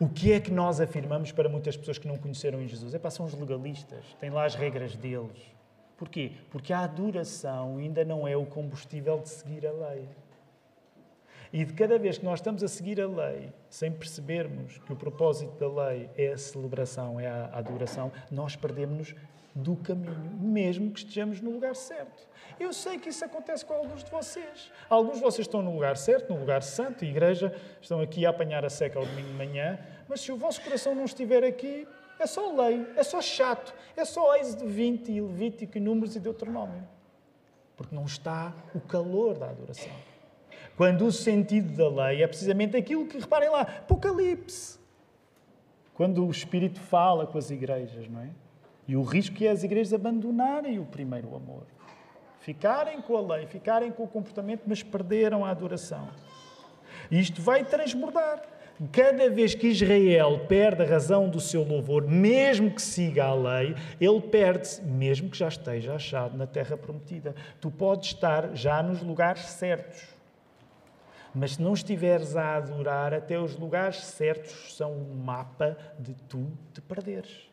O 0.00 0.08
que 0.08 0.32
é 0.32 0.40
que 0.40 0.50
nós 0.50 0.80
afirmamos 0.80 1.30
para 1.30 1.48
muitas 1.48 1.76
pessoas 1.76 1.98
que 1.98 2.08
não 2.08 2.18
conheceram 2.18 2.60
em 2.60 2.66
Jesus? 2.66 2.94
É 2.94 2.98
para 2.98 3.10
são 3.10 3.26
os 3.26 3.34
legalistas, 3.34 4.04
têm 4.18 4.30
lá 4.30 4.44
as 4.44 4.54
regras 4.54 4.96
deles. 4.96 5.38
Porquê? 5.96 6.32
Porque 6.50 6.72
a 6.72 6.80
adoração 6.80 7.76
ainda 7.76 8.04
não 8.04 8.26
é 8.26 8.36
o 8.36 8.44
combustível 8.44 9.20
de 9.20 9.28
seguir 9.28 9.64
a 9.66 9.70
lei. 9.70 10.08
E 11.52 11.64
de 11.64 11.74
cada 11.74 11.98
vez 11.98 12.16
que 12.16 12.24
nós 12.24 12.38
estamos 12.38 12.62
a 12.62 12.68
seguir 12.68 13.00
a 13.00 13.06
lei, 13.06 13.52
sem 13.68 13.92
percebermos 13.92 14.78
que 14.78 14.92
o 14.92 14.96
propósito 14.96 15.52
da 15.58 15.86
lei 15.86 16.08
é 16.16 16.32
a 16.32 16.38
celebração, 16.38 17.20
é 17.20 17.26
a 17.26 17.50
adoração, 17.52 18.10
nós 18.30 18.56
perdemos-nos 18.56 19.14
do 19.54 19.76
caminho, 19.76 20.30
mesmo 20.40 20.90
que 20.90 21.00
estejamos 21.00 21.42
no 21.42 21.50
lugar 21.50 21.76
certo. 21.76 22.26
Eu 22.58 22.72
sei 22.72 22.98
que 22.98 23.10
isso 23.10 23.22
acontece 23.22 23.66
com 23.66 23.74
alguns 23.74 24.02
de 24.02 24.10
vocês. 24.10 24.72
Alguns 24.88 25.16
de 25.16 25.20
vocês 25.20 25.46
estão 25.46 25.60
no 25.60 25.74
lugar 25.74 25.96
certo, 25.98 26.32
no 26.32 26.40
lugar 26.40 26.62
santo, 26.62 27.04
igreja, 27.04 27.54
estão 27.80 28.00
aqui 28.00 28.24
a 28.24 28.30
apanhar 28.30 28.64
a 28.64 28.70
seca 28.70 28.98
ao 28.98 29.04
domingo 29.04 29.28
de 29.28 29.34
manhã, 29.34 29.78
mas 30.08 30.22
se 30.22 30.32
o 30.32 30.36
vosso 30.36 30.62
coração 30.62 30.94
não 30.94 31.04
estiver 31.04 31.44
aqui, 31.44 31.86
é 32.18 32.26
só 32.26 32.50
lei, 32.52 32.86
é 32.96 33.02
só 33.02 33.20
chato, 33.20 33.74
é 33.96 34.04
só 34.04 34.36
Êxodo 34.36 34.66
20 34.66 35.12
e 35.12 35.20
Levítico 35.20 35.76
e 35.76 35.80
Números 35.80 36.16
e 36.16 36.20
Deuteronômio. 36.20 36.88
Porque 37.76 37.94
não 37.94 38.04
está 38.04 38.54
o 38.74 38.80
calor 38.80 39.36
da 39.36 39.50
adoração. 39.50 39.92
Quando 40.76 41.06
o 41.06 41.12
sentido 41.12 41.76
da 41.76 42.06
lei 42.06 42.22
é 42.22 42.26
precisamente 42.26 42.76
aquilo 42.76 43.06
que, 43.06 43.18
reparem 43.18 43.50
lá, 43.50 43.62
Apocalipse. 43.62 44.78
Quando 45.94 46.26
o 46.26 46.30
Espírito 46.30 46.80
fala 46.80 47.26
com 47.26 47.38
as 47.38 47.50
igrejas, 47.50 48.08
não 48.08 48.20
é? 48.20 48.30
E 48.88 48.96
o 48.96 49.02
risco 49.02 49.42
é 49.44 49.48
as 49.48 49.62
igrejas 49.62 49.92
abandonarem 49.92 50.78
o 50.78 50.84
primeiro 50.84 51.34
amor. 51.36 51.66
Ficarem 52.40 53.00
com 53.00 53.16
a 53.16 53.36
lei, 53.36 53.46
ficarem 53.46 53.92
com 53.92 54.02
o 54.02 54.08
comportamento, 54.08 54.62
mas 54.66 54.82
perderam 54.82 55.44
a 55.44 55.50
adoração. 55.50 56.08
Isto 57.10 57.40
vai 57.40 57.64
transbordar. 57.64 58.42
Cada 58.90 59.30
vez 59.30 59.54
que 59.54 59.68
Israel 59.68 60.46
perde 60.48 60.82
a 60.82 60.86
razão 60.86 61.28
do 61.28 61.40
seu 61.40 61.62
louvor, 61.62 62.08
mesmo 62.08 62.70
que 62.70 62.82
siga 62.82 63.26
a 63.26 63.34
lei, 63.34 63.76
ele 64.00 64.20
perde-se, 64.20 64.82
mesmo 64.82 65.30
que 65.30 65.38
já 65.38 65.46
esteja 65.46 65.94
achado 65.94 66.36
na 66.36 66.46
terra 66.46 66.76
prometida. 66.76 67.34
Tu 67.60 67.70
podes 67.70 68.08
estar 68.08 68.56
já 68.56 68.82
nos 68.82 69.00
lugares 69.02 69.42
certos. 69.42 70.02
Mas 71.34 71.52
se 71.52 71.62
não 71.62 71.72
estiveres 71.72 72.36
a 72.36 72.56
adorar, 72.56 73.14
até 73.14 73.38
os 73.38 73.56
lugares 73.56 74.04
certos 74.04 74.76
são 74.76 74.92
um 74.92 75.14
mapa 75.14 75.76
de 75.98 76.14
tu 76.28 76.46
te 76.74 76.80
perderes. 76.80 77.50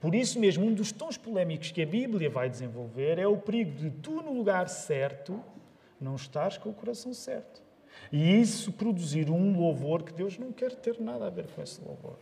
Por 0.00 0.14
isso 0.14 0.38
mesmo, 0.38 0.64
um 0.64 0.72
dos 0.72 0.92
tons 0.92 1.16
polémicos 1.16 1.72
que 1.72 1.82
a 1.82 1.86
Bíblia 1.86 2.30
vai 2.30 2.48
desenvolver 2.48 3.18
é 3.18 3.26
o 3.26 3.36
perigo 3.36 3.72
de 3.72 3.90
tu, 3.90 4.22
no 4.22 4.32
lugar 4.32 4.68
certo, 4.68 5.42
não 6.00 6.14
estares 6.14 6.58
com 6.58 6.70
o 6.70 6.74
coração 6.74 7.12
certo. 7.12 7.62
E 8.12 8.40
isso 8.40 8.72
produzir 8.72 9.30
um 9.30 9.58
louvor 9.58 10.02
que 10.02 10.12
Deus 10.12 10.38
não 10.38 10.52
quer 10.52 10.74
ter 10.74 11.00
nada 11.00 11.26
a 11.26 11.30
ver 11.30 11.46
com 11.48 11.62
esse 11.62 11.80
louvor. 11.82 12.18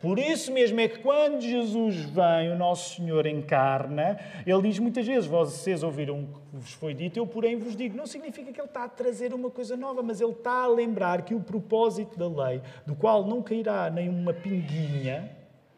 Por 0.00 0.18
isso 0.18 0.52
mesmo 0.52 0.80
é 0.80 0.88
que 0.88 0.98
quando 0.98 1.40
Jesus 1.40 1.96
vem, 1.96 2.52
o 2.52 2.56
nosso 2.56 2.96
Senhor 2.96 3.26
encarna, 3.26 4.18
ele 4.46 4.62
diz 4.62 4.78
muitas 4.78 5.06
vezes: 5.06 5.26
Vocês 5.26 5.82
ouviram 5.82 6.20
o 6.20 6.26
que 6.26 6.40
vos 6.52 6.72
foi 6.72 6.92
dito, 6.92 7.18
eu 7.18 7.26
porém 7.26 7.56
vos 7.56 7.74
digo. 7.74 7.96
Não 7.96 8.06
significa 8.06 8.52
que 8.52 8.60
ele 8.60 8.68
está 8.68 8.84
a 8.84 8.88
trazer 8.88 9.32
uma 9.32 9.50
coisa 9.50 9.76
nova, 9.76 10.02
mas 10.02 10.20
ele 10.20 10.32
está 10.32 10.64
a 10.64 10.66
lembrar 10.66 11.22
que 11.22 11.34
o 11.34 11.40
propósito 11.40 12.18
da 12.18 12.28
lei, 12.46 12.60
do 12.86 12.94
qual 12.94 13.26
não 13.26 13.42
cairá 13.42 13.88
nem 13.88 14.08
uma 14.08 14.34
pinguinha, 14.34 15.30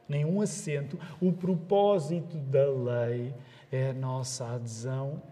nenhum 0.08 0.40
assento, 0.40 0.98
o 1.20 1.32
propósito 1.32 2.36
da 2.36 2.68
lei 2.68 3.32
é 3.70 3.90
a 3.90 3.94
nossa 3.94 4.46
adesão 4.46 5.22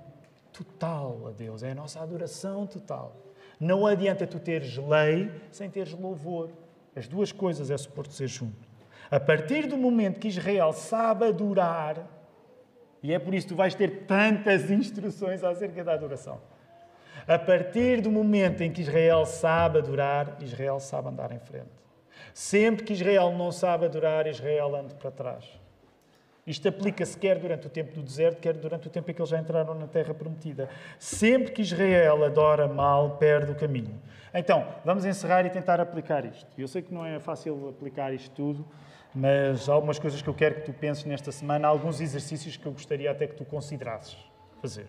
total 0.52 1.26
a 1.26 1.30
Deus, 1.30 1.62
é 1.62 1.72
a 1.72 1.74
nossa 1.74 2.00
adoração 2.00 2.66
total. 2.66 3.16
Não 3.58 3.86
adianta 3.86 4.26
tu 4.26 4.38
teres 4.38 4.76
lei 4.76 5.30
sem 5.50 5.70
teres 5.70 5.92
louvor. 5.92 6.50
As 6.96 7.08
duas 7.08 7.32
coisas 7.32 7.70
é 7.70 7.76
suposto 7.76 8.14
ser 8.14 8.28
junto. 8.28 8.68
A 9.10 9.20
partir 9.20 9.66
do 9.66 9.76
momento 9.76 10.20
que 10.20 10.28
Israel 10.28 10.72
sabe 10.72 11.26
adorar, 11.26 12.06
e 13.02 13.12
é 13.12 13.18
por 13.18 13.34
isso 13.34 13.46
que 13.46 13.54
tu 13.54 13.56
vais 13.56 13.74
ter 13.74 14.06
tantas 14.06 14.70
instruções 14.72 15.44
acerca 15.44 15.84
da 15.84 15.92
adoração. 15.92 16.40
A 17.26 17.38
partir 17.38 18.00
do 18.00 18.10
momento 18.10 18.62
em 18.62 18.70
que 18.70 18.82
Israel 18.82 19.24
sabe 19.24 19.78
adorar, 19.78 20.36
Israel 20.40 20.78
sabe 20.78 21.08
andar 21.08 21.32
em 21.32 21.38
frente. 21.38 21.70
Sempre 22.32 22.84
que 22.84 22.92
Israel 22.92 23.32
não 23.32 23.50
sabe 23.52 23.86
adorar, 23.86 24.26
Israel 24.26 24.74
anda 24.74 24.94
para 24.94 25.10
trás. 25.10 25.63
Isto 26.46 26.68
aplica-se 26.68 27.16
quer 27.16 27.38
durante 27.38 27.66
o 27.66 27.70
tempo 27.70 27.94
do 27.94 28.02
deserto, 28.02 28.38
quer 28.38 28.52
durante 28.54 28.86
o 28.86 28.90
tempo 28.90 29.10
em 29.10 29.14
que 29.14 29.20
eles 29.20 29.30
já 29.30 29.38
entraram 29.38 29.74
na 29.74 29.86
terra 29.86 30.12
prometida. 30.12 30.68
Sempre 30.98 31.52
que 31.52 31.62
Israel 31.62 32.22
adora 32.22 32.68
mal, 32.68 33.16
perde 33.16 33.52
o 33.52 33.54
caminho. 33.54 33.98
Então, 34.32 34.66
vamos 34.84 35.04
encerrar 35.06 35.46
e 35.46 35.50
tentar 35.50 35.80
aplicar 35.80 36.24
isto. 36.26 36.46
Eu 36.58 36.68
sei 36.68 36.82
que 36.82 36.92
não 36.92 37.06
é 37.06 37.18
fácil 37.18 37.68
aplicar 37.68 38.12
isto 38.12 38.30
tudo, 38.34 38.66
mas 39.14 39.68
há 39.68 39.72
algumas 39.72 39.98
coisas 39.98 40.20
que 40.20 40.28
eu 40.28 40.34
quero 40.34 40.56
que 40.56 40.62
tu 40.62 40.72
penses 40.72 41.04
nesta 41.04 41.32
semana, 41.32 41.66
há 41.66 41.70
alguns 41.70 42.00
exercícios 42.00 42.56
que 42.56 42.66
eu 42.66 42.72
gostaria 42.72 43.10
até 43.10 43.26
que 43.26 43.34
tu 43.34 43.44
considerasses 43.44 44.16
fazer. 44.60 44.86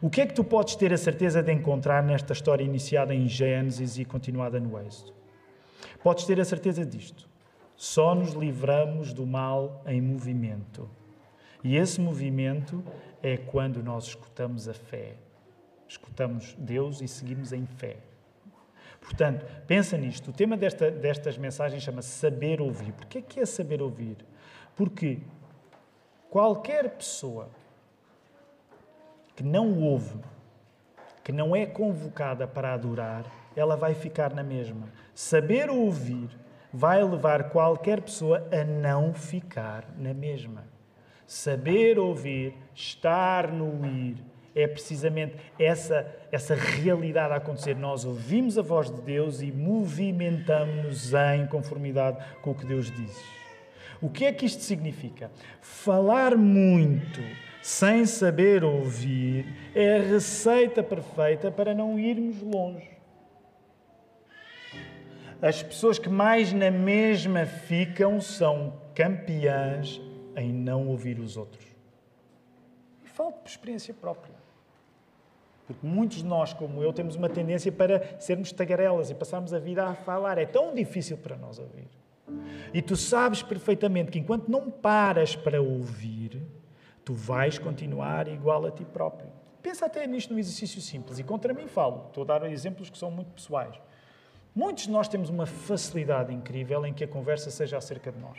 O 0.00 0.10
que 0.10 0.20
é 0.20 0.26
que 0.26 0.34
tu 0.34 0.42
podes 0.42 0.74
ter 0.74 0.92
a 0.92 0.96
certeza 0.96 1.42
de 1.42 1.52
encontrar 1.52 2.02
nesta 2.02 2.32
história 2.32 2.64
iniciada 2.64 3.14
em 3.14 3.28
Gênesis 3.28 3.98
e 3.98 4.04
continuada 4.04 4.58
no 4.58 4.80
Êxodo? 4.80 5.12
Podes 6.02 6.24
ter 6.24 6.40
a 6.40 6.44
certeza 6.44 6.84
disto. 6.84 7.28
Só 7.76 8.14
nos 8.14 8.32
livramos 8.32 9.12
do 9.12 9.26
mal 9.26 9.82
em 9.86 10.00
movimento. 10.00 10.88
E 11.62 11.76
esse 11.76 12.00
movimento 12.00 12.84
é 13.22 13.36
quando 13.36 13.82
nós 13.82 14.04
escutamos 14.04 14.68
a 14.68 14.74
fé. 14.74 15.14
Escutamos 15.88 16.54
Deus 16.58 17.00
e 17.00 17.08
seguimos 17.08 17.52
em 17.52 17.66
fé. 17.66 17.96
Portanto, 19.00 19.44
pensa 19.66 19.96
nisto. 19.96 20.30
O 20.30 20.32
tema 20.32 20.56
desta, 20.56 20.90
destas 20.90 21.36
mensagens 21.36 21.82
chama-se 21.82 22.08
saber 22.08 22.60
ouvir. 22.60 22.92
Porquê 22.92 23.20
que 23.20 23.40
é 23.40 23.46
saber 23.46 23.82
ouvir? 23.82 24.16
Porque 24.74 25.18
qualquer 26.30 26.90
pessoa 26.90 27.48
que 29.36 29.42
não 29.42 29.78
ouve, 29.82 30.18
que 31.22 31.32
não 31.32 31.54
é 31.54 31.66
convocada 31.66 32.46
para 32.46 32.72
adorar, 32.72 33.24
ela 33.56 33.76
vai 33.76 33.94
ficar 33.94 34.34
na 34.34 34.42
mesma. 34.42 34.88
Saber 35.14 35.70
ouvir 35.70 36.28
vai 36.74 37.04
levar 37.04 37.50
qualquer 37.50 38.00
pessoa 38.00 38.48
a 38.50 38.64
não 38.64 39.14
ficar 39.14 39.86
na 39.96 40.12
mesma. 40.12 40.64
Saber 41.24 42.00
ouvir, 42.00 42.52
estar 42.74 43.52
no 43.52 43.86
ir, 43.86 44.16
é 44.56 44.66
precisamente 44.66 45.36
essa, 45.56 46.04
essa 46.32 46.56
realidade 46.56 47.32
a 47.32 47.36
acontecer. 47.36 47.76
Nós 47.76 48.04
ouvimos 48.04 48.58
a 48.58 48.62
voz 48.62 48.90
de 48.90 49.00
Deus 49.02 49.40
e 49.40 49.52
movimentamos-nos 49.52 51.12
em 51.14 51.46
conformidade 51.46 52.18
com 52.42 52.50
o 52.50 52.54
que 52.56 52.66
Deus 52.66 52.90
diz. 52.90 53.24
O 54.02 54.10
que 54.10 54.24
é 54.24 54.32
que 54.32 54.44
isto 54.44 54.62
significa? 54.62 55.30
Falar 55.60 56.36
muito 56.36 57.20
sem 57.62 58.04
saber 58.04 58.64
ouvir 58.64 59.46
é 59.74 59.96
a 59.96 60.02
receita 60.02 60.82
perfeita 60.82 61.52
para 61.52 61.72
não 61.72 61.98
irmos 61.98 62.42
longe 62.42 62.93
as 65.44 65.62
pessoas 65.62 65.98
que 65.98 66.08
mais 66.08 66.54
na 66.54 66.70
mesma 66.70 67.44
ficam 67.44 68.18
são 68.18 68.72
campeãs 68.94 70.00
em 70.34 70.50
não 70.50 70.88
ouvir 70.88 71.20
os 71.20 71.36
outros. 71.36 71.66
E 73.04 73.08
falo 73.08 73.32
por 73.32 73.46
experiência 73.46 73.92
própria. 73.92 74.34
Porque 75.66 75.86
muitos 75.86 76.18
de 76.18 76.24
nós, 76.24 76.54
como 76.54 76.82
eu, 76.82 76.94
temos 76.94 77.14
uma 77.14 77.28
tendência 77.28 77.70
para 77.70 78.18
sermos 78.18 78.52
tagarelas 78.52 79.10
e 79.10 79.14
passarmos 79.14 79.52
a 79.52 79.58
vida 79.58 79.84
a 79.84 79.94
falar. 79.94 80.38
É 80.38 80.46
tão 80.46 80.74
difícil 80.74 81.18
para 81.18 81.36
nós 81.36 81.58
ouvir. 81.58 81.88
E 82.72 82.80
tu 82.80 82.96
sabes 82.96 83.42
perfeitamente 83.42 84.12
que 84.12 84.18
enquanto 84.18 84.48
não 84.48 84.70
paras 84.70 85.36
para 85.36 85.60
ouvir, 85.60 86.40
tu 87.04 87.12
vais 87.12 87.58
continuar 87.58 88.28
igual 88.28 88.64
a 88.64 88.70
ti 88.70 88.84
próprio. 88.86 89.28
Pensa 89.62 89.84
até 89.84 90.06
nisto 90.06 90.32
num 90.32 90.38
exercício 90.38 90.80
simples. 90.80 91.18
E 91.18 91.22
contra 91.22 91.52
mim 91.52 91.66
falo. 91.66 92.06
Estou 92.06 92.24
a 92.24 92.26
dar 92.26 92.50
exemplos 92.50 92.88
que 92.88 92.96
são 92.96 93.10
muito 93.10 93.30
pessoais. 93.32 93.78
Muitos 94.54 94.84
de 94.84 94.90
nós 94.90 95.08
temos 95.08 95.30
uma 95.30 95.46
facilidade 95.46 96.32
incrível 96.32 96.86
em 96.86 96.94
que 96.94 97.02
a 97.02 97.08
conversa 97.08 97.50
seja 97.50 97.76
acerca 97.76 98.12
de 98.12 98.20
nós. 98.20 98.38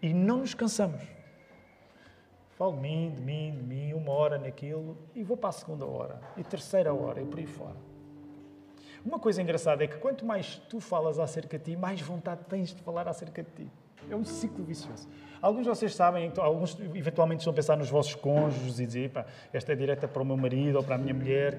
E 0.00 0.14
não 0.14 0.38
nos 0.38 0.54
cansamos. 0.54 1.02
Falo 2.52 2.72
de 2.76 2.80
mim, 2.80 3.12
de 3.14 3.20
mim, 3.20 3.54
de 3.54 3.62
mim, 3.62 3.92
uma 3.92 4.10
hora 4.12 4.38
naquilo 4.38 4.96
e 5.14 5.22
vou 5.22 5.36
para 5.36 5.50
a 5.50 5.52
segunda 5.52 5.84
hora, 5.84 6.18
e 6.34 6.42
terceira 6.42 6.94
hora, 6.94 7.20
e 7.20 7.26
por 7.26 7.38
aí 7.38 7.46
fora. 7.46 7.76
Uma 9.04 9.18
coisa 9.18 9.42
engraçada 9.42 9.84
é 9.84 9.86
que 9.86 9.98
quanto 9.98 10.24
mais 10.24 10.56
tu 10.68 10.80
falas 10.80 11.18
acerca 11.18 11.58
de 11.58 11.72
ti, 11.72 11.76
mais 11.76 12.00
vontade 12.00 12.44
tens 12.48 12.74
de 12.74 12.80
falar 12.80 13.06
acerca 13.06 13.42
de 13.42 13.50
ti. 13.50 13.70
É 14.10 14.16
um 14.16 14.24
ciclo 14.24 14.64
vicioso. 14.64 15.08
Alguns 15.42 15.64
de 15.64 15.68
vocês 15.70 15.92
sabem, 15.92 16.26
então, 16.26 16.44
alguns 16.44 16.78
eventualmente 16.94 17.40
estão 17.40 17.52
a 17.52 17.56
pensar 17.56 17.76
nos 17.76 17.90
vossos 17.90 18.14
cônjuges 18.14 18.78
e 18.78 18.86
dizer, 18.86 19.10
pá, 19.10 19.26
esta 19.52 19.72
é 19.72 19.74
direta 19.74 20.06
para 20.06 20.22
o 20.22 20.24
meu 20.24 20.36
marido 20.36 20.76
ou 20.76 20.84
para 20.84 20.94
a 20.94 20.98
minha 20.98 21.12
mulher. 21.12 21.58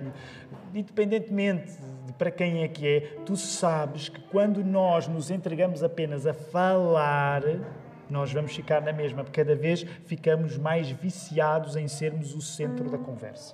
Independentemente 0.74 1.74
de 2.06 2.14
para 2.14 2.32
quem 2.32 2.64
é 2.64 2.68
que 2.70 2.88
é, 2.88 3.00
tu 3.26 3.36
sabes 3.36 4.08
que 4.08 4.22
quando 4.30 4.64
nós 4.64 5.06
nos 5.10 5.30
entregamos 5.30 5.84
apenas 5.84 6.26
a 6.26 6.34
falar, 6.34 7.44
nós 8.10 8.32
vamos 8.32 8.56
ficar 8.56 8.82
na 8.82 8.94
mesma, 8.94 9.22
porque 9.22 9.44
cada 9.44 9.56
vez 9.56 9.84
ficamos 10.06 10.58
mais 10.58 10.90
viciados 10.90 11.76
em 11.76 11.88
sermos 11.90 12.34
o 12.34 12.42
centro 12.42 12.90
da 12.90 12.98
conversa. 12.98 13.54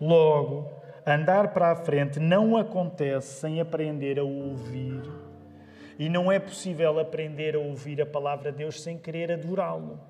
Logo, 0.00 0.70
andar 1.06 1.48
para 1.48 1.72
a 1.72 1.76
frente 1.76 2.18
não 2.18 2.56
acontece 2.56 3.40
sem 3.40 3.60
aprender 3.60 4.18
a 4.18 4.24
ouvir 4.24 5.02
e 5.98 6.08
não 6.08 6.30
é 6.30 6.38
possível 6.38 6.98
aprender 6.98 7.54
a 7.54 7.58
ouvir 7.58 8.00
a 8.00 8.06
palavra 8.06 8.50
de 8.50 8.58
Deus 8.58 8.82
sem 8.82 8.98
querer 8.98 9.32
adorá-lo, 9.32 10.00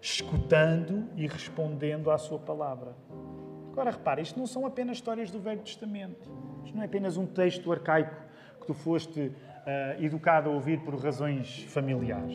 escutando 0.00 1.08
e 1.16 1.26
respondendo 1.26 2.10
à 2.10 2.18
sua 2.18 2.38
palavra. 2.38 2.94
Agora 3.72 3.90
repara, 3.90 4.20
isto 4.20 4.38
não 4.38 4.46
são 4.46 4.66
apenas 4.66 4.98
histórias 4.98 5.30
do 5.30 5.40
Velho 5.40 5.60
Testamento. 5.60 6.30
Isto 6.64 6.76
não 6.76 6.82
é 6.82 6.86
apenas 6.86 7.16
um 7.16 7.26
texto 7.26 7.72
arcaico 7.72 8.14
que 8.60 8.66
tu 8.66 8.74
foste 8.74 9.20
uh, 9.20 10.02
educado 10.02 10.48
a 10.48 10.52
ouvir 10.52 10.80
por 10.80 10.94
razões 10.94 11.64
familiares. 11.64 12.32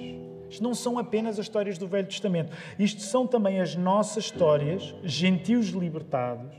Isto 0.50 0.64
não 0.64 0.74
são 0.74 0.98
apenas 0.98 1.40
as 1.40 1.46
histórias 1.46 1.78
do 1.78 1.88
Velho 1.88 2.08
Testamento. 2.08 2.52
Isto 2.78 3.02
são 3.02 3.28
também 3.28 3.62
as 3.62 3.76
nossas 3.76 4.26
histórias, 4.26 4.96
gentios 5.04 5.70
libertados, 5.70 6.54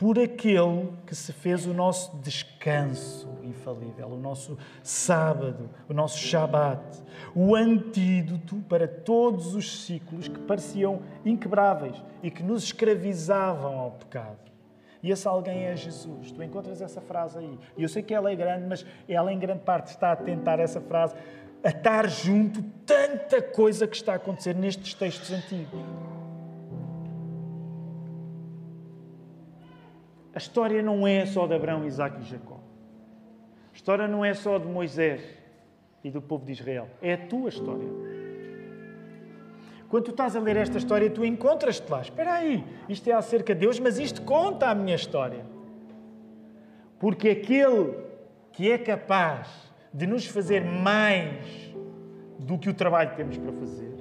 por 0.00 0.18
aquele 0.18 0.94
que 1.06 1.14
se 1.14 1.30
fez 1.30 1.66
o 1.66 1.74
nosso 1.74 2.16
descanso 2.22 3.28
infalível, 3.42 4.08
o 4.08 4.16
nosso 4.16 4.56
sábado, 4.82 5.68
o 5.86 5.92
nosso 5.92 6.16
Shabat, 6.16 6.80
o 7.34 7.54
antídoto 7.54 8.56
para 8.66 8.88
todos 8.88 9.54
os 9.54 9.84
ciclos 9.84 10.26
que 10.26 10.38
pareciam 10.38 11.02
inquebráveis 11.22 12.02
e 12.22 12.30
que 12.30 12.42
nos 12.42 12.64
escravizavam 12.64 13.78
ao 13.78 13.90
pecado. 13.90 14.50
E 15.02 15.10
esse 15.10 15.28
alguém 15.28 15.64
é 15.64 15.76
Jesus. 15.76 16.32
Tu 16.32 16.42
encontras 16.42 16.80
essa 16.80 17.02
frase 17.02 17.38
aí. 17.38 17.58
E 17.76 17.82
eu 17.82 17.88
sei 17.88 18.02
que 18.02 18.14
ela 18.14 18.32
é 18.32 18.34
grande, 18.34 18.66
mas 18.66 18.86
ela 19.06 19.30
em 19.30 19.38
grande 19.38 19.64
parte 19.64 19.88
está 19.88 20.12
a 20.12 20.16
tentar 20.16 20.58
essa 20.60 20.80
frase, 20.80 21.14
a 21.62 21.68
estar 21.68 22.08
junto 22.08 22.62
tanta 22.86 23.42
coisa 23.42 23.86
que 23.86 23.96
está 23.96 24.14
a 24.14 24.16
acontecer 24.16 24.54
nestes 24.54 24.94
textos 24.94 25.30
antigos. 25.30 25.78
História 30.40 30.82
não 30.82 31.06
é 31.06 31.24
só 31.26 31.46
de 31.46 31.54
Abraão, 31.54 31.86
Isaac 31.86 32.20
e 32.20 32.24
Jacó. 32.24 32.58
A 33.72 33.76
história 33.76 34.08
não 34.08 34.24
é 34.24 34.34
só 34.34 34.58
de 34.58 34.66
Moisés 34.66 35.22
e 36.02 36.10
do 36.10 36.20
povo 36.20 36.44
de 36.44 36.52
Israel. 36.52 36.88
É 37.00 37.12
a 37.12 37.18
tua 37.18 37.48
história. 37.48 37.88
Quando 39.88 40.04
tu 40.04 40.10
estás 40.12 40.36
a 40.36 40.40
ler 40.40 40.56
esta 40.56 40.78
história, 40.78 41.10
tu 41.10 41.24
encontras-te 41.24 41.90
lá. 41.90 42.00
Espera 42.00 42.34
aí, 42.34 42.64
isto 42.88 43.08
é 43.08 43.12
acerca 43.12 43.54
de 43.54 43.60
Deus, 43.60 43.78
mas 43.78 43.98
isto 43.98 44.22
conta 44.22 44.68
a 44.70 44.74
minha 44.74 44.94
história. 44.94 45.44
Porque 46.98 47.28
aquele 47.30 47.96
que 48.52 48.70
é 48.70 48.78
capaz 48.78 49.48
de 49.92 50.06
nos 50.06 50.26
fazer 50.26 50.64
mais 50.64 51.74
do 52.38 52.56
que 52.56 52.70
o 52.70 52.74
trabalho 52.74 53.10
que 53.10 53.16
temos 53.16 53.36
para 53.36 53.52
fazer, 53.52 53.92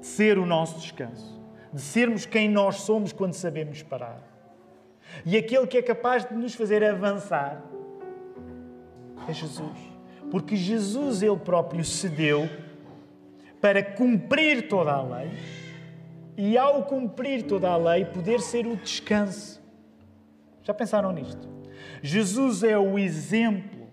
de 0.00 0.06
ser 0.06 0.38
o 0.38 0.46
nosso 0.46 0.78
descanso, 0.78 1.40
de 1.72 1.80
sermos 1.80 2.24
quem 2.24 2.48
nós 2.48 2.76
somos 2.76 3.12
quando 3.12 3.34
sabemos 3.34 3.82
parar, 3.82 4.31
e 5.24 5.36
aquele 5.36 5.66
que 5.66 5.78
é 5.78 5.82
capaz 5.82 6.24
de 6.24 6.34
nos 6.34 6.54
fazer 6.54 6.82
avançar, 6.84 7.62
é 9.28 9.32
Jesus. 9.32 9.78
Porque 10.30 10.56
Jesus, 10.56 11.22
Ele 11.22 11.36
próprio, 11.36 11.84
cedeu 11.84 12.48
para 13.60 13.82
cumprir 13.82 14.68
toda 14.68 14.92
a 14.92 15.02
lei 15.02 15.30
e, 16.36 16.56
ao 16.58 16.84
cumprir 16.84 17.44
toda 17.44 17.68
a 17.68 17.76
lei, 17.76 18.04
poder 18.04 18.40
ser 18.40 18.66
o 18.66 18.76
descanso. 18.76 19.62
Já 20.62 20.72
pensaram 20.72 21.12
nisto? 21.12 21.48
Jesus 22.02 22.62
é 22.62 22.78
o 22.78 22.98
exemplo 22.98 23.86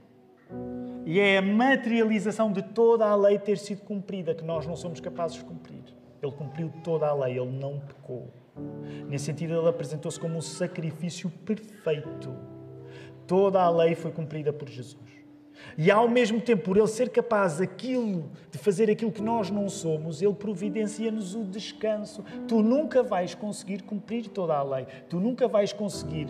e 1.05 1.19
é 1.19 1.37
a 1.37 1.41
materialização 1.41 2.51
de 2.51 2.61
toda 2.61 3.05
a 3.05 3.15
lei 3.15 3.37
ter 3.37 3.57
sido 3.57 3.81
cumprida, 3.81 4.33
que 4.33 4.43
nós 4.43 4.65
não 4.65 4.75
somos 4.75 4.99
capazes 4.99 5.37
de 5.37 5.43
cumprir. 5.43 5.83
Ele 6.21 6.31
cumpriu 6.31 6.71
toda 6.83 7.07
a 7.07 7.13
lei, 7.13 7.39
ele 7.39 7.51
não 7.51 7.79
pecou. 7.79 8.31
Nesse 9.07 9.25
sentido, 9.25 9.55
ele 9.55 9.67
apresentou-se 9.67 10.19
como 10.19 10.37
um 10.37 10.41
sacrifício 10.41 11.29
perfeito. 11.45 12.33
Toda 13.25 13.61
a 13.61 13.69
lei 13.69 13.95
foi 13.95 14.11
cumprida 14.11 14.53
por 14.53 14.69
Jesus. 14.69 15.19
E 15.77 15.91
ao 15.91 16.07
mesmo 16.07 16.39
tempo, 16.39 16.63
por 16.63 16.77
ele 16.77 16.87
ser 16.87 17.09
capaz 17.09 17.59
aquilo, 17.59 18.29
de 18.51 18.57
fazer 18.57 18.89
aquilo 18.89 19.11
que 19.11 19.21
nós 19.21 19.49
não 19.49 19.69
somos, 19.69 20.21
ele 20.21 20.33
providencia-nos 20.33 21.35
o 21.35 21.43
descanso. 21.43 22.23
Tu 22.47 22.61
nunca 22.61 23.03
vais 23.03 23.35
conseguir 23.35 23.83
cumprir 23.83 24.27
toda 24.27 24.55
a 24.55 24.63
lei. 24.63 24.85
Tu 25.09 25.19
nunca 25.19 25.47
vais 25.47 25.73
conseguir 25.73 26.27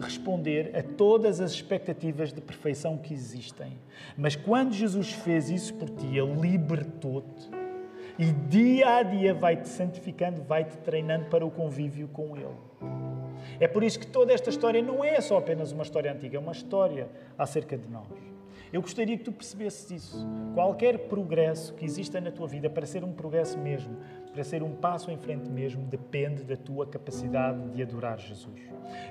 responder 0.00 0.76
a 0.76 0.82
todas 0.82 1.40
as 1.40 1.52
expectativas 1.52 2.32
de 2.32 2.40
perfeição 2.40 2.98
que 2.98 3.14
existem. 3.14 3.78
Mas 4.16 4.36
quando 4.36 4.72
Jesus 4.72 5.12
fez 5.12 5.48
isso 5.50 5.74
por 5.74 5.88
ti, 5.88 6.06
ele 6.06 6.34
libertou-te 6.40 7.65
e 8.18 8.32
dia 8.32 8.96
a 8.96 9.02
dia 9.02 9.34
vai-te 9.34 9.68
santificando, 9.68 10.42
vai-te 10.42 10.76
treinando 10.78 11.26
para 11.26 11.44
o 11.44 11.50
convívio 11.50 12.08
com 12.08 12.36
Ele. 12.36 12.54
É 13.60 13.68
por 13.68 13.82
isso 13.82 13.98
que 13.98 14.06
toda 14.06 14.32
esta 14.32 14.50
história 14.50 14.82
não 14.82 15.04
é 15.04 15.20
só 15.20 15.38
apenas 15.38 15.72
uma 15.72 15.82
história 15.82 16.12
antiga, 16.12 16.36
é 16.36 16.40
uma 16.40 16.52
história 16.52 17.08
acerca 17.38 17.76
de 17.76 17.88
nós. 17.88 18.06
Eu 18.72 18.82
gostaria 18.82 19.16
que 19.16 19.24
tu 19.24 19.32
percebesses 19.32 19.90
isso. 19.90 20.26
Qualquer 20.54 20.98
progresso 21.08 21.72
que 21.74 21.84
exista 21.84 22.20
na 22.20 22.30
tua 22.30 22.48
vida, 22.48 22.68
para 22.68 22.84
ser 22.84 23.04
um 23.04 23.12
progresso 23.12 23.56
mesmo, 23.58 23.96
para 24.32 24.42
ser 24.42 24.62
um 24.62 24.74
passo 24.74 25.10
em 25.10 25.16
frente 25.16 25.48
mesmo, 25.48 25.84
depende 25.86 26.42
da 26.42 26.56
tua 26.56 26.86
capacidade 26.86 27.70
de 27.70 27.82
adorar 27.82 28.18
Jesus. 28.18 28.60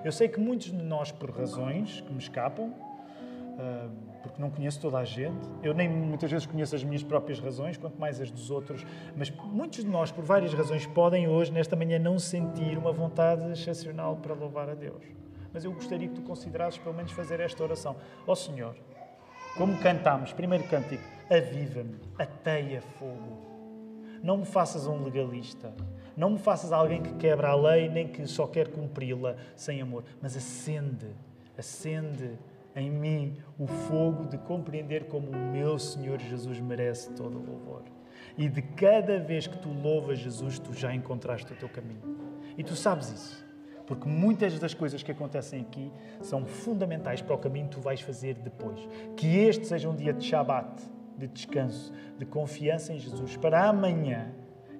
Eu 0.04 0.12
sei 0.12 0.28
que 0.28 0.40
muitos 0.40 0.72
de 0.72 0.84
nós, 0.84 1.12
por 1.12 1.32
razões 1.32 2.02
que 2.02 2.12
me 2.12 2.20
escapam, 2.20 2.74
porque 4.22 4.42
não 4.42 4.50
conheço 4.50 4.80
toda 4.80 4.98
a 4.98 5.06
gente. 5.06 5.48
Eu 5.62 5.74
nem 5.74 5.88
muitas 5.88 6.30
vezes 6.32 6.46
conheço 6.46 6.76
as 6.76 6.84
minhas 6.84 7.04
próprias 7.04 7.40
razões, 7.40 7.78
quanto 7.78 8.00
mais 8.00 8.20
as 8.20 8.32
dos 8.32 8.50
outros. 8.50 8.86
Mas 9.16 9.30
muitos 9.30 9.84
de 9.84 9.90
nós, 9.90 10.12
por 10.12 10.24
várias 10.24 10.54
razões, 10.54 10.86
podem 10.86 11.28
hoje, 11.28 11.52
nesta 11.52 11.76
manhã, 11.76 12.00
não 12.00 12.18
sentir 12.18 12.78
uma 12.78 12.92
vontade 12.92 13.50
excepcional 13.52 14.16
para 14.18 14.34
louvar 14.34 14.70
a 14.70 14.74
Deus. 14.74 15.04
Mas 15.54 15.64
eu 15.64 15.72
gostaria 15.72 16.08
que 16.08 16.16
tu 16.16 16.22
considerasses 16.22 16.80
pelo 16.80 16.96
menos 16.96 17.12
fazer 17.12 17.40
esta 17.40 17.64
oração. 17.64 17.96
Ó 18.28 18.32
oh, 18.32 18.36
Senhor, 18.36 18.76
como 19.58 19.78
cantámos, 19.78 20.34
primeiro 20.34 20.66
cântico, 20.66 21.04
aviva-me, 21.30 21.96
ateia 22.20 22.82
fogo. 22.82 23.46
Não 24.22 24.38
me 24.38 24.46
faças 24.46 24.88
um 24.88 25.04
legalista. 25.04 25.72
Não 26.18 26.32
me 26.32 26.40
faças 26.40 26.72
alguém 26.72 27.02
que 27.02 27.14
quebra 27.14 27.50
a 27.50 27.56
lei, 27.56 27.88
nem 27.88 28.08
que 28.08 28.26
só 28.26 28.48
quer 28.48 28.70
cumpri-la 28.70 29.36
sem 29.56 29.82
amor. 29.82 30.04
Mas 30.22 30.36
acende, 30.36 31.08
acende 31.58 32.38
em 32.76 32.90
mim 32.90 33.38
o 33.58 33.66
fogo 33.66 34.26
de 34.26 34.38
compreender 34.38 35.06
como 35.06 35.30
o 35.30 35.52
meu 35.52 35.80
Senhor 35.80 36.20
Jesus 36.20 36.60
merece 36.60 37.12
todo 37.12 37.38
o 37.38 37.46
louvor. 37.46 37.84
E 38.38 38.50
de 38.50 38.62
cada 38.62 39.18
vez 39.18 39.48
que 39.48 39.58
tu 39.58 39.70
louvas 39.70 40.20
Jesus, 40.20 40.60
tu 40.60 40.74
já 40.74 40.94
encontraste 40.94 41.52
o 41.54 41.56
teu 41.56 41.70
caminho. 41.70 42.02
E 42.58 42.64
tu 42.64 42.76
sabes 42.76 43.10
isso. 43.10 43.46
Porque 43.88 44.10
muitas 44.10 44.58
das 44.60 44.74
coisas 44.74 45.04
que 45.04 45.12
acontecem 45.12 45.62
aqui 45.62 45.92
são 46.22 46.46
fundamentais 46.46 47.22
para 47.22 47.36
o 47.36 47.38
caminho 47.38 47.68
que 47.68 47.76
tu 47.76 47.82
vais 47.82 48.02
fazer 48.02 48.34
depois. 48.36 48.80
Que 49.16 49.38
este 49.38 49.68
seja 49.68 49.88
um 49.88 49.96
dia 49.96 50.12
de 50.12 50.26
Shabat, 50.26 50.82
de 51.18 51.28
descanso, 51.28 51.94
de 52.18 52.26
confiança 52.26 52.92
em 52.92 53.00
Jesus, 53.00 53.38
para 53.38 53.70
amanhã, 53.70 54.34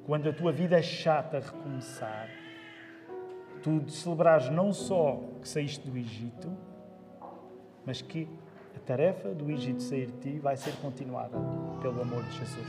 quando 0.06 0.28
a 0.28 0.34
tua 0.34 0.52
vida 0.52 0.78
é 0.78 0.82
chata 0.82 1.40
recomeçar, 1.40 2.30
tu 3.62 3.90
celebrares 3.90 4.50
não 4.50 4.74
só 4.74 5.22
que 5.42 5.48
saíste 5.48 5.90
do 5.90 5.98
Egito, 5.98 6.52
mas 7.86 8.02
que 8.02 8.28
a 8.76 8.80
tarefa 8.80 9.30
do 9.30 9.50
Egito 9.50 9.82
sair 9.82 10.08
de 10.08 10.14
ti 10.14 10.40
vai 10.40 10.58
ser 10.58 10.74
continuada 10.82 11.38
pelo 11.82 12.02
amor 12.02 12.24
de 12.24 12.38
Jesus. 12.38 12.68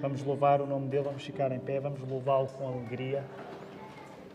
Vamos 0.00 0.22
louvar 0.22 0.60
o 0.60 0.66
nome 0.66 0.88
dele, 0.88 1.04
vamos 1.04 1.24
ficar 1.24 1.50
em 1.52 1.58
pé, 1.58 1.80
vamos 1.80 2.00
louvá-lo 2.08 2.46
com 2.48 2.68
alegria. 2.68 3.24